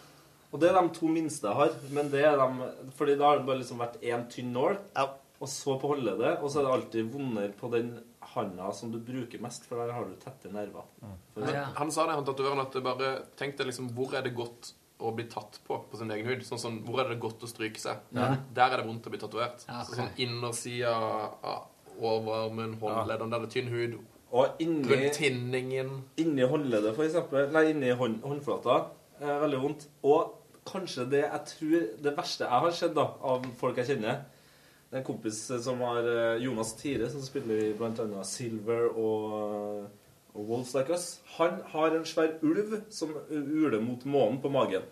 Og 0.50 0.62
det 0.62 0.70
er 0.70 0.78
de 0.80 0.94
to 0.96 1.10
minste 1.12 1.46
jeg 1.50 1.58
har. 1.60 1.76
Men 1.92 2.08
det 2.14 2.24
er 2.30 2.40
de, 2.40 2.70
fordi 2.96 3.18
da 3.20 3.28
har 3.28 3.42
det 3.42 3.46
bare 3.50 3.60
liksom 3.60 3.82
vært 3.84 4.00
én 4.00 4.24
tynn 4.32 4.48
nål, 4.56 4.80
og 5.04 5.48
så 5.52 5.76
på 5.82 5.92
håndleddet. 5.92 6.40
Og 6.40 6.48
så 6.48 6.62
er 6.62 6.66
det 6.70 6.72
alltid 6.78 7.12
vondere 7.12 7.52
på 7.60 7.68
den 7.76 7.92
handa 8.34 8.72
som 8.76 8.92
du 8.92 8.98
bruker 9.02 9.40
mest, 9.42 9.66
for 9.68 9.80
der 9.80 9.92
har 9.94 10.06
du 10.06 10.14
tette 10.20 10.52
nerver. 10.52 10.86
For 11.34 11.48
ja. 11.50 11.66
Han 11.78 11.90
sa 11.94 12.06
det, 12.06 12.18
han 12.18 12.26
tatoveren, 12.28 12.62
at 12.62 12.76
bare 12.84 13.14
Tenk 13.38 13.56
deg 13.58 13.70
liksom 13.70 13.90
hvor 13.96 14.14
er 14.18 14.26
det 14.26 14.34
godt 14.36 14.74
å 15.00 15.10
bli 15.16 15.24
tatt 15.32 15.58
på 15.64 15.78
på 15.90 15.98
sin 15.98 16.10
egen 16.12 16.28
hud. 16.28 16.44
Sånn, 16.46 16.60
sånn, 16.60 16.78
hvor 16.86 17.02
er 17.02 17.10
det 17.12 17.20
godt 17.22 17.44
å 17.46 17.50
stryke 17.50 17.80
seg? 17.80 18.02
Ja. 18.16 18.34
Der 18.56 18.74
er 18.74 18.82
det 18.82 18.88
vondt 18.88 19.08
å 19.08 19.12
bli 19.12 19.20
tatovert. 19.20 19.64
Ja, 19.68 19.82
Så 19.86 19.96
sånn 19.96 20.12
innersida 20.20 20.94
av 20.94 21.68
overarmen, 22.00 22.76
håndleddene, 22.80 23.32
der 23.32 23.44
det 23.44 23.48
er 23.50 23.54
tynn 23.56 23.72
hud. 23.72 23.96
Og 24.30 24.60
inni, 24.62 25.08
tinningen. 25.16 26.04
inni 26.20 26.46
håndleddet, 26.46 26.94
for 26.94 27.06
eksempel. 27.06 27.48
Nei, 27.54 27.70
inni 27.72 27.90
hånd, 27.98 28.20
håndflata. 28.22 28.76
Er 29.20 29.40
veldig 29.42 29.62
vondt. 29.64 29.88
Og 30.06 30.36
kanskje 30.68 31.06
det 31.10 31.22
jeg 31.24 31.40
tror 31.50 31.86
Det 32.04 32.12
verste 32.16 32.44
jeg 32.46 32.62
har 32.64 32.76
sett 32.76 32.94
da, 32.94 33.08
av 33.20 33.46
folk 33.58 33.80
jeg 33.80 33.94
kjenner, 33.94 34.22
Det 34.90 34.98
er 34.98 35.02
en 35.04 35.06
kompis 35.06 35.38
som 35.62 35.82
har 35.86 36.06
eh, 36.10 36.42
Jonas 36.42 36.74
Tire, 36.74 37.06
som 37.12 37.22
spiller 37.22 37.60
i 37.62 37.74
annet 37.78 38.26
Silver 38.26 38.88
og, 38.90 39.84
og 40.34 40.48
Wolves 40.48 40.74
Like 40.74 40.96
Us. 40.96 41.20
Han 41.36 41.60
har 41.70 41.94
en 41.94 42.08
svær 42.08 42.32
ulv 42.42 42.80
som 42.90 43.14
uler 43.30 43.78
mot 43.84 44.02
månen 44.04 44.40
på 44.42 44.50
magen. 44.50 44.88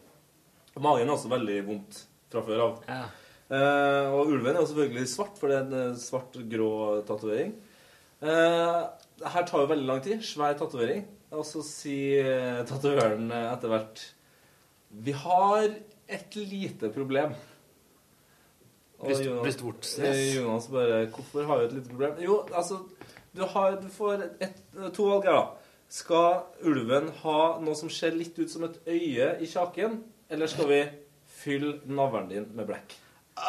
Magen 0.78 1.08
er 1.08 1.16
også 1.16 1.32
veldig 1.32 1.56
vondt 1.66 2.04
fra 2.30 2.44
før 2.46 2.62
av. 2.68 2.78
Eh, 3.48 4.14
og 4.14 4.30
ulven 4.30 4.52
er 4.52 4.60
jo 4.60 4.68
selvfølgelig 4.70 5.10
svart, 5.10 5.34
for 5.40 5.50
det 5.50 5.56
er 5.56 5.66
en 5.66 5.76
eh, 5.80 5.98
svart-grå 5.98 6.72
tatovering. 7.08 7.54
Eh, 8.22 8.80
her 9.34 9.46
tar 9.48 9.64
jo 9.64 9.70
veldig 9.72 9.88
lang 9.88 10.02
tid. 10.04 10.22
Svær 10.22 10.54
tatovering. 10.58 11.06
Og 11.34 11.44
så 11.44 11.62
sier 11.64 12.30
eh, 12.36 12.64
tatovøren 12.68 13.30
eh, 13.34 13.50
etter 13.50 13.72
hvert 13.72 14.04
Vi 15.04 15.14
har 15.24 15.66
et 16.08 16.38
lite 16.38 16.92
problem. 16.94 17.34
Og 18.98 19.06
Bryst- 19.10 19.24
Jonas- 19.24 19.42
brystvortsnes. 19.42 20.16
eh, 20.16 20.36
Jonas 20.36 20.66
bare 20.68 21.06
Hvorfor 21.06 21.46
har 21.46 21.58
vi 21.58 21.64
et 21.64 21.72
lite 21.72 21.88
problem? 21.88 22.12
Jo, 22.24 22.46
altså 22.54 22.78
Du, 23.36 23.44
har, 23.44 23.70
du 23.80 23.88
får 23.88 24.12
et, 24.40 24.52
to 24.94 25.04
valg 25.08 25.24
her, 25.24 25.32
da. 25.32 25.46
Skal 25.88 26.40
ulven 26.66 27.08
ha 27.22 27.58
noe 27.60 27.74
som 27.78 27.88
ser 27.90 28.10
litt 28.10 28.38
ut 28.38 28.50
som 28.50 28.64
et 28.64 28.78
øye 28.86 29.36
i 29.40 29.46
kjaken, 29.46 30.02
eller 30.30 30.46
skal 30.46 30.66
vi 30.68 30.84
fylle 31.38 31.80
navlen 31.86 32.28
din 32.28 32.46
med 32.56 32.66
blekk? 32.66 32.94
Ah! 33.38 33.44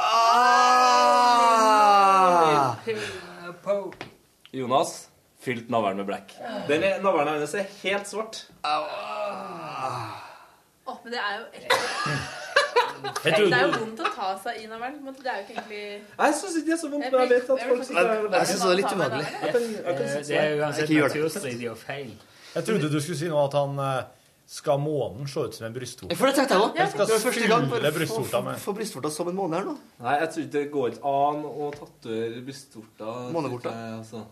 Jonas 4.52 5.10
fylt 5.41 5.70
navlen 5.70 5.97
med 5.97 6.06
blekk. 6.10 6.34
Den 6.68 6.82
Navlen 7.04 7.28
hennes 7.34 7.54
er 7.56 7.64
helt 7.84 8.08
svart. 8.10 8.39
Å, 8.66 8.68
men 11.04 11.12
det 11.14 11.20
er 11.22 11.39
jo 11.39 11.45
ekkelt. 11.54 11.80
Jeg 13.00 13.34
Det 13.39 13.58
er 13.58 13.66
jo 13.66 13.72
vondt 13.80 14.04
å 14.04 14.12
ta 14.16 14.30
seg 14.43 14.62
i 14.64 14.68
navlen. 14.70 15.00
men 15.04 15.18
Det 15.18 15.32
er 15.32 15.39
jo 15.39 15.45
ikke 15.45 15.56
egentlig 15.58 15.82
Jeg 16.20 16.38
syns 16.39 16.56
ikke 16.60 16.70
det 16.70 16.76
er 16.76 16.82
så 16.84 16.91
vondt, 16.93 17.10
men 17.12 17.22
jeg 17.22 17.30
vet 17.34 17.50
at 17.50 17.66
folk 17.70 17.84
syns 17.84 17.89
det 17.89 18.04
er 18.04 18.30
Jeg 18.39 18.47
synes 18.52 18.62
det 18.62 18.72
er 18.72 18.80
litt 18.82 18.93
ubehagelig. 18.93 19.28
Jeg 19.41 19.52
jeg 19.56 20.30
Det 20.30 20.39
er 20.43 20.64
uansett 20.64 20.95
naturstridig 21.00 21.70
og 21.72 21.78
feil. 21.78 22.16
Jeg 22.56 22.66
trodde 22.66 22.89
du 22.89 23.00
skulle 23.00 23.20
si 23.20 23.30
noe 23.30 23.43
at 23.45 23.54
han 23.60 23.80
eh, 23.86 24.00
skal 24.50 24.80
månen 24.82 25.28
se 25.30 25.43
ut 25.45 25.54
som 25.54 25.68
en 25.68 25.74
brystvorte. 25.76 26.16
For 26.18 26.26
det 26.26 26.36
tenkte 26.39 26.56
jeg 26.58 26.64
òg. 26.66 26.78
Han 26.80 26.89
skal 26.89 27.34
fylle 27.36 27.91
brystvorta 27.93 28.41
med 28.47 28.62
Få 28.64 28.74
brystvorta 28.74 29.12
som 29.14 29.30
en 29.30 29.38
måne 29.38 29.60
her 29.60 29.68
nå. 29.70 29.76
Nei, 30.02 30.16
jeg 30.24 30.32
tror 30.34 30.45
ikke 30.45 30.54
det 30.56 30.64
går 30.74 30.88
ikke 30.95 31.12
an 31.20 31.43
å 31.45 31.68
tatovere 31.76 32.45
brystvorta. 32.47 33.18
Månevorta. 33.36 33.76
tror 33.76 34.00
Altså. 34.00 34.24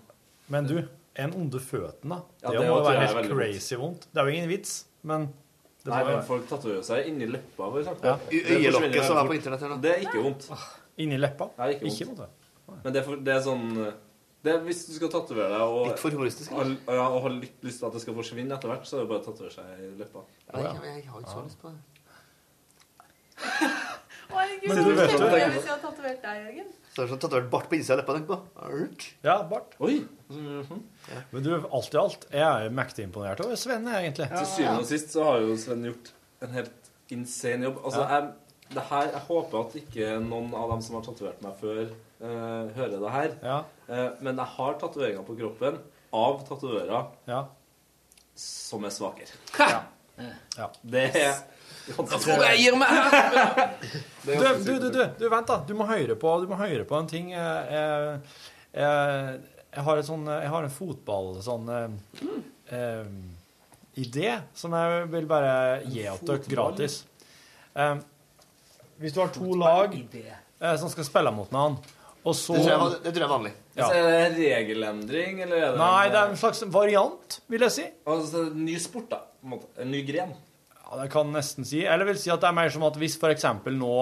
Men 0.49 0.69
du, 0.69 0.79
en 1.21 1.35
onde 1.37 1.61
føtten, 1.61 2.15
da. 2.15 2.21
Ja, 2.41 2.49
det, 2.49 2.57
det 2.57 2.65
må 2.65 2.79
jo 2.79 2.87
være 2.87 3.05
helt 3.05 3.29
crazy 3.35 3.77
vondt. 3.77 4.07
Det 4.09 4.23
er 4.23 4.29
jo 4.31 4.39
ingen 4.39 4.49
vits, 4.49 4.73
men 5.05 5.29
det 5.87 5.93
Nei, 5.93 6.01
men 6.07 6.25
folk 6.27 6.47
tatoverer 6.49 6.83
seg 6.85 7.07
inni 7.09 7.29
leppa, 7.31 7.69
for 7.69 7.79
eksempel. 7.81 8.09
Ja. 8.11 8.17
I 8.31 8.41
Øyelokket 8.57 9.07
som 9.07 9.19
er 9.21 9.29
på 9.31 9.37
internett 9.37 9.63
her 9.63 9.71
nå. 9.71 9.77
Det 9.83 9.93
er 9.93 10.03
ikke 10.03 10.23
vondt. 10.25 10.49
Inni 11.03 11.19
leppa? 11.21 11.47
Nei, 11.61 11.69
ikke 11.77 11.87
Ikke 11.91 12.09
vondt. 12.11 12.23
vondt, 12.67 12.83
Men 12.83 12.93
det 12.93 13.01
er, 13.01 13.05
for, 13.07 13.23
det 13.23 13.33
er 13.33 13.43
sånn 13.45 13.67
det 14.43 14.51
er, 14.53 14.59
Hvis 14.65 14.81
du 14.89 14.93
skal 14.97 15.11
tatovere 15.13 15.47
deg 15.53 15.61
og, 15.77 15.83
Litt 15.91 16.01
for 16.01 16.13
humoristisk, 16.13 16.51
og, 16.53 16.73
ja, 16.85 17.05
og 17.07 17.21
har 17.25 17.35
litt 17.37 17.63
lyst 17.65 17.81
til 17.81 17.87
at 17.89 17.95
det 17.95 18.01
skal 18.03 18.17
forsvinne 18.17 18.57
etter 18.57 18.71
hvert, 18.71 18.87
så 18.89 18.97
er 18.97 19.05
det 19.05 19.11
bare 19.13 19.23
å 19.23 19.27
tatovere 19.29 19.55
seg 19.55 19.85
i 19.87 19.91
leppa. 20.01 20.25
Ja, 20.51 20.65
jeg, 20.67 20.81
jeg 20.91 21.07
har 21.13 21.23
ikke 21.23 21.35
så 21.37 21.45
lyst 21.47 21.61
på 21.63 21.71
det. 21.71 21.96
Herregud, 24.57 24.75
Men 24.75 24.83
du 24.83 24.93
vet 24.97 25.11
jo- 25.11 25.17
det. 25.19 25.41
hvis 25.53 25.63
jeg 25.63 25.71
hadde 25.71 25.81
tatovert 25.85 26.21
deg, 26.21 26.45
Jørgen. 26.47 26.67
Så 26.93 27.01
er 27.01 27.05
det 27.05 27.11
sånn 27.13 27.19
tatovert 27.21 27.49
bart 27.51 27.69
på 27.69 27.75
innsida 27.77 27.93
av 27.93 27.99
leppa. 27.99 28.13
tenk 28.17 28.27
på. 28.27 28.37
Ja, 29.23 29.35
bart. 29.43 29.75
Oi! 29.79 29.97
Men 31.31 31.43
du, 31.43 31.51
alt 31.71 31.93
i 31.93 31.97
alt, 32.01 32.25
jeg 32.31 32.41
er 32.65 32.69
mektig 32.73 33.03
imponert 33.05 33.39
over 33.45 33.55
Sven, 33.55 33.85
egentlig. 33.87 34.25
egentlig. 34.25 34.37
Til 34.37 34.49
syvende 34.55 34.79
og 34.79 34.85
sist 34.89 35.13
så 35.13 35.23
har 35.23 35.39
jo 35.45 35.55
Sven 35.57 35.83
gjort 35.83 36.11
en 36.41 36.49
helt 36.57 36.91
insane 37.09 37.63
jobb. 37.63 37.77
Altså, 37.85 38.01
Ja. 38.01 38.19
jeg, 38.19 38.33
det 38.73 38.83
her, 38.89 39.01
jeg 39.11 39.21
håper 39.27 39.59
at 39.65 39.75
ikke 39.75 40.09
noen 40.27 40.53
av 40.53 40.69
dem 40.71 40.81
som 40.81 40.95
har 40.95 41.03
tatovert 41.03 41.41
meg 41.41 41.53
før, 41.61 41.83
uh, 42.21 42.67
hører 42.75 42.99
det 42.99 43.11
her. 43.11 43.29
Eh, 43.89 44.09
men 44.21 44.35
jeg 44.35 44.45
har 44.57 44.73
tatoveringer 44.81 45.23
på 45.23 45.37
kroppen 45.39 45.77
av 46.13 46.41
tatovører 46.47 47.47
som 48.35 48.83
er 48.85 48.89
svakere. 48.89 49.31
Ja. 50.57 50.69
Det 50.83 51.15
er 51.15 51.35
Jeg 51.87 52.19
tror 52.23 52.43
jeg 52.43 52.59
gir 52.61 52.77
meg 52.79 52.91
her! 52.95 53.71
Du, 54.25 54.31
du, 54.33 54.73
du, 54.83 54.87
du, 54.91 55.01
du, 55.19 55.25
vent 55.31 55.47
da. 55.47 55.61
Du 55.67 55.73
må 55.77 55.87
høre 55.87 56.17
på, 56.19 56.33
du 56.43 56.49
må 56.49 56.59
høre 56.59 56.83
på 56.87 56.97
en 56.99 57.07
ting. 57.09 57.31
Jeg, 57.31 57.77
jeg, 57.77 58.19
jeg, 58.75 59.37
jeg 59.77 59.85
har, 59.87 60.01
et 60.01 60.09
sånn, 60.09 60.27
jeg 60.27 60.51
har 60.51 60.67
en 60.67 60.73
fotball 60.73 61.31
sånn 61.45 61.71
eh, 61.71 62.23
eh, 62.75 63.11
idé 64.03 64.33
som 64.57 64.75
jeg 64.77 65.07
vil 65.13 65.29
bare 65.29 65.53
gi 65.87 66.03
dere 66.03 66.39
gratis. 66.51 67.01
Eh, 67.77 67.95
hvis 68.97 69.13
du 69.13 69.21
har 69.21 69.31
to 69.33 69.53
lag 69.57 69.93
eh, 69.93 70.75
som 70.81 70.89
skal 70.91 71.07
spille 71.07 71.33
mot 71.33 71.51
hverandre, 71.53 71.95
og 72.27 72.35
så 72.35 72.57
Det 72.57 72.63
tror 72.65 72.73
jeg, 72.73 72.99
det 73.05 73.11
tror 73.13 73.21
jeg 73.21 73.27
er 73.27 73.31
vanlig. 73.31 73.51
Ja. 73.77 73.85
Så 73.85 73.93
er 73.95 74.07
det 74.07 74.15
en 74.19 74.33
regelendring, 74.41 75.37
eller 75.45 75.61
er 75.61 75.69
det 75.71 75.79
Nei, 75.79 76.07
det 76.11 76.19
er 76.19 76.31
en 76.33 76.39
slags 76.41 76.63
variant, 76.73 77.37
vil 77.47 77.63
jeg 77.63 77.75
si. 77.75 77.85
Altså, 78.09 78.41
ny 78.51 78.75
sport, 78.83 79.13
da. 79.13 79.21
En 79.79 79.93
ny 79.93 80.01
gren. 80.03 80.33
Ja, 80.87 81.01
det 81.01 81.09
kan 81.11 81.33
nesten 81.35 81.67
si. 81.67 81.83
Eller 81.85 82.07
vil 82.07 82.19
si 82.19 82.31
at 82.31 82.43
det 82.43 82.47
er 82.47 82.55
mer 82.55 82.71
som 82.71 82.85
at 82.87 82.97
hvis 82.99 83.17
for 83.19 83.33
eksempel 83.33 83.75
nå 83.75 83.95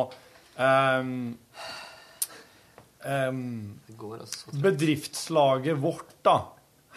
ehm, 0.62 1.16
ehm, 3.10 3.48
bedriftslaget 4.62 5.82
vårt, 5.82 6.14
da, 6.26 6.38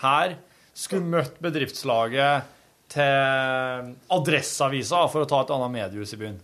her, 0.03 0.37
skulle 0.77 1.09
møtt 1.09 1.41
bedriftslaget 1.43 2.55
til 2.93 3.95
Adresseavisa, 4.15 5.07
for 5.13 5.25
å 5.25 5.31
ta 5.31 5.41
et 5.43 5.55
annet 5.57 5.75
mediehus 5.75 6.13
i 6.15 6.21
byen. 6.21 6.39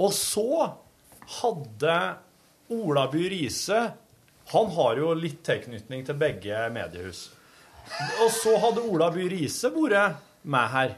Og 0.00 0.14
så 0.14 0.70
hadde 1.40 1.96
Ola 2.70 3.04
By 3.10 3.24
Riise 3.30 3.80
Han 4.54 4.70
har 4.74 4.98
jo 4.98 5.10
litt 5.14 5.42
tilknytning 5.46 6.02
til 6.06 6.16
begge 6.18 6.62
mediehus. 6.74 7.28
Og 8.22 8.30
så 8.34 8.54
hadde 8.62 8.86
Ola 8.86 9.10
By 9.14 9.26
Riise 9.30 9.70
vært 9.74 10.22
med 10.42 10.72
her. 10.72 10.96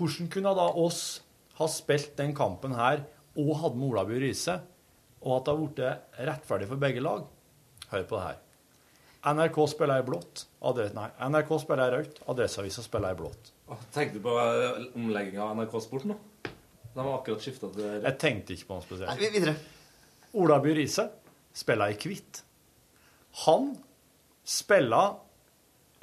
Hvordan 0.00 0.30
kunne 0.32 0.52
da 0.56 0.66
oss 0.80 1.20
ha 1.58 1.66
spilt 1.68 2.14
den 2.16 2.32
kampen 2.36 2.72
her 2.72 3.02
og 3.36 3.50
hadde 3.60 3.76
med 3.76 3.90
Ola 3.90 4.04
By 4.08 4.16
Riise, 4.22 4.56
og 5.20 5.34
at 5.36 5.44
det 5.44 5.52
har 5.52 5.60
blitt 5.60 6.22
rettferdig 6.30 6.68
for 6.70 6.80
begge 6.80 7.02
lag? 7.04 7.26
Hør 7.90 8.06
på 8.08 8.16
det 8.16 8.22
her. 8.24 8.38
NRK 9.34 9.58
spiller 9.68 10.00
i 10.00 10.04
blått. 10.06 10.46
Adre 10.64 10.86
nei, 10.96 11.10
NRK 11.28 11.50
spiller 11.60 11.90
i 11.90 11.96
rødt. 11.98 12.22
Adresseavisa 12.32 12.84
spiller 12.84 13.12
i 13.12 13.18
blått. 13.18 13.50
Tenkte 13.92 14.16
du 14.16 14.24
på 14.24 14.32
eh, 14.40 14.86
omlegginga 14.96 15.44
av 15.44 15.58
NRK 15.58 15.76
Sport 15.84 16.06
nå? 16.08 16.16
De 16.90 16.98
har 16.98 17.12
akkurat 17.18 17.44
skifta 17.44 17.68
til 17.74 18.00
Jeg 18.00 18.16
tenkte 18.18 18.56
ikke 18.56 18.70
på 18.70 18.78
noe 18.78 18.86
spesielt. 18.86 19.12
Nei, 19.12 19.28
videre. 19.34 19.54
Olaby 20.40 20.72
Riise 20.78 21.04
spiller 21.54 21.92
i 21.92 21.98
hvitt. 22.00 22.40
Han 23.44 23.74
spiller 24.48 25.20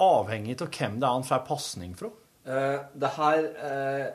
avhengig 0.00 0.56
av 0.62 0.70
hvem 0.70 0.96
det 1.02 1.08
er 1.10 1.18
han 1.18 1.26
får 1.26 1.44
pasning 1.48 1.98
fra. 1.98 2.12
Eh, 2.48 2.80
det 2.94 3.10
her 3.18 3.44
eh, 3.68 4.06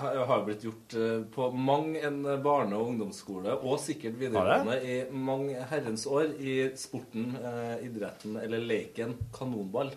har 0.00 0.24
har 0.26 0.44
blitt 0.46 0.64
gjort 0.66 0.94
eh, 0.98 1.20
på 1.34 1.50
mang 1.54 1.96
en 1.96 2.22
barne- 2.42 2.76
og 2.76 2.92
ungdomsskole, 2.92 3.54
og 3.62 3.78
sikkert 3.80 4.18
videregående, 4.18 4.78
i 4.82 4.98
mange 5.14 5.62
herrens 5.70 6.06
år 6.06 6.34
i 6.42 6.58
sporten, 6.76 7.30
eh, 7.38 7.86
idretten 7.86 8.36
eller 8.42 8.58
leken 8.58 9.14
kanonball. 9.34 9.92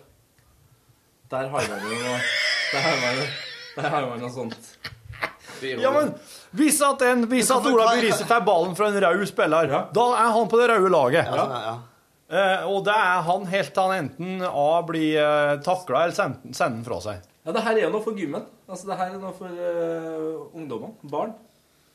Der 1.32 1.48
har 1.48 1.68
man 1.72 1.88
jo 1.88 1.96
noe 1.96 2.20
Der 2.72 2.80
har 2.86 3.00
man 3.00 3.18
jo 3.18 3.26
der 3.76 3.88
har 3.88 4.06
man 4.06 4.20
noe 4.20 4.32
sånt. 4.32 4.72
Ja, 5.62 5.92
men 5.94 6.12
Hvis 6.52 6.80
at, 6.84 7.00
en, 7.06 7.24
hvis 7.30 7.50
at 7.54 7.66
Ola 7.70 7.86
By 7.94 8.02
Riise 8.02 8.26
får 8.28 8.42
ballen 8.44 8.74
fra 8.76 8.90
en 8.90 8.98
rød 9.00 9.24
spiller, 9.30 9.70
da 9.94 10.06
er 10.18 10.32
han 10.34 10.50
på 10.50 10.58
det 10.60 10.68
røde 10.72 10.90
laget. 10.92 11.30
Eh, 12.32 12.64
og 12.68 12.82
det 12.84 12.96
er 12.96 13.22
han 13.28 13.46
helt 13.48 13.72
til 13.72 13.88
han 13.88 14.06
enten 14.06 14.44
A 14.48 14.68
blir 14.88 15.20
uh, 15.20 15.60
takla 15.64 16.06
eller 16.06 16.16
sender 16.16 16.68
den 16.68 16.84
fra 16.84 16.98
seg. 17.04 17.31
Ja, 17.42 17.52
det 17.54 17.62
her 17.66 17.78
er 17.78 17.86
jo 17.88 17.94
noe 17.94 18.04
for 18.04 18.14
gymmen. 18.18 18.44
Altså, 18.68 18.86
det 18.90 18.98
her 19.00 19.14
er 19.14 19.22
noe 19.22 19.32
for 19.34 19.50
uh, 19.50 20.52
ungdommene. 20.54 20.94
Barn. 21.10 21.32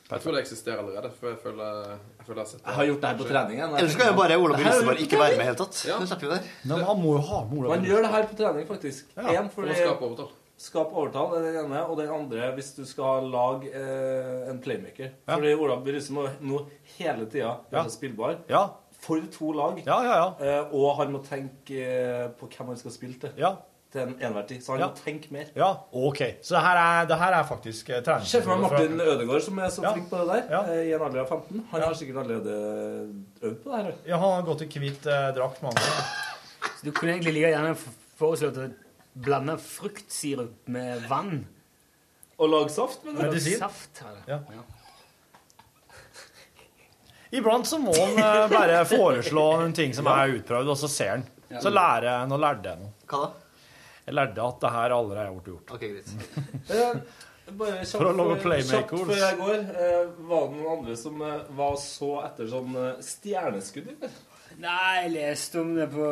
Jeg 0.08 0.24
tror 0.24 0.36
det 0.36 0.42
eksisterer 0.46 0.80
allerede. 0.80 1.12
For 1.20 1.30
jeg 1.34 1.40
føler 1.44 1.78
jeg, 1.92 2.26
føler 2.28 2.42
jeg 2.42 2.48
har. 2.48 2.72
Jeg 2.72 2.76
har 2.80 2.90
gjort 2.90 3.02
det 3.04 3.10
her 3.10 3.18
på 3.20 3.28
trening. 3.28 3.62
Ellers 3.68 3.94
skal 3.96 4.12
jo 4.12 4.18
bare 4.20 4.38
Ola 4.40 4.60
bare 4.60 4.98
ikke 5.04 5.20
være 5.20 5.36
med 5.36 5.36
i 5.36 5.40
det 5.42 5.48
hele 5.50 5.60
tatt. 5.60 5.80
Ja. 5.88 6.00
Nå 6.00 6.08
slipper 6.08 6.28
vi 6.30 6.34
der. 6.34 6.50
Men 6.72 6.84
han 6.90 7.00
må 7.04 7.14
jo 7.18 7.24
ha 7.30 7.40
Ola 7.44 7.72
Man 7.76 7.88
gjør 7.88 8.06
det 8.06 8.12
her 8.16 8.28
på 8.32 8.38
trening, 8.40 8.68
faktisk. 8.70 9.16
Ja. 9.18 9.28
En 9.42 9.50
For 9.52 9.68
å 9.68 9.76
skape 9.76 10.08
overtall. 10.08 10.34
Skap 10.58 10.94
overtall 10.96 11.36
er 11.38 11.44
den 11.46 11.58
ene, 11.68 11.84
og 11.86 12.00
den 12.00 12.10
andre 12.10 12.48
hvis 12.56 12.72
du 12.74 12.82
skal 12.90 13.28
lage 13.30 13.70
eh, 13.70 14.48
en 14.50 14.58
playmaker. 14.64 15.12
Ja. 15.28 15.36
Fordi 15.36 15.54
Ola 15.54 15.76
By 15.86 16.00
må 16.16 16.26
nå 16.42 16.64
hele 16.98 17.28
tida 17.30 17.52
være 17.70 17.84
Ja. 17.84 17.88
spillbar 17.94 18.38
Ja. 18.50 18.64
for 18.98 19.22
to 19.32 19.52
lag. 19.54 19.84
Ja, 19.86 20.00
ja, 20.04 20.16
ja. 20.24 20.30
Eh, 20.40 20.74
og 20.74 20.96
han 20.98 21.12
må 21.14 21.22
tenke 21.24 21.84
eh, 21.84 22.28
på 22.40 22.48
hvem 22.50 22.72
han 22.74 22.78
skal 22.80 22.92
spille 22.96 23.20
til. 23.20 23.36
Ja. 23.38 23.58
Til 23.98 24.04
en 24.06 24.14
enhver 24.22 24.46
tid. 24.48 24.62
Så 24.62 24.76
han 24.76 24.84
Ja. 24.84 24.88
må 24.92 25.00
tenke 25.02 25.32
mer. 25.34 25.50
Ja, 25.58 25.72
OK. 25.92 26.22
Så 26.46 26.54
det 26.56 26.62
her 26.68 26.78
er, 26.84 27.06
det 27.10 27.18
her 27.18 27.34
er 27.40 27.44
faktisk 27.50 27.90
eh, 27.90 28.02
trening. 28.06 28.28
Se 28.30 28.42
for 28.46 28.56
meg 28.56 28.70
Martin 28.72 29.02
Ødegaard, 29.02 29.42
som 29.42 29.58
er 29.66 29.70
så 29.74 29.82
Ja. 29.88 29.94
flink 29.96 30.10
på 30.12 30.20
det 30.22 30.28
der, 30.28 30.44
Ja. 30.54 30.62
eh, 30.74 30.84
i 30.90 30.94
en 30.94 31.02
alder 31.02 31.22
av 31.24 31.28
15. 31.34 31.64
Han 31.72 31.82
har 31.82 31.94
sikkert 31.98 32.18
allerede 32.24 32.58
øvd 33.42 33.64
på 33.64 33.72
det 33.76 33.84
her. 33.86 33.94
Ja, 34.06 34.18
han 34.22 34.34
har 34.38 34.42
gått 34.52 34.62
i 34.62 34.80
hvit 34.80 35.06
eh, 35.10 35.32
drakt 35.36 35.62
med 35.64 35.72
andre. 35.74 35.92
Så 36.78 36.84
du 36.86 36.92
kunne 36.92 37.12
egentlig 37.16 37.34
like 37.34 37.50
gjerne 37.56 37.76
foreslått 38.20 38.58
å 38.58 38.72
blande 39.16 39.58
fruktsirup 39.58 40.68
med 40.68 41.02
vann. 41.10 41.48
Og 42.38 42.50
lage 42.50 42.70
saft, 42.70 43.04
men 43.06 43.16
Medisin? 43.18 43.58
Saft, 43.58 44.04
her. 44.04 44.18
Ja. 44.28 44.40
Iblant 47.32 47.68
så 47.68 47.78
må 47.82 47.92
han 47.98 48.18
eh, 48.22 48.48
bare 48.54 48.86
foreslå 48.88 49.48
noen 49.60 49.74
ting 49.76 49.92
som 49.96 50.08
er 50.08 50.38
utprøvd, 50.38 50.70
og 50.72 50.78
så 50.80 50.88
ser 50.92 51.10
han. 51.16 51.26
Så 51.64 51.72
lærer 51.72 52.24
en 52.24 52.32
og 52.36 52.40
lærte 52.44 52.64
det 52.70 52.76
noe. 52.80 52.94
Hva 53.08 53.20
da? 53.26 53.32
Jeg 54.08 54.16
lærte 54.16 54.44
at 54.48 54.60
det 54.64 54.70
her 54.72 54.94
allerede 54.96 55.28
er 55.28 55.34
blitt 55.36 55.50
gjort. 55.52 55.72
Ok, 55.76 55.82
greit. 55.82 56.12
Eh, 56.72 57.02
Bare 57.58 57.78
kjapt 57.80 57.92
For 57.94 58.10
å 58.10 58.16
lage 58.16 58.40
playmakers. 58.44 58.72
kjapt 58.72 59.06
før 59.08 59.20
jeg 59.22 59.38
går, 59.40 59.60
eh, 59.84 60.10
var 60.32 60.48
det 60.48 60.58
noen 60.58 60.72
andre 60.78 60.96
som 61.00 61.22
eh, 61.24 61.44
var 61.56 61.76
så 61.80 62.10
etter 62.26 62.50
sånn 62.52 62.74
stjerneskudd? 63.08 63.88
Eller? 63.94 64.18
Nei, 64.60 64.94
jeg 65.04 65.12
leste 65.14 65.62
om 65.62 65.74
det 65.78 65.86
på 65.94 66.08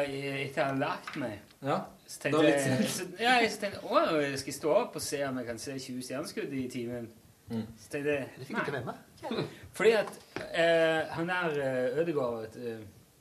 etter 0.00 0.64
han 0.64 0.78
lagt 0.82 1.16
meg. 1.20 1.36
Ja. 1.62 1.76
Så 2.06 2.16
Det 2.16 2.22
tenkte 2.24 2.38
var 2.40 2.48
jeg, 2.48 2.78
litt- 2.80 2.90
så, 2.96 3.06
ja, 3.20 3.34
jeg 3.44 3.50
tenkte 3.60 3.82
å, 3.86 4.04
jeg 4.24 4.38
skal 4.42 4.56
stå 4.56 4.70
opp 4.80 4.96
og 4.98 5.02
se 5.04 5.20
om 5.28 5.38
jeg 5.42 5.46
kan 5.50 5.58
se 5.62 5.74
20 5.78 6.02
stjerneskudd 6.08 6.54
i 6.58 6.64
timen. 6.72 7.10
Så 7.50 7.90
tenkte 7.90 8.14
jeg 8.14 8.28
Det 8.38 8.46
fikk 8.46 8.56
jeg 8.56 8.66
ikke 8.66 8.72
med 8.78 8.86
meg. 8.90 9.44
Fordi 9.74 9.92
at 9.98 10.10
eh, 10.54 11.06
han 11.14 11.30
der 11.30 11.60
Ødegaard, 12.02 12.56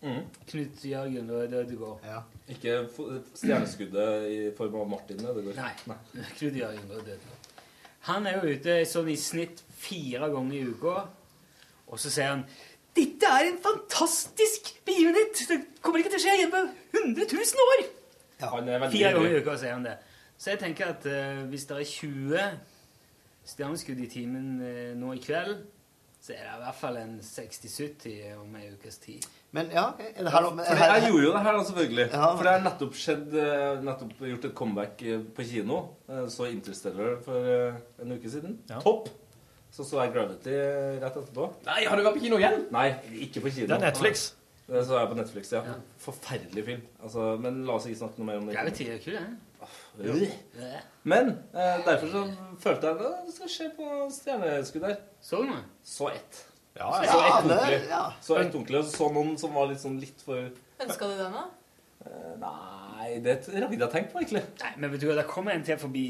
Mm. 0.01 0.21
Knut 0.47 0.83
Jørgen 0.87 1.29
og 1.35 1.53
Ødegaard. 1.59 2.23
Ikke 2.47 2.77
fo- 2.95 3.09
stjerneskuddet 3.35 4.27
i 4.31 4.39
form 4.57 4.77
av 4.79 4.89
Martin 4.93 5.19
Ødegaard? 5.25 5.59
Nei. 5.89 5.97
Knut 6.37 6.59
Jørgen 6.61 6.91
og 6.91 7.01
Ødegaard. 7.01 7.47
Han 8.07 8.27
er 8.29 8.37
jo 8.39 8.53
ute 8.55 8.77
sånn 8.87 9.09
i 9.11 9.17
snitt 9.19 9.59
fire 9.75 10.29
ganger 10.31 10.55
i 10.55 10.61
uka, 10.71 11.01
og 11.89 11.99
så 11.99 12.11
sier 12.13 12.31
han 12.31 12.45
dette 12.97 13.27
er 13.27 13.47
en 13.51 13.59
fantastisk 13.61 14.71
begivenhet! 14.87 15.37
Det 15.47 15.57
kommer 15.83 16.01
ikke 16.01 16.11
til 16.15 16.19
å 16.19 16.23
skje 16.23 16.35
igjen 16.39 16.53
på 16.53 16.61
100 16.97 17.27
000 17.31 17.65
år! 17.65 17.83
Han 18.41 18.71
er 18.71 18.79
veldig 18.81 18.95
Fire 18.95 19.11
ganger 19.13 19.35
i 19.35 19.41
uka 19.43 19.55
sier 19.61 19.75
han 19.75 19.85
det. 19.85 19.97
Så 20.39 20.53
jeg 20.53 20.61
tenker 20.63 20.93
at 20.95 21.05
uh, 21.11 21.43
hvis 21.51 21.67
det 21.69 21.77
er 21.77 21.91
20 21.91 23.51
stjerneskudd 23.51 23.99
i 24.03 24.07
timen 24.11 24.49
uh, 24.63 24.95
nå 24.99 25.13
i 25.15 25.21
kveld, 25.23 25.61
så 26.23 26.33
er 26.35 26.43
det 26.47 26.55
i 26.57 26.63
hvert 26.63 26.79
fall 26.79 26.97
en 26.99 27.13
60-70 27.23 28.17
om 28.39 28.55
ei 28.59 28.71
ukes 28.73 28.99
tid. 29.03 29.27
Men 29.55 29.71
ja, 29.73 29.85
er 29.97 30.23
det 30.27 30.31
her 30.33 30.43
noe 30.45 30.65
For 30.67 30.77
jeg 30.83 31.05
gjorde 31.07 31.23
jo 31.23 31.29
det 31.33 31.39
her, 31.41 31.55
da, 31.57 31.63
selvfølgelig. 31.65 32.03
Ja. 32.13 32.27
For 32.37 32.45
det 32.45 32.51
har 32.53 32.65
nettopp 32.67 32.97
skjedd 33.01 33.33
eh, 33.33 33.79
Nettopp 33.81 34.19
gjort 34.29 34.45
et 34.45 34.53
comeback 34.59 35.01
eh, 35.01 35.23
på 35.35 35.45
kino. 35.49 35.79
Eh, 36.09 36.27
Så 36.29 36.45
Interstellar 36.51 37.15
for 37.25 37.49
en 38.03 38.13
uke 38.13 38.29
siden. 38.29 38.59
Topp! 38.83 39.09
Så 39.73 39.85
så 39.85 40.01
jeg 40.03 40.13
Gravity 40.13 40.53
rett 41.01 41.17
etterpå. 41.17 41.47
Nei, 41.67 41.83
har 41.85 41.97
du 41.97 42.05
vært 42.05 42.17
på 42.17 42.23
kino 42.25 42.37
igjen? 42.41 42.63
Nei, 42.73 42.87
ikke 43.25 43.41
på 43.45 43.51
kino. 43.53 43.67
Det 43.69 43.77
er 43.77 43.83
Netflix. 43.87 44.31
Det 44.69 44.81
så 44.85 44.97
jeg 44.99 45.09
på 45.09 45.17
Netflix, 45.17 45.51
ja. 45.53 45.61
Forferdelig 46.01 46.63
film. 46.65 46.81
Altså, 47.01 47.29
men 47.41 47.63
la 47.65 47.77
oss 47.77 47.85
ikke 47.89 48.01
snakke 48.03 48.21
noe 48.21 48.27
mer 48.29 48.41
om 48.41 48.49
det. 48.49 48.57
Gravity 48.57 48.89
er 48.93 48.99
kul, 49.01 49.17
det. 49.17 50.29
Ja. 50.57 50.81
Men 51.09 51.31
eh, 51.53 51.79
derfor 51.85 52.11
så 52.13 52.21
følte 52.61 52.87
jeg 52.91 52.97
at 52.97 53.25
det 53.27 53.33
skal 53.35 53.51
skje 53.55 53.69
på 53.77 53.89
stjerneskudd 54.13 54.85
her. 54.89 54.99
Så 55.21 55.41
du 55.41 55.49
noe? 55.49 55.63
Så 55.85 56.09
ett. 56.13 56.43
Ja, 56.79 56.89
så 56.95 57.03
ja, 57.03 57.27
ett 57.27 57.45
ordentlig. 57.45 57.79
ja. 57.89 58.01
Så 58.23 58.37
ett 58.39 58.53
ordentlig, 58.55 58.79
og 58.79 58.85
så 58.87 58.95
så 58.97 59.07
noen 59.13 59.33
som 59.41 59.53
var 59.53 59.67
litt 59.67 59.81
sånn 59.83 59.97
litt 59.99 60.21
for 60.25 60.49
Ønska 60.79 61.09
du 61.11 61.15
den, 61.19 61.33
da? 61.35 61.45
Eh, 62.07 62.35
Nei, 62.39 63.19
det 63.25 63.33
ragde 63.51 63.75
jeg 63.81 63.91
tenkt 63.91 64.13
på, 64.13 64.21
egentlig. 64.23 64.43
Nei, 64.61 64.69
men 64.77 64.91
vet 64.93 65.01
du 65.03 65.07
hva, 65.09 65.15
det 65.19 65.25
kommer 65.27 65.51
en 65.57 65.63
til 65.67 65.77
forbi. 65.81 66.05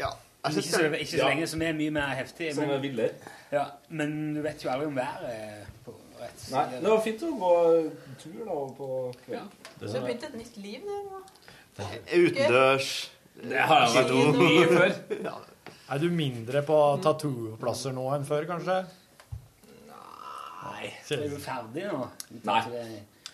Ja. 0.00 0.10
Ikke 0.46 0.62
så, 0.62 0.82
ikke 0.94 1.10
så 1.12 1.20
Ja. 1.22 1.28
lenge, 1.30 1.46
som 1.50 1.62
er 1.62 1.72
mye 1.78 1.90
mer 1.94 2.12
heftig. 2.18 2.52
Som 2.54 2.70
er 2.70 2.78
villere. 2.82 3.14
Ja, 3.52 3.64
men 3.88 4.34
du 4.34 4.42
vet 4.42 4.62
jo 4.62 4.70
aldri 4.70 4.86
om 4.90 4.98
været 4.98 5.30
er 5.30 5.64
på 5.86 5.94
rett 6.20 6.38
side. 6.40 6.54
Nei, 6.56 6.80
det 6.82 6.90
var 6.90 7.00
fint 7.06 7.22
å 7.22 7.32
gå 7.38 7.54
tur 8.22 8.44
da 8.44 8.58
på 8.78 8.90
kvelden. 9.24 9.48
Du 9.80 9.86
har 9.86 10.00
begynt 10.06 10.24
et 10.28 10.36
nytt 10.42 10.56
liv, 10.56 10.80
du 10.82 10.94
nå. 11.10 11.22
Utendørs. 12.16 12.90
Det 13.36 13.58
har 13.68 13.82
jeg 13.86 13.94
vært 13.96 14.10
Kino. 14.10 14.42
mye 14.42 14.66
før. 14.70 14.94
Ja. 15.30 15.34
Er 15.94 15.98
du 16.02 16.08
mindre 16.10 16.62
på 16.66 16.76
tattoo-plasser 17.04 17.92
nå 17.94 18.06
enn 18.16 18.24
før, 18.26 18.46
kanskje? 18.48 18.78
Nei. 20.62 20.90
Det 21.08 21.18
er 21.18 21.30
jo 21.30 21.38
ferdig 21.42 21.84
nå. 21.92 22.06
Nei. 22.46 22.60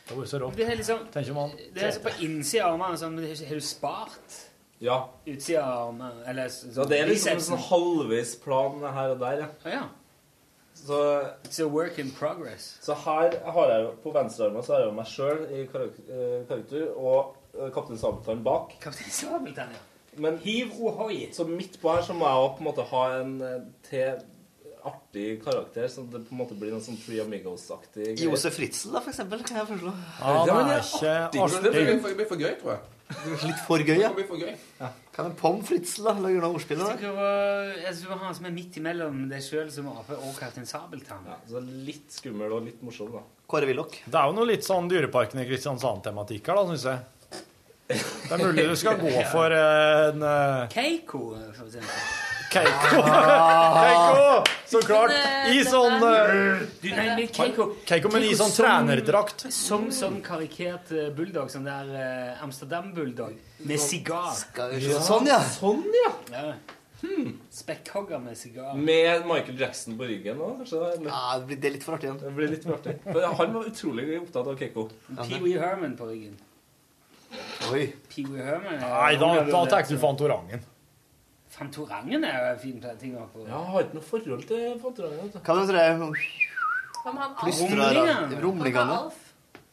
Det, 0.09 0.16
var 0.16 0.25
så 0.27 0.39
rått. 0.43 0.57
det 0.59 0.66
er 0.66 0.77
liksom 0.81 1.05
Tenker 1.14 1.37
man 1.37 1.53
Det 1.75 1.85
er 1.87 1.93
så 1.95 2.03
på 2.05 2.12
innsida 2.27 2.66
av 2.66 2.75
armene 2.75 2.99
sånn, 3.01 3.18
Har 3.23 3.55
du 3.61 3.64
spart 3.64 4.39
Ja. 4.83 4.97
utsida 5.31 5.62
av 5.62 5.89
armene? 5.93 6.25
Eller 6.27 6.49
så, 6.51 6.73
ja, 6.75 6.85
det 6.91 6.99
er 6.99 7.07
liksom 7.12 7.39
en 7.39 7.45
sånn 7.47 7.62
halvveis 7.68 8.35
plan 8.43 8.81
her 8.83 9.14
og 9.14 9.20
der, 9.23 9.45
ja. 9.45 9.51
Ah, 9.64 9.77
ja. 9.77 9.85
Så, 10.75 10.99
It's 11.47 11.61
a 11.62 11.68
work 11.68 11.99
in 12.03 12.11
progress. 12.11 12.79
så 12.83 12.95
her 13.05 13.39
har 13.55 13.70
jeg 13.70 13.87
på 14.03 14.11
venstrearmen 14.16 14.64
så 14.66 14.75
har 14.75 14.87
jeg 14.87 14.95
meg 14.97 15.07
sjøl 15.07 15.43
i 15.53 15.62
eh, 15.62 16.43
karakter 16.49 16.89
og 16.97 17.37
eh, 17.55 17.70
Kaptein 17.75 18.01
Sabeltann 18.01 18.43
bak. 18.43 18.75
Kaptein 18.83 19.11
Sabeltann, 19.14 19.70
ja. 19.77 19.83
Men 20.18 20.37
Hiv 20.43 20.75
ohoi. 20.83 21.29
Så 21.33 21.45
midt 21.49 21.79
på 21.81 21.93
her 21.95 22.03
så 22.05 22.12
må 22.12 22.27
jeg 22.29 22.51
på 22.57 22.61
en 22.64 22.66
måte 22.66 22.85
ha 22.91 23.05
en 23.20 23.37
eh, 23.47 23.61
til 23.87 24.18
artig 24.89 25.43
karakter, 25.45 25.87
så 25.89 26.05
det 26.11 26.22
på 26.28 26.35
en 26.35 26.41
måte 26.43 26.57
blir 26.59 26.72
noe 26.74 26.83
sånn 26.85 26.97
Three 27.03 27.20
Amigos-aktig. 27.22 28.16
Josef 28.22 28.57
Fritzel, 28.57 28.93
da, 28.97 29.01
for 29.05 29.12
eksempel, 29.12 29.43
kan 29.47 29.61
jeg 29.62 29.68
foreslå. 29.70 29.93
Ja, 30.18 30.33
det 30.33 30.57
det 30.57 30.64
det 30.64 30.72
er 30.72 31.28
ikke 31.28 31.45
artig. 31.47 31.62
Det 31.62 31.72
blir 31.76 32.01
for, 32.07 32.24
for 32.33 32.43
gøy, 32.43 32.55
tror 32.62 32.72
jeg. 32.74 32.89
Litt 33.43 33.59
for 33.66 33.83
gøy, 33.85 33.99
ja. 34.01 34.09
For 34.28 34.41
gøy. 34.41 34.55
Hva 35.12 35.24
med 35.26 35.35
Pom 35.37 35.59
Fritzel 35.68 36.07
da? 36.09 36.14
Lager 36.24 36.41
noe 36.41 36.57
ordspill? 36.57 36.80
Jeg 36.80 36.99
synes 36.99 38.01
det 38.01 38.09
var- 38.09 38.22
han 38.22 38.35
som 38.35 38.47
er 38.49 38.55
midt 38.57 38.76
imellom 38.80 39.28
deg 39.28 39.43
sjøl 39.45 39.70
som 39.70 39.89
ape 39.93 40.16
og 40.16 40.33
Kaptein 40.39 40.64
Sabeltann. 40.66 41.26
Ja, 41.28 41.37
så 41.51 41.61
litt 41.61 42.09
skummel 42.11 42.51
og 42.57 42.64
litt 42.64 42.80
morsom, 42.83 43.12
da. 43.12 43.20
Kåre 43.47 43.66
Willoch. 43.68 43.99
Det 44.09 44.14
er 44.16 44.26
jo 44.30 44.33
noe 44.33 44.47
litt 44.49 44.64
sånn 44.64 44.89
Dyreparken 44.89 45.41
i 45.43 45.45
Kristiansand-tematikk 45.51 46.47
her, 46.47 46.55
da, 46.55 46.64
syns 46.72 46.85
jeg. 46.89 47.01
Det 47.93 48.33
er 48.33 48.39
mulig 48.39 48.68
du 48.70 48.76
skal 48.76 48.97
gå 48.97 49.12
for 49.35 49.53
en 49.53 50.22
uh, 50.24 50.66
Keiko, 50.72 51.35
for 51.53 51.66
eksempel. 51.66 52.32
Keiko. 52.53 53.03
Keiko! 53.07 54.44
Så 54.72 54.80
klart. 54.84 55.12
I 55.53 55.59
eh, 55.61 55.66
sånn 55.68 55.96
eh, 56.05 56.61
Du, 56.82 56.88
nei, 56.92 57.07
men 57.16 57.30
Keiko 57.32 57.66
Keiko, 57.88 58.11
men 58.12 58.26
i 58.28 58.34
sånn 58.38 58.53
trenerdrakt. 58.57 59.46
Som 59.55 59.88
sånn 59.94 60.20
karikert 60.24 60.92
eh, 60.96 61.09
bulldog, 61.16 61.50
sånn 61.53 61.66
der 61.68 61.90
eh, 61.96 62.44
Amsterdam-bulldog 62.44 63.34
med 63.68 63.80
sigar. 63.82 64.30
Sånn, 65.03 65.28
ja. 65.30 65.40
Sånn, 65.57 65.82
ja! 66.03 66.12
Ja. 66.36 66.55
Spekkhogger 67.50 68.20
med 68.22 68.36
sigar. 68.38 68.76
Med 68.78 69.24
Michael 69.26 69.59
Jackson 69.59 69.96
på 69.98 70.07
ryggen 70.07 70.38
òg, 70.38 70.61
kanskje? 70.62 70.82
Ja, 71.09 71.22
det 71.40 71.48
blir, 71.48 71.59
det 71.59 71.68
er 71.70 71.74
litt 71.76 71.86
for 71.86 71.96
artig. 71.98 72.12
Det 72.20 72.30
blir 72.36 72.53
litt 72.53 72.66
for 72.68 72.76
artig. 72.78 72.94
For 73.09 73.26
Han 73.40 73.57
var 73.57 73.66
utrolig 73.72 74.07
opptatt 74.20 74.50
av 74.53 74.59
Keiko. 74.61 74.84
Pee-wee 75.24 75.59
Herman 75.59 75.96
på 75.98 76.07
ryggen. 76.12 76.36
Oi. 77.72 77.88
Pee-wee 78.12 78.44
Herman 78.46 78.76
er- 78.78 78.86
Nei, 78.86 79.16
da, 79.18 79.32
da 79.50 79.64
tar 79.72 79.88
du 79.88 79.98
Fantorangen. 79.98 80.62
Fantorangen 81.53 82.24
er 82.24 82.38
jo 82.38 82.53
en 82.55 82.61
fin 82.62 82.78
ting 83.00 83.16
å 83.18 83.26
på. 83.32 83.42
Ja, 83.44 83.59
jeg 83.59 83.72
har 83.72 83.84
ikke 83.86 83.98
noe 83.98 84.07
forhold 84.07 84.46
til 84.48 84.78
Fantorangen. 84.80 85.32
du. 85.32 85.40
Hva 85.42 85.57
er 85.61 85.74
det? 85.76 86.22
Hva 87.03 87.12
med 87.12 87.22
han 87.22 87.34
Alf? 87.42 88.38
Rumlingene. 88.44 89.00
Alf? 89.00 89.18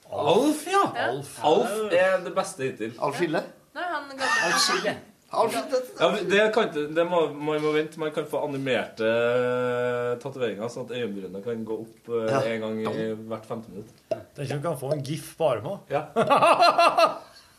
Alf, 0.10 0.66
ja! 0.68 0.82
Alf. 1.06 1.36
Alf 1.46 1.94
er 1.94 2.18
det 2.26 2.34
beste 2.36 2.66
hittil. 2.66 2.96
Alf 3.00 3.20
Skille? 3.22 3.44
Nei, 3.78 3.86
han 3.86 4.12
Alf 4.18 4.60
Skille. 4.66 4.96
Det, 5.30 5.80
Ja, 6.00 6.08
det, 6.26 6.40
kan 6.56 6.72
ikke, 6.72 6.88
det 6.98 7.04
må 7.06 7.20
man 7.30 7.62
må 7.62 7.70
vente. 7.76 8.00
Man 8.02 8.10
kan 8.16 8.26
få 8.26 8.42
animerte 8.48 9.06
uh, 9.06 10.16
tatoveringer, 10.24 10.72
sånn 10.74 10.88
at 10.88 10.96
øyenbrynene 10.98 11.44
kan 11.46 11.62
gå 11.68 11.78
opp 11.84 12.10
eh, 12.10 12.32
Ja. 12.34 12.40
en 12.50 12.64
gang 12.66 12.80
i 12.82 13.06
hvert 13.30 13.46
femte 13.46 13.70
minutt. 13.70 13.94
Tenk 14.10 14.56
om 14.56 14.64
du 14.64 14.66
kan 14.66 14.80
få 14.82 14.90
en 14.96 15.04
gif 15.06 15.36
på 15.38 15.52
armen. 15.52 15.84
Ja. 15.94 16.08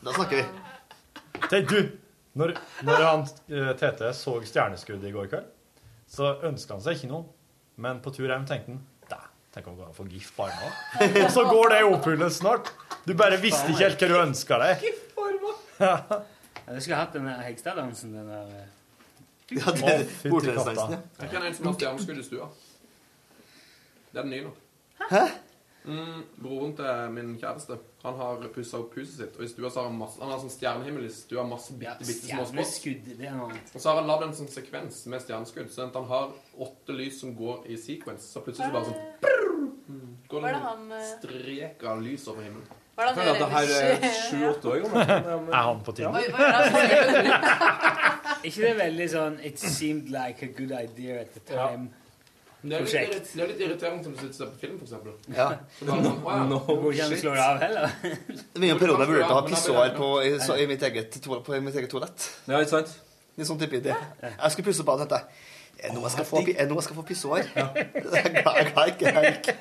Da 0.01 0.15
snakker 0.17 0.41
vi. 0.41 0.45
Tenk, 1.47 1.71
du, 1.71 1.95
når, 2.39 2.53
når 2.87 3.03
han, 3.05 3.25
TT 3.27 3.79
Tete 3.81 4.13
så 4.15 4.37
stjerneskuddet 4.47 5.09
i 5.09 5.13
går 5.15 5.27
kveld, 5.31 5.47
så 6.11 6.33
ønska 6.47 6.77
han 6.77 6.83
seg 6.85 6.97
ikke 6.99 7.09
noe. 7.11 7.25
Men 7.81 7.99
på 8.03 8.11
tur 8.15 8.27
hjem 8.29 8.45
tenkte 8.47 8.71
han 8.75 8.81
"Dæ, 9.09 9.17
Tenk 9.55 9.67
om 9.67 9.77
han 9.79 9.89
kan 9.89 9.95
få 9.97 10.05
gif 10.11 10.29
på 10.35 10.45
armen. 10.47 10.71
Og 11.25 11.31
så 11.33 11.43
går 11.49 11.69
det 11.73 11.79
i 11.81 11.87
oppfyllelse 11.89 12.39
snart. 12.39 12.71
Du 13.07 13.13
bare 13.19 13.39
visste 13.41 13.71
ikke 13.73 13.83
helt 13.87 14.03
hva 14.05 14.07
du 14.11 14.17
ønska 14.21 14.59
deg. 14.61 14.85
Ja, 15.81 15.95
du 16.75 16.79
skulle 16.79 16.99
hatt 16.99 17.15
den 17.17 17.25
der 17.27 17.41
Hegstad-dansen. 17.41 18.13
Den 18.15 18.27
der 18.29 18.51
eh, 18.61 18.67
Ja, 19.51 19.71
det 19.75 19.87
er 19.91 20.03
fytti 20.07 20.29
bordtennisdansen, 20.31 20.91
ja. 20.95 20.99
Jeg 21.19 21.31
kjenner 21.33 21.47
en 21.49 21.55
som 21.57 21.65
har 21.67 21.73
stjerneskudd 21.75 22.19
i 22.21 22.23
stua. 22.23 22.45
Det 24.11 24.19
er 24.21 24.27
den 24.27 24.31
nye 24.31 24.43
nå. 24.45 24.51
Hæ? 25.09 25.23
Mm, 25.81 26.19
broren 26.37 26.75
til 26.77 27.09
min 27.09 27.31
kjæreste 27.41 27.73
Han 28.03 28.13
har 28.19 28.43
pussa 28.53 28.77
opp 28.77 28.93
huset 28.99 29.15
sitt. 29.17 29.37
Og 29.39 29.43
i 29.45 29.47
stua 29.49 29.69
så 29.69 29.79
har 29.81 29.87
han 29.89 29.97
masse 29.97 30.21
Han 30.21 30.29
har 30.29 30.39
sånn 30.43 30.53
stjernehimmel 30.53 31.05
i 31.07 31.09
stua. 31.13 31.43
Masse 31.49 31.73
bitte, 31.73 32.05
bitte 32.05 32.27
små 32.29 32.43
annet. 32.45 33.73
Og 33.73 33.79
så 33.81 33.87
har 33.89 33.95
han 34.01 34.09
lagd 34.09 34.23
en 34.27 34.37
sånn 34.41 34.51
sekvens 34.51 34.95
med 35.09 35.19
stjerneskudd. 35.25 35.69
Sånn 35.73 35.89
at 35.89 35.95
han 35.97 36.09
har 36.11 36.25
åtte 36.67 36.91
lys 36.97 37.15
som 37.23 37.29
går 37.37 37.57
i 37.71 37.73
sequence. 37.81 38.23
Så 38.29 38.37
plutselig 38.45 38.67
så 38.69 38.75
bare 38.77 38.89
sånn 38.91 39.01
brrr, 39.25 39.49
Går 40.31 40.39
det 40.41 40.47
det 40.47 40.53
en 40.55 40.61
han 40.63 40.81
eh, 40.95 41.09
strek 41.17 41.77
av 41.91 41.97
lys 42.05 42.23
over 42.31 42.41
himmelen. 42.45 42.69
Jeg 43.01 43.07
det 43.07 43.13
føler 43.17 43.31
at 43.31 43.41
det 43.41 43.49
her 43.51 43.65
er 43.75 43.85
sju-åtte 44.27 44.65
år 44.69 44.77
gammel. 44.83 45.01
Er 45.57 45.63
han 45.65 45.79
på 45.83 45.91
tiden? 45.97 46.13
Ikke 48.47 48.61
det 48.65 48.73
veldig 48.77 49.07
sånn 49.11 49.35
It 49.45 49.57
seemed 49.61 50.07
like 50.13 50.45
a 50.45 50.47
good 50.53 50.71
idea 50.75 51.21
at 51.21 51.33
the 51.33 51.39
time. 51.49 51.83
Det 52.61 52.75
er, 52.77 52.83
litt, 52.83 52.91
Prosjekt. 52.91 53.29
det 53.33 53.41
er 53.41 53.47
litt 53.49 53.61
irriterende 53.65 54.03
som 54.05 54.13
du 54.13 54.19
sitter 54.21 54.49
på 54.51 54.59
film, 54.61 54.73
eksempel. 54.85 55.13
Ja. 55.33 55.47
Nå 55.81 55.95
bare 55.95 56.03
sånn, 56.05 56.19
«Å 56.21 56.33
ja, 56.35 56.41
går 56.83 56.93
ikke 56.93 57.05
an 57.07 57.15
å 57.15 57.21
slå 57.21 57.31
det 57.33 57.45
av 57.45 57.63
heller. 57.63 57.95
Er 58.37 58.61
mye 58.61 58.75
perioder 58.77 59.01
jeg 59.01 59.11
vurderte 59.13 59.31
å 59.33 59.37
ha 59.39 59.45
pissoar 59.47 59.95
på, 59.97 60.09
i, 60.27 60.35
så, 60.45 60.57
i 60.61 60.67
mitt 60.69 60.85
eget, 60.85 61.17
på 61.25 61.57
mitt 61.65 61.79
eget 61.81 61.89
toalett. 61.89 62.27
Ja, 62.45 62.59
ikke 62.61 62.75
sant? 62.75 62.93
Litt 63.39 63.49
sånn 63.49 63.61
type 63.63 63.79
idé. 63.81 63.95
Jeg 64.21 64.53
skulle 64.53 64.67
det, 65.01 65.09
tenkte 65.09 65.21
jeg. 65.23 65.49
Er 65.81 65.89
det 65.89 65.95
noe 65.97 66.05
jeg 66.05 66.13
skal 66.13 66.27
få, 66.29 66.43
jeg 66.45 66.67
få 66.99 67.07
pissoar? 67.09 67.47
Jeg 67.57 68.21
er 68.21 68.69
jeg 69.09 69.15
er 69.15 69.31
ikke 69.31 69.55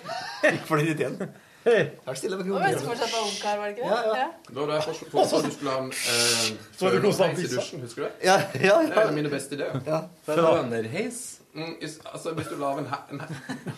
jeg 0.44 0.58
gikk 0.58 0.66
for 0.68 0.82
den 0.82 0.92
ideen. 0.92 1.16
Her 1.64 2.14
stiller 2.16 2.40
jeg 2.40 2.46
meg 2.48 2.76
å 2.76 2.84
fortsatt 2.86 3.10
på 3.12 3.20
ungkar, 3.26 3.58
var 3.60 3.68
det 3.68 3.74
ikke 3.74 3.84
det? 3.84 3.90
Ja, 3.90 4.14
ja. 4.16 4.28
Da 4.48 4.62
det 4.70 4.76
jeg 4.78 4.84
at 4.86 5.44
du 5.44 5.50
skulle 5.52 5.74
ha 5.74 5.80
en 5.82 5.90
eh, 5.92 7.42
i 7.44 7.50
dusjen, 7.52 7.82
husker 7.84 8.00
du 8.00 8.06
det? 8.06 8.12
Ja, 8.24 8.38
ja, 8.54 8.62
ja. 8.64 8.78
Det 8.86 8.96
er 8.96 9.02
en 9.02 9.10
av 9.10 9.18
mine 9.18 9.32
beste 9.32 9.58
ideer. 9.58 9.76
Ja. 9.86 10.00
Fønerheis? 10.24 11.20
Mm, 11.52 11.74
is- 11.82 11.98
altså, 12.06 12.32
hvis 12.38 12.46
du 12.46 12.56
lager 12.56 12.78
en, 12.78 12.88
en, 13.10 13.20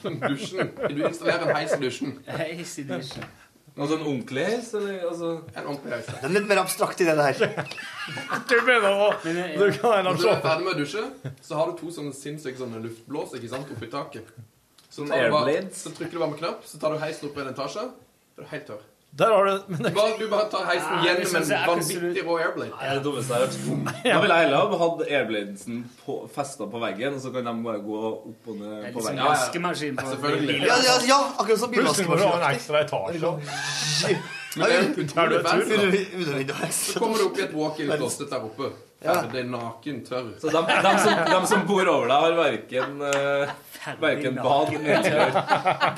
en, 0.05 0.19
dusjen 0.29 0.69
Du 0.93 1.01
installerer 1.09 1.49
en 1.49 1.57
heis 1.57 1.73
i 1.73 1.81
dusjen. 1.81 2.13
Heis 2.29 2.79
i 2.79 2.85
dusjen. 2.87 3.27
Altså 3.73 3.97
en 3.97 4.03
ordentlig 4.05 4.45
heis, 4.45 4.71
eller? 4.77 4.99
Altså... 5.09 5.31
En 5.57 5.67
ordentlig 5.73 5.95
heis. 5.97 6.11
Det 6.13 6.29
er 6.29 6.35
litt 6.37 6.49
mer 6.51 6.61
abstrakt 6.63 7.01
i 7.01 7.07
det 7.09 7.17
der. 7.17 7.67
Du 8.51 8.57
mener 8.69 8.91
å 8.93 9.11
eh, 9.25 9.55
Du 9.57 9.65
kan 9.79 9.89
ha 9.89 9.99
en 10.03 10.11
Når 10.11 10.21
du 10.21 10.27
er 10.29 10.43
ferdig 10.45 10.67
med 10.69 10.75
å 10.75 10.79
dusje, 10.85 11.05
så 11.41 11.59
har 11.59 11.71
du 11.73 11.79
to 11.81 11.91
sånne 11.95 12.13
sinnssyke 12.15 12.61
sånne 12.61 12.83
luftblås 12.85 13.33
ikke 13.39 13.51
sant, 13.57 13.73
oppi 13.73 13.89
taket. 13.91 14.29
Så, 14.93 15.01
Sånn 15.07 15.13
airblades? 15.17 15.79
så 15.87 15.91
trykker 15.97 16.19
du 16.19 16.21
bare 16.21 16.35
med 16.35 16.41
knapp, 16.43 16.65
så 16.69 16.79
tar 16.81 16.93
du 16.93 17.01
heisen 17.01 17.31
opp 17.31 17.37
i 17.39 17.41
en 17.47 17.53
etasje. 17.55 17.85
Da 18.37 18.43
er 18.43 18.45
du 18.45 18.51
helt 18.51 18.67
tørr. 18.69 18.83
Der 19.13 19.29
har 19.29 19.45
du 19.45 19.65
men 19.69 19.83
det... 19.85 19.91
bare, 19.93 20.13
du 20.17 20.29
bare 20.29 20.47
tar 20.53 20.63
heisen 20.65 20.93
Ja, 21.05 21.13
gjennom 21.13 21.35
en 21.37 21.67
vanvittig 21.69 22.23
rå 22.25 22.37
airblade. 22.41 22.71
Det 22.73 22.87
er 22.89 22.95
det 22.97 23.03
dummeste 23.05 23.33
jeg 23.33 23.41
har 23.41 23.47
hørt. 23.47 24.05
Da 24.07 24.21
ville 24.23 24.37
jeg 24.39 24.47
heller 24.47 24.71
ha 24.73 24.79
hatt 24.83 25.03
airbladesen 25.09 25.83
festa 26.33 26.69
på 26.73 26.81
veggen, 26.85 27.19
og 27.19 27.25
så 27.25 27.33
kan 27.35 27.49
de 27.49 27.55
bare 27.67 27.83
gå 27.85 27.99
opp 28.09 28.49
og 28.53 28.57
ned 28.61 28.71
Det 28.71 28.79
er 28.79 28.95
på 28.95 29.03
liksom 29.03 29.11
veggen. 29.11 29.27
vaskemaskin 29.33 29.99
på. 30.01 30.07
Ja, 30.69 30.79
ja, 30.87 30.95
ja 31.09 31.19
akkurat 31.37 31.61
som 31.65 31.75
Plutselig 31.77 32.09
må 32.09 32.21
du 32.21 32.25
ha 32.25 32.39
en 32.39 32.47
ekstra 32.55 32.85
etasje. 32.87 33.35
Men 34.57 34.65
det 34.69 36.57
er. 36.57 36.73
Så 36.73 37.01
kommer 37.01 37.21
du 37.21 37.29
opp 37.29 37.39
i 37.41 37.45
et 37.49 37.55
walk-in 37.57 37.93
closet 37.97 38.33
der 38.33 38.49
oppe. 38.49 38.73
Ferdig 39.03 39.45
naken, 39.51 39.97
tørr. 40.07 40.29
Så 40.43 40.53
de, 40.55 40.63
de, 40.69 40.93
som, 41.03 41.25
de 41.33 41.41
som 41.51 41.65
bor 41.67 41.89
over 41.95 42.07
deg, 42.13 42.21
har 42.27 42.37
verken, 42.39 43.01
uh, 43.03 43.97
verken 44.03 44.35
bad 44.39 44.77
eller 44.77 45.03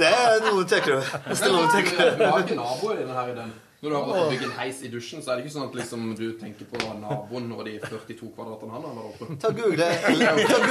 Det 0.00 0.08
er 0.14 0.40
noe 0.46 0.62
du 0.62 0.70
tenker 0.72 0.96
over. 0.96 1.20
Det 1.28 1.42
er 1.42 1.52
noen 1.52 1.68
du 1.68 1.76
tenker 1.76 2.00
Du 2.00 2.24
over. 2.24 2.30
har 2.32 2.40
ikke 2.46 2.56
naboer 2.62 2.94
i 2.96 3.02
denne 3.04 3.18
her 3.20 3.30
ideen. 3.36 3.52
Når 3.84 3.90
du 3.92 3.96
har 3.98 4.04
gått 4.08 4.16
og 4.16 4.30
bygd 4.32 4.44
en 4.46 4.52
heis 4.56 4.78
i 4.80 4.88
dusjen, 4.88 5.20
så 5.20 5.28
er 5.34 5.36
det 5.36 5.42
ikke 5.44 5.52
sånn 5.58 5.66
at 5.68 5.74
liksom, 5.76 6.04
du 6.16 6.22
tenker 6.40 6.64
på 6.70 6.78
naboen 7.02 7.50
og 7.52 7.66
de 7.66 7.74
42 7.82 8.30
kvadratene 8.32 8.72
han 8.72 8.86
har 8.88 8.94
der 8.96 9.08
oppe. 9.10 9.26
Ta 9.42 9.50
google. 9.58 9.88
eller- 10.08 10.38
Ta 10.48 10.56
og 10.56 10.64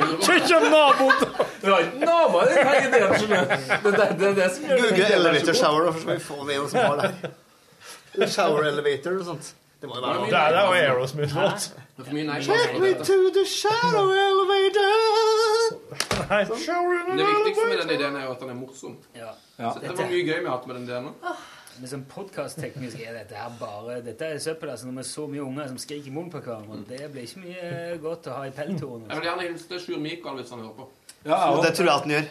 google. 0.00 0.40
Ikke 0.40 0.58
naboen! 0.72 1.22
Du 1.62 1.68
har 1.70 1.84
ikke 1.86 2.02
naboer 2.02 2.50
i 2.50 2.56
denne 2.58 2.74
ideen, 2.88 3.14
skjønner 3.14 3.46
du. 3.46 3.92
Er 3.92 4.82
Google 4.82 5.06
elevator 5.20 5.54
shower, 5.60 5.86
for 5.92 6.00
så 6.02 6.10
vi 6.10 6.18
får 6.26 6.42
med 6.50 6.58
oss 6.64 6.74
hva 6.74 6.90
det 6.98 7.12
er. 7.14 8.26
Shower 8.34 8.66
elevator 8.72 9.20
og 9.20 9.24
sånt. 9.30 9.52
Det 9.80 9.88
må 9.88 9.96
jo 9.96 10.02
være 10.04 10.26
Det 10.30 10.40
er 10.40 10.66
jo 10.66 10.72
Aerosmith-låt. 10.80 11.70
Er. 11.70 11.90
Take 12.04 12.80
me 12.80 12.94
to 12.94 13.16
the 13.36 13.44
shadow 13.46 14.10
elevator. 14.10 14.92
Nei, 16.30 16.44
shower 16.44 17.16
Det 17.16 17.26
viktigste 17.26 17.68
med 17.68 17.78
den 17.82 17.90
ideen 18.00 18.16
er 18.16 18.24
jo 18.24 18.34
at 18.34 18.40
den 18.40 18.50
er 18.50 18.54
morsom. 18.54 18.98
Ja. 19.16 19.32
Ja. 19.58 19.72
Så 19.72 19.80
det 19.80 19.96
var 19.98 20.06
mye 20.10 20.26
gøy 20.26 20.38
vi 20.40 20.44
har 20.44 20.56
hatt 20.56 20.66
med 20.66 20.76
den 20.76 20.84
ideen. 20.84 21.08
nå. 21.08 21.34
Men 21.80 21.88
sånn 21.88 22.02
podcastteknisk 22.10 23.00
er 23.00 23.14
dette 23.16 23.36
her 23.40 23.52
bare 23.56 24.00
Dette 24.04 24.26
er 24.34 24.40
søppel 24.42 24.72
altså, 24.72 24.88
når 24.88 24.98
vi 24.98 25.02
er 25.04 25.08
så 25.08 25.26
mye 25.32 25.44
unger 25.46 25.68
som 25.70 25.78
skriker 25.80 26.10
i 26.10 26.14
munnen 26.14 26.32
på 26.32 26.42
hverandre. 26.44 26.82
Det 26.88 27.08
blir 27.12 27.28
ikke 27.28 27.44
mye 27.46 27.98
godt 28.02 28.28
å 28.28 28.36
ha 28.36 28.46
i 28.48 28.54
peltoren. 28.56 29.06
Jeg 29.08 29.20
vil 29.20 29.28
gjerne 29.30 29.46
hilse 29.48 29.68
til 29.70 29.82
Sjur 29.86 30.02
Mikael 30.02 30.40
hvis 30.40 30.52
han 30.52 30.64
hører 30.64 30.76
på. 30.76 30.88
Ja, 31.24 31.38
Og 31.54 31.64
det 31.64 31.72
tror 31.76 31.88
jeg 31.88 31.94
at 31.94 32.06
han 32.08 32.14
gjør. 32.16 32.28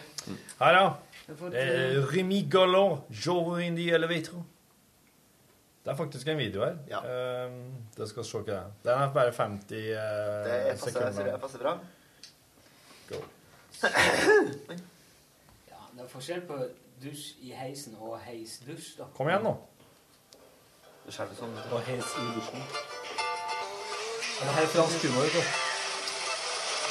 Her, 0.60 0.78
ja. 0.78 0.88
Det 1.30 1.62
eh, 1.62 2.18
er 2.20 2.48
Galland, 2.50 2.98
Joe 3.26 3.60
in 3.62 3.76
the 3.76 3.90
elevator. 3.94 4.42
Det 5.84 5.90
er 5.92 5.96
faktisk 5.96 6.28
en 6.28 6.38
video 6.38 6.64
her. 6.64 6.76
Ja. 6.88 6.98
Ehm, 7.44 7.72
det 7.96 8.08
skal 8.08 8.24
se 8.24 8.36
hva 8.38 8.44
det 8.46 8.54
er. 8.56 8.66
Den 8.84 9.02
er 9.02 9.12
bare 9.14 9.32
50 9.32 9.72
eh, 9.72 9.88
Det 9.88 10.70
passer, 10.70 10.90
sekunder. 10.90 11.32
det 11.32 11.40
passer 11.40 11.58
bra. 11.58 11.78
Go. 13.08 13.16
ja, 15.70 15.80
det 15.94 16.04
er 16.04 16.08
forskjell 16.08 16.42
på 16.46 16.58
dusj 17.02 17.30
i 17.40 17.54
heisen 17.56 17.96
og 18.00 18.18
heisdusj, 18.26 18.98
da. 18.98 19.08
Kom 19.16 19.28
igjen, 19.32 19.42
nå. 19.48 19.54
Det 21.06 21.14
skjer 21.16 21.32
sånn. 21.38 21.56
Og 21.72 21.80
heis 21.88 22.12
i 22.20 22.26
dusjen. 22.36 22.66
Det 24.40 24.52
her 24.56 24.62
er 24.62 24.72
fransk 24.74 25.06
humor, 25.08 25.24
vet 25.24 25.32
du. 25.32 25.42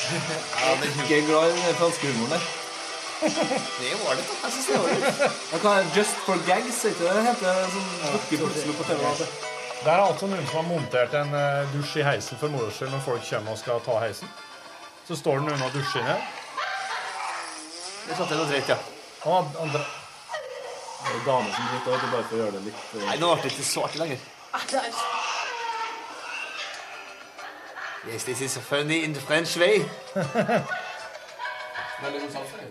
Jeg 0.10 0.74
er 0.74 0.90
ikke 1.04 1.28
glad 1.30 1.54
i 1.54 1.62
den 1.62 1.78
franske 1.84 2.12
humoren 2.14 2.34
der. 2.40 2.59
Det 3.22 3.94
var 4.04 4.16
det, 4.16 4.24
da. 4.30 4.34
Jeg 4.44 4.52
synes 4.52 4.68
det 4.68 4.78
var 4.80 4.88
det. 4.90 5.62
Kan 5.62 5.92
Just 5.98 6.16
for 6.26 6.38
gags, 6.48 6.86
ikke 6.86 7.04
det 7.04 7.24
heter? 7.30 7.70
Som 7.74 7.84
dukker 8.14 8.38
plutselig 8.38 8.76
på 8.78 8.84
TV. 8.84 9.02
da. 9.04 9.26
Det 9.84 9.92
er 9.94 10.02
altså 10.04 10.28
noen 10.28 10.48
som 10.48 10.56
har 10.60 10.68
montert 10.68 11.14
en 11.16 11.34
eh, 11.40 11.74
dusj 11.74 12.00
i 12.00 12.04
heisen 12.04 12.38
for 12.40 12.52
moro 12.52 12.72
skyld 12.72 12.92
når 12.92 13.04
folk 13.06 13.24
kommer 13.30 13.52
og 13.56 13.60
skal 13.62 13.80
ta 13.86 14.00
heisen. 14.04 14.28
Så 15.08 15.16
står 15.16 15.40
den 15.40 15.54
unna 15.54 15.66
og 15.70 15.74
dusjer 15.76 16.02
inni 16.02 16.12
her. 16.12 16.26
Det 18.08 18.18
satte 18.18 18.34
jeg 18.34 18.40
noe 18.42 18.50
dritt, 18.52 18.70
ja. 18.74 18.78
Og 19.30 19.56
andre 19.64 19.82
Det 21.00 21.16
er 21.16 21.24
dame 21.26 21.54
som 21.56 21.64
sitter 21.72 21.92
der 21.96 22.12
bare 22.12 22.24
for 22.28 22.36
å 22.36 22.40
gjøre 22.42 22.52
det 22.58 22.64
litt 22.66 22.82
eh, 22.98 23.06
Nei, 23.08 23.18
nå 23.22 23.30
ble 23.36 23.44
det 23.46 23.52
ikke 23.54 23.68
så 23.70 23.86
artig 23.88 24.00
lenger. 24.04 24.20
Yes, 28.10 28.24
this 28.24 28.42
is 28.42 28.58
funny 28.58 29.04
in 29.04 29.14
the 29.14 29.22
French 29.22 29.58
way. 29.58 29.80
Veldig 32.04 32.22
god 32.22 32.32
salsa. 32.32 32.68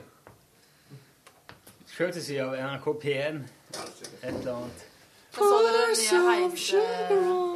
Courtesy 1.98 2.36
av 2.38 2.52
NRK 2.54 2.84
P1. 3.02 3.38
Et 4.22 4.28
eller 4.28 4.52
annet. 4.52 4.82
Men 5.34 5.48
så 5.50 5.56
dere 5.64 5.80
den 5.80 5.96
nye 5.98 6.20
heis... 6.28 6.66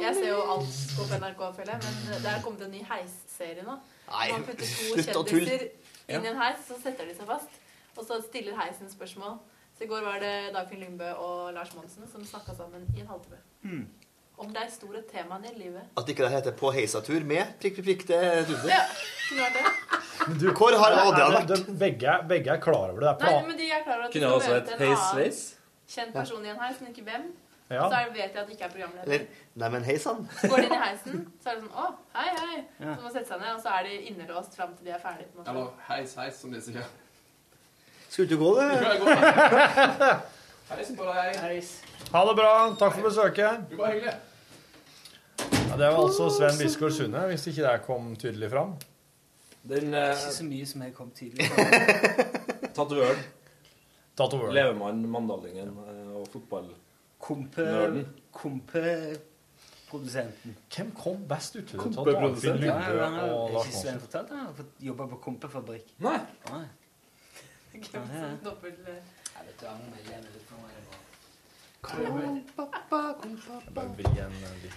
Jeg 0.03 0.15
ser 0.17 0.27
jo 0.27 0.41
alt 0.55 0.81
på 0.97 1.05
NRK, 1.13 1.43
føler 1.55 1.71
jeg, 1.71 1.93
men 1.93 2.19
det 2.25 2.31
er 2.33 2.41
kommet 2.43 2.65
en 2.65 2.73
ny 2.75 2.81
heisserie 2.89 3.63
nå. 3.63 3.77
Nei, 4.09 4.25
Man 4.33 4.43
putter 4.49 4.67
to 4.67 5.23
kjendiser 5.29 5.63
inn 6.11 6.27
i 6.27 6.31
en 6.33 6.41
heis, 6.41 6.59
så 6.67 6.75
setter 6.83 7.07
de 7.07 7.15
seg 7.15 7.29
fast. 7.31 7.55
Og 7.95 8.03
så 8.03 8.19
stiller 8.25 8.59
heisen 8.59 8.91
spørsmål. 8.91 9.39
Så 9.77 9.87
i 9.87 9.89
går 9.93 10.03
var 10.09 10.19
det 10.19 10.35
Dagfinn 10.57 10.83
Lyngbø 10.83 11.13
og 11.23 11.53
Lars 11.55 11.71
Monsen 11.77 12.11
som 12.11 12.27
snakka 12.27 12.57
sammen 12.59 12.83
i 12.97 12.99
en 12.99 13.13
halvtime. 13.13 13.39
Hmm. 13.63 13.87
Om 14.37 14.49
de 14.53 14.63
store 14.73 15.01
temaene 15.11 15.51
i 15.51 15.59
livet. 15.59 15.83
At 15.97 16.07
ikke 16.09 16.23
det 16.25 16.31
heter 16.33 16.51
På 16.57 16.71
heisatur 16.73 17.23
med 17.23 17.53
prikk, 17.61 17.75
prikk, 17.77 17.85
prikk, 17.85 18.07
det 18.07 18.21
trodde 18.47 18.67
Ja, 18.71 18.79
jeg. 18.81 19.37
vært 19.37 19.53
det. 19.53 19.65
Men 20.27 20.37
du, 20.41 20.47
Hvor 20.53 20.73
har 20.79 20.91
Adrian 21.03 21.31
vært? 21.37 21.47
det- 21.47 21.65
de- 21.67 21.77
begge, 21.79 22.15
begge 22.27 22.49
er 22.51 22.57
klar 22.61 22.89
over 22.89 22.99
det. 22.99 23.13
Det 23.19 23.29
Nei, 23.29 23.41
men 23.47 23.57
de 23.57 23.69
er 23.71 23.83
klar 23.83 23.95
over 23.97 24.05
at 24.05 24.11
Kunne 24.11 24.27
skal 24.27 24.39
også 24.39 24.53
hett 24.53 24.69
annen 24.81 25.33
kjent 25.93 26.13
person 26.13 26.45
i 26.45 26.49
en 26.49 26.59
heis, 26.59 26.81
men 26.81 26.89
ikke 26.93 27.03
hvem. 27.03 27.31
Ja. 27.69 27.87
Så 27.89 28.13
vet 28.13 28.17
jeg 28.33 28.37
at 28.37 28.47
det 28.47 28.55
ikke 28.57 28.65
er 28.65 28.69
programleder. 28.69 29.03
Eller 29.13 29.25
Nei, 29.55 29.69
men 29.69 29.83
hei 29.83 29.97
sann. 29.97 30.27
Går 30.41 30.55
de 30.57 30.65
inn 30.65 30.73
i 30.73 30.81
heisen, 30.83 31.31
så 31.43 31.49
er 31.49 31.55
det 31.55 31.63
sånn 31.63 31.71
Å, 31.73 31.95
hei, 32.13 32.29
hei. 32.39 32.63
Ja. 32.79 32.85
Så 32.85 32.97
må 32.97 33.01
man 33.03 33.11
sette 33.13 33.27
seg 33.27 33.39
ned, 33.39 33.55
og 33.55 33.61
så 33.63 33.69
er 33.79 33.83
de 33.83 33.93
innelåst 34.11 34.55
fram 34.55 34.75
til 34.77 34.85
de 34.85 34.91
er 34.91 34.99
ferdige. 34.99 35.27
Eller 35.47 35.67
heis, 35.89 36.15
heis, 36.15 36.37
som 36.39 36.51
de 36.51 36.61
sier. 36.61 36.83
Skulle 38.09 38.29
du 38.29 38.37
gå, 38.37 38.55
Du. 38.55 38.59
Heisen 40.69 40.95
på 40.97 41.03
deg. 41.07 41.35
Heis. 41.43 41.69
Ha 42.13 42.21
det 42.29 42.35
bra. 42.37 42.51
Takk 42.79 42.93
for 42.95 43.03
besøket. 43.09 43.51
Du 43.69 43.75
var 43.79 43.87
hyggelig. 43.93 44.15
Ja, 45.73 45.77
det 45.77 45.87
var 45.89 45.97
altså 46.03 46.29
Sven 46.29 46.57
Biskård 46.59 46.91
Sunde, 46.93 47.19
hvis 47.31 47.47
ikke 47.49 47.63
det 47.65 47.81
kom 47.87 48.15
tydelig 48.19 48.49
fram. 48.53 48.71
Den 49.63 49.93
eh, 49.93 50.09
Ikke 50.11 50.33
så 50.35 50.43
mye 50.45 50.65
som 50.69 50.81
jeg 50.85 50.93
kom 50.93 51.09
tidlig 51.15 51.49
på. 51.49 51.55
Tatovøren. 52.77 53.19
Tatovøren. 54.17 54.53
Levemann, 54.53 55.07
mandalingen 55.09 55.69
eh, 55.87 56.11
og 56.19 56.27
fotball. 56.33 56.67
Kompe... 57.23 57.61
Nerden. 57.65 58.05
Kompeprodusenten. 58.35 60.51
Hvem 60.75 60.91
kom 60.99 61.17
best 61.29 61.55
ut 61.57 61.67
det? 61.71 61.79
Kompeprodusent. 61.79 62.61
Ja, 62.61 62.67
Ja, 62.67 62.73
ja, 62.93 63.07
ja. 63.17 63.23
Er 63.33 63.49
ikke 63.63 63.77
Sven 63.79 63.99
fortalt 64.03 64.29
han 64.35 64.41
har 64.45 64.53
jobba 64.91 65.03
på 65.15 65.19
kompefabrikk? 65.25 65.87
Nei. 66.05 66.19
Nei. 66.51 66.65
Hvem 67.73 68.05
som 68.13 68.37
dobbelt... 68.45 68.79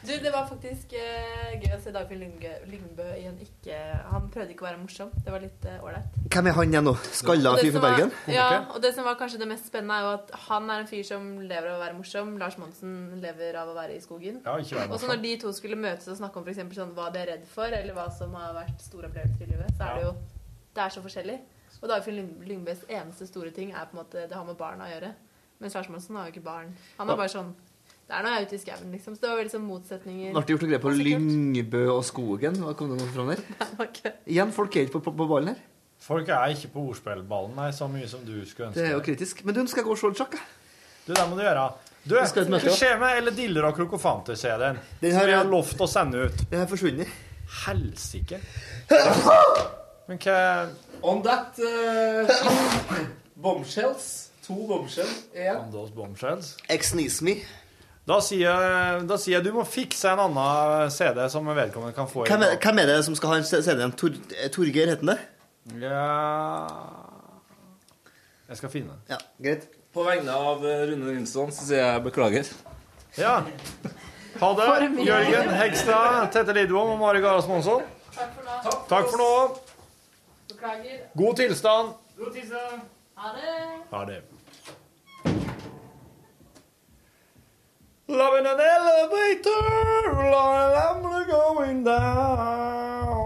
Du, 0.07 0.13
det 0.23 0.31
var 0.33 0.47
faktisk 0.49 0.93
eh, 0.99 1.53
gøy 1.63 1.77
å 1.77 1.79
se 1.83 1.93
Dagfinn 1.95 2.19
Lyngbø, 2.19 2.51
Lyngbø 2.67 3.07
i 3.15 3.29
en 3.29 3.39
ikke 3.43 3.79
Han 4.11 4.27
prøvde 4.35 4.55
ikke 4.55 4.67
å 4.67 4.69
være 4.69 4.81
morsom. 4.81 5.13
Det 5.23 5.31
var 5.35 5.45
litt 5.45 5.69
eh, 5.71 5.79
ålreit. 5.87 6.19
Hvem 6.35 6.51
er 6.51 6.57
han 6.59 6.75
igjen 6.75 6.87
nå? 6.89 6.95
Skalla 7.15 7.55
fyr 7.61 7.73
fra 7.77 7.85
Bergen? 7.87 8.13
Ja, 8.33 8.49
og 8.75 8.83
det 8.83 8.93
som 8.97 9.07
var 9.07 9.19
kanskje 9.21 9.41
det 9.43 9.49
mest 9.53 9.71
spennende, 9.71 10.01
er 10.01 10.09
jo 10.09 10.13
at 10.19 10.35
han 10.49 10.71
er 10.73 10.83
en 10.83 10.91
fyr 10.91 11.07
som 11.07 11.29
lever 11.47 11.71
av 11.71 11.79
å 11.79 11.83
være 11.85 11.99
morsom. 12.01 12.37
Lars 12.43 12.59
Monsen 12.61 12.95
lever 13.23 13.59
av 13.63 13.71
å 13.71 13.77
være 13.79 13.97
i 13.97 14.03
skogen. 14.03 14.43
Ja, 14.43 14.59
ikke 14.59 14.89
Og 14.91 14.99
så 15.01 15.11
når 15.11 15.23
de 15.23 15.35
to 15.47 15.55
skulle 15.57 15.79
møtes 15.79 16.11
og 16.11 16.19
snakke 16.19 16.41
om 16.41 16.47
for 16.49 16.55
eksempel 16.57 16.83
sånn, 16.83 16.95
hva 16.99 17.13
de 17.15 17.23
er 17.23 17.37
redd 17.37 17.47
for, 17.55 17.71
eller 17.71 17.95
hva 17.97 18.09
som 18.19 18.35
har 18.39 18.57
vært 18.57 18.83
store 18.83 19.13
opplevelser 19.13 19.47
i 19.47 19.53
livet, 19.55 19.77
så 19.79 19.93
er 19.93 20.01
det 20.01 20.09
jo 20.09 20.17
Det 20.77 20.83
er 20.85 20.93
så 20.93 21.01
forskjellig. 21.07 21.39
Og 21.87 21.93
Dagfinn 21.93 22.17
Lyng- 22.19 22.43
Lyngbøs 22.51 22.81
eneste 22.91 23.29
store 23.31 23.53
ting 23.55 23.71
er 23.71 23.87
på 23.87 23.95
en 23.95 24.01
måte 24.03 24.25
det 24.27 24.35
har 24.35 24.43
med 24.49 24.57
barna 24.59 24.89
å 24.89 24.91
gjøre. 24.91 25.13
Men 25.63 25.71
Lars 25.73 25.89
Monsen 25.93 26.17
har 26.19 26.27
jo 26.27 26.33
ikke 26.35 26.43
barn. 26.45 26.73
Han 26.99 27.11
er 27.13 27.17
bare 27.21 27.31
sånn 27.33 27.53
Det 28.07 28.15
er 28.15 28.23
når 28.23 28.35
jeg 28.35 28.43
er 28.43 28.47
ute 28.47 28.55
i 28.55 28.59
skauen, 28.63 28.91
liksom. 28.95 29.15
Så 29.17 29.23
det 29.23 29.31
var 29.31 29.39
veldig 29.41 29.53
sånn 29.55 29.65
motsetninger. 29.67 30.33
Ble 30.35 30.43
det 30.47 30.53
gjort 30.55 30.63
noe 30.67 30.71
grep 30.73 30.83
på 30.85 30.93
Lyngbø 30.95 31.81
og 31.95 32.03
Skogen? 32.07 32.59
Hva 32.63 32.75
kom 32.79 32.91
det 32.93 32.99
noe 33.01 33.11
fram 33.15 33.31
der? 33.33 33.41
Igjen, 34.31 34.53
folk 34.55 34.77
er 34.77 34.87
ikke 34.87 34.99
på, 34.99 35.05
på, 35.09 35.15
på 35.23 35.27
ballen 35.31 35.49
her. 35.55 35.63
Folk 36.07 36.29
er 36.29 36.53
ikke 36.55 36.71
på 36.75 36.85
ordspillballen 36.93 37.57
nei, 37.57 37.71
så 37.75 37.89
mye 37.91 38.07
som 38.11 38.23
du 38.27 38.35
skulle 38.47 38.69
ønske. 38.69 38.79
Det 38.79 38.85
er 38.91 38.95
jo 38.95 39.01
kritisk. 39.07 39.43
Men 39.47 39.57
du, 39.57 39.63
nå 39.65 39.73
skal 39.73 39.83
jeg 39.83 39.89
gå 39.89 39.95
og 39.97 39.99
se 40.03 40.11
litt 40.13 40.21
sjakk, 40.23 40.37
jeg. 40.39 40.47
Du, 41.07 41.15
det 41.15 41.25
må 41.31 41.39
du 41.39 41.43
gjøre. 41.47 41.65
Du, 42.07 42.15
Vi 42.15 42.27
skal 42.31 42.47
ut 42.47 42.53
med 42.55 42.63
hva 42.67 42.75
skjer 42.79 43.01
med 43.03 43.17
Elle 43.23 43.33
Diller 43.35 43.67
og 43.71 43.75
Krokofanter-CD-en? 43.81 44.79
Som 45.03 45.27
vi 45.31 45.35
har 45.39 45.49
lovt 45.51 45.83
å 45.83 45.89
sende 45.91 46.27
ut. 46.29 46.45
Den 46.51 46.63
har 46.63 46.71
forsvunnet. 46.71 47.11
Helsike. 47.65 48.39
Men 50.07 50.19
hva 50.23 50.39
On 51.03 51.23
that 51.23 51.59
uh, 51.59 52.97
Bombshells. 53.37 54.31
To 54.47 54.55
bombshells. 54.67 55.25
Én. 55.35 55.57
On 55.57 55.71
those 55.73 55.93
bombshells. 55.93 56.57
Ex-Nismi. 56.71 57.41
Da 58.07 58.21
sier, 58.23 58.47
jeg, 58.47 59.01
da 59.11 59.17
sier 59.19 59.41
jeg 59.41 59.45
du 59.49 59.57
må 59.57 59.65
fikse 59.67 60.13
en 60.13 60.21
annen 60.29 60.93
CD 60.95 61.19
som 61.33 61.49
vedkommende 61.51 61.97
kan 61.97 62.07
få. 62.07 62.23
Hvem 62.29 62.45
er, 62.47 62.55
hvem 62.63 62.79
er 62.79 62.93
det 62.93 63.01
som 63.09 63.17
skal 63.19 63.33
ha 63.33 63.39
en 63.41 63.49
CD 63.49 63.73
igjen? 63.75 63.95
Tor, 63.99 64.15
eh, 64.37 64.47
Torgeir 64.55 64.93
heter 64.93 65.03
han 65.03 65.11
det? 65.11 65.19
Ja 65.83 66.05
Jeg 68.47 68.61
skal 68.61 68.71
finne 68.71 68.95
den. 68.95 69.03
Ja, 69.11 69.19
greit. 69.43 69.67
På 69.91 70.07
vegne 70.07 70.39
av 70.39 70.63
eh, 70.63 70.87
Rune 70.93 71.17
Nilsson 71.17 71.51
så 71.51 71.67
sier 71.67 71.83
jeg 71.83 72.07
beklager. 72.07 72.55
Ja. 73.19 73.41
Ha 74.39 74.55
det. 74.61 74.71
Jørgen 75.03 75.55
Hegstad, 75.59 76.31
Tette 76.31 76.55
Lidbom 76.55 76.95
og 76.95 77.01
Mari 77.03 77.25
Garas 77.25 77.51
Monsson. 77.51 77.83
Takk 78.15 78.37
for 78.37 78.47
nå. 78.47 78.77
Takk 78.93 79.11
for 79.11 79.25
nå. 79.25 79.33
Beklager. 80.57 80.99
God 81.15 81.37
tilstand. 81.37 81.89
God 82.19 82.33
tilstand. 82.35 82.81
Ha 83.15 83.29
det. 83.33 83.83
Ha 83.91 84.05
det. 84.05 84.23
Love 88.09 88.39
in 88.39 88.47
an 88.47 88.61
elevator, 88.61 90.31
Lord, 90.31 90.75
I'm 90.75 91.03
going 91.29 91.85
down. 91.85 93.26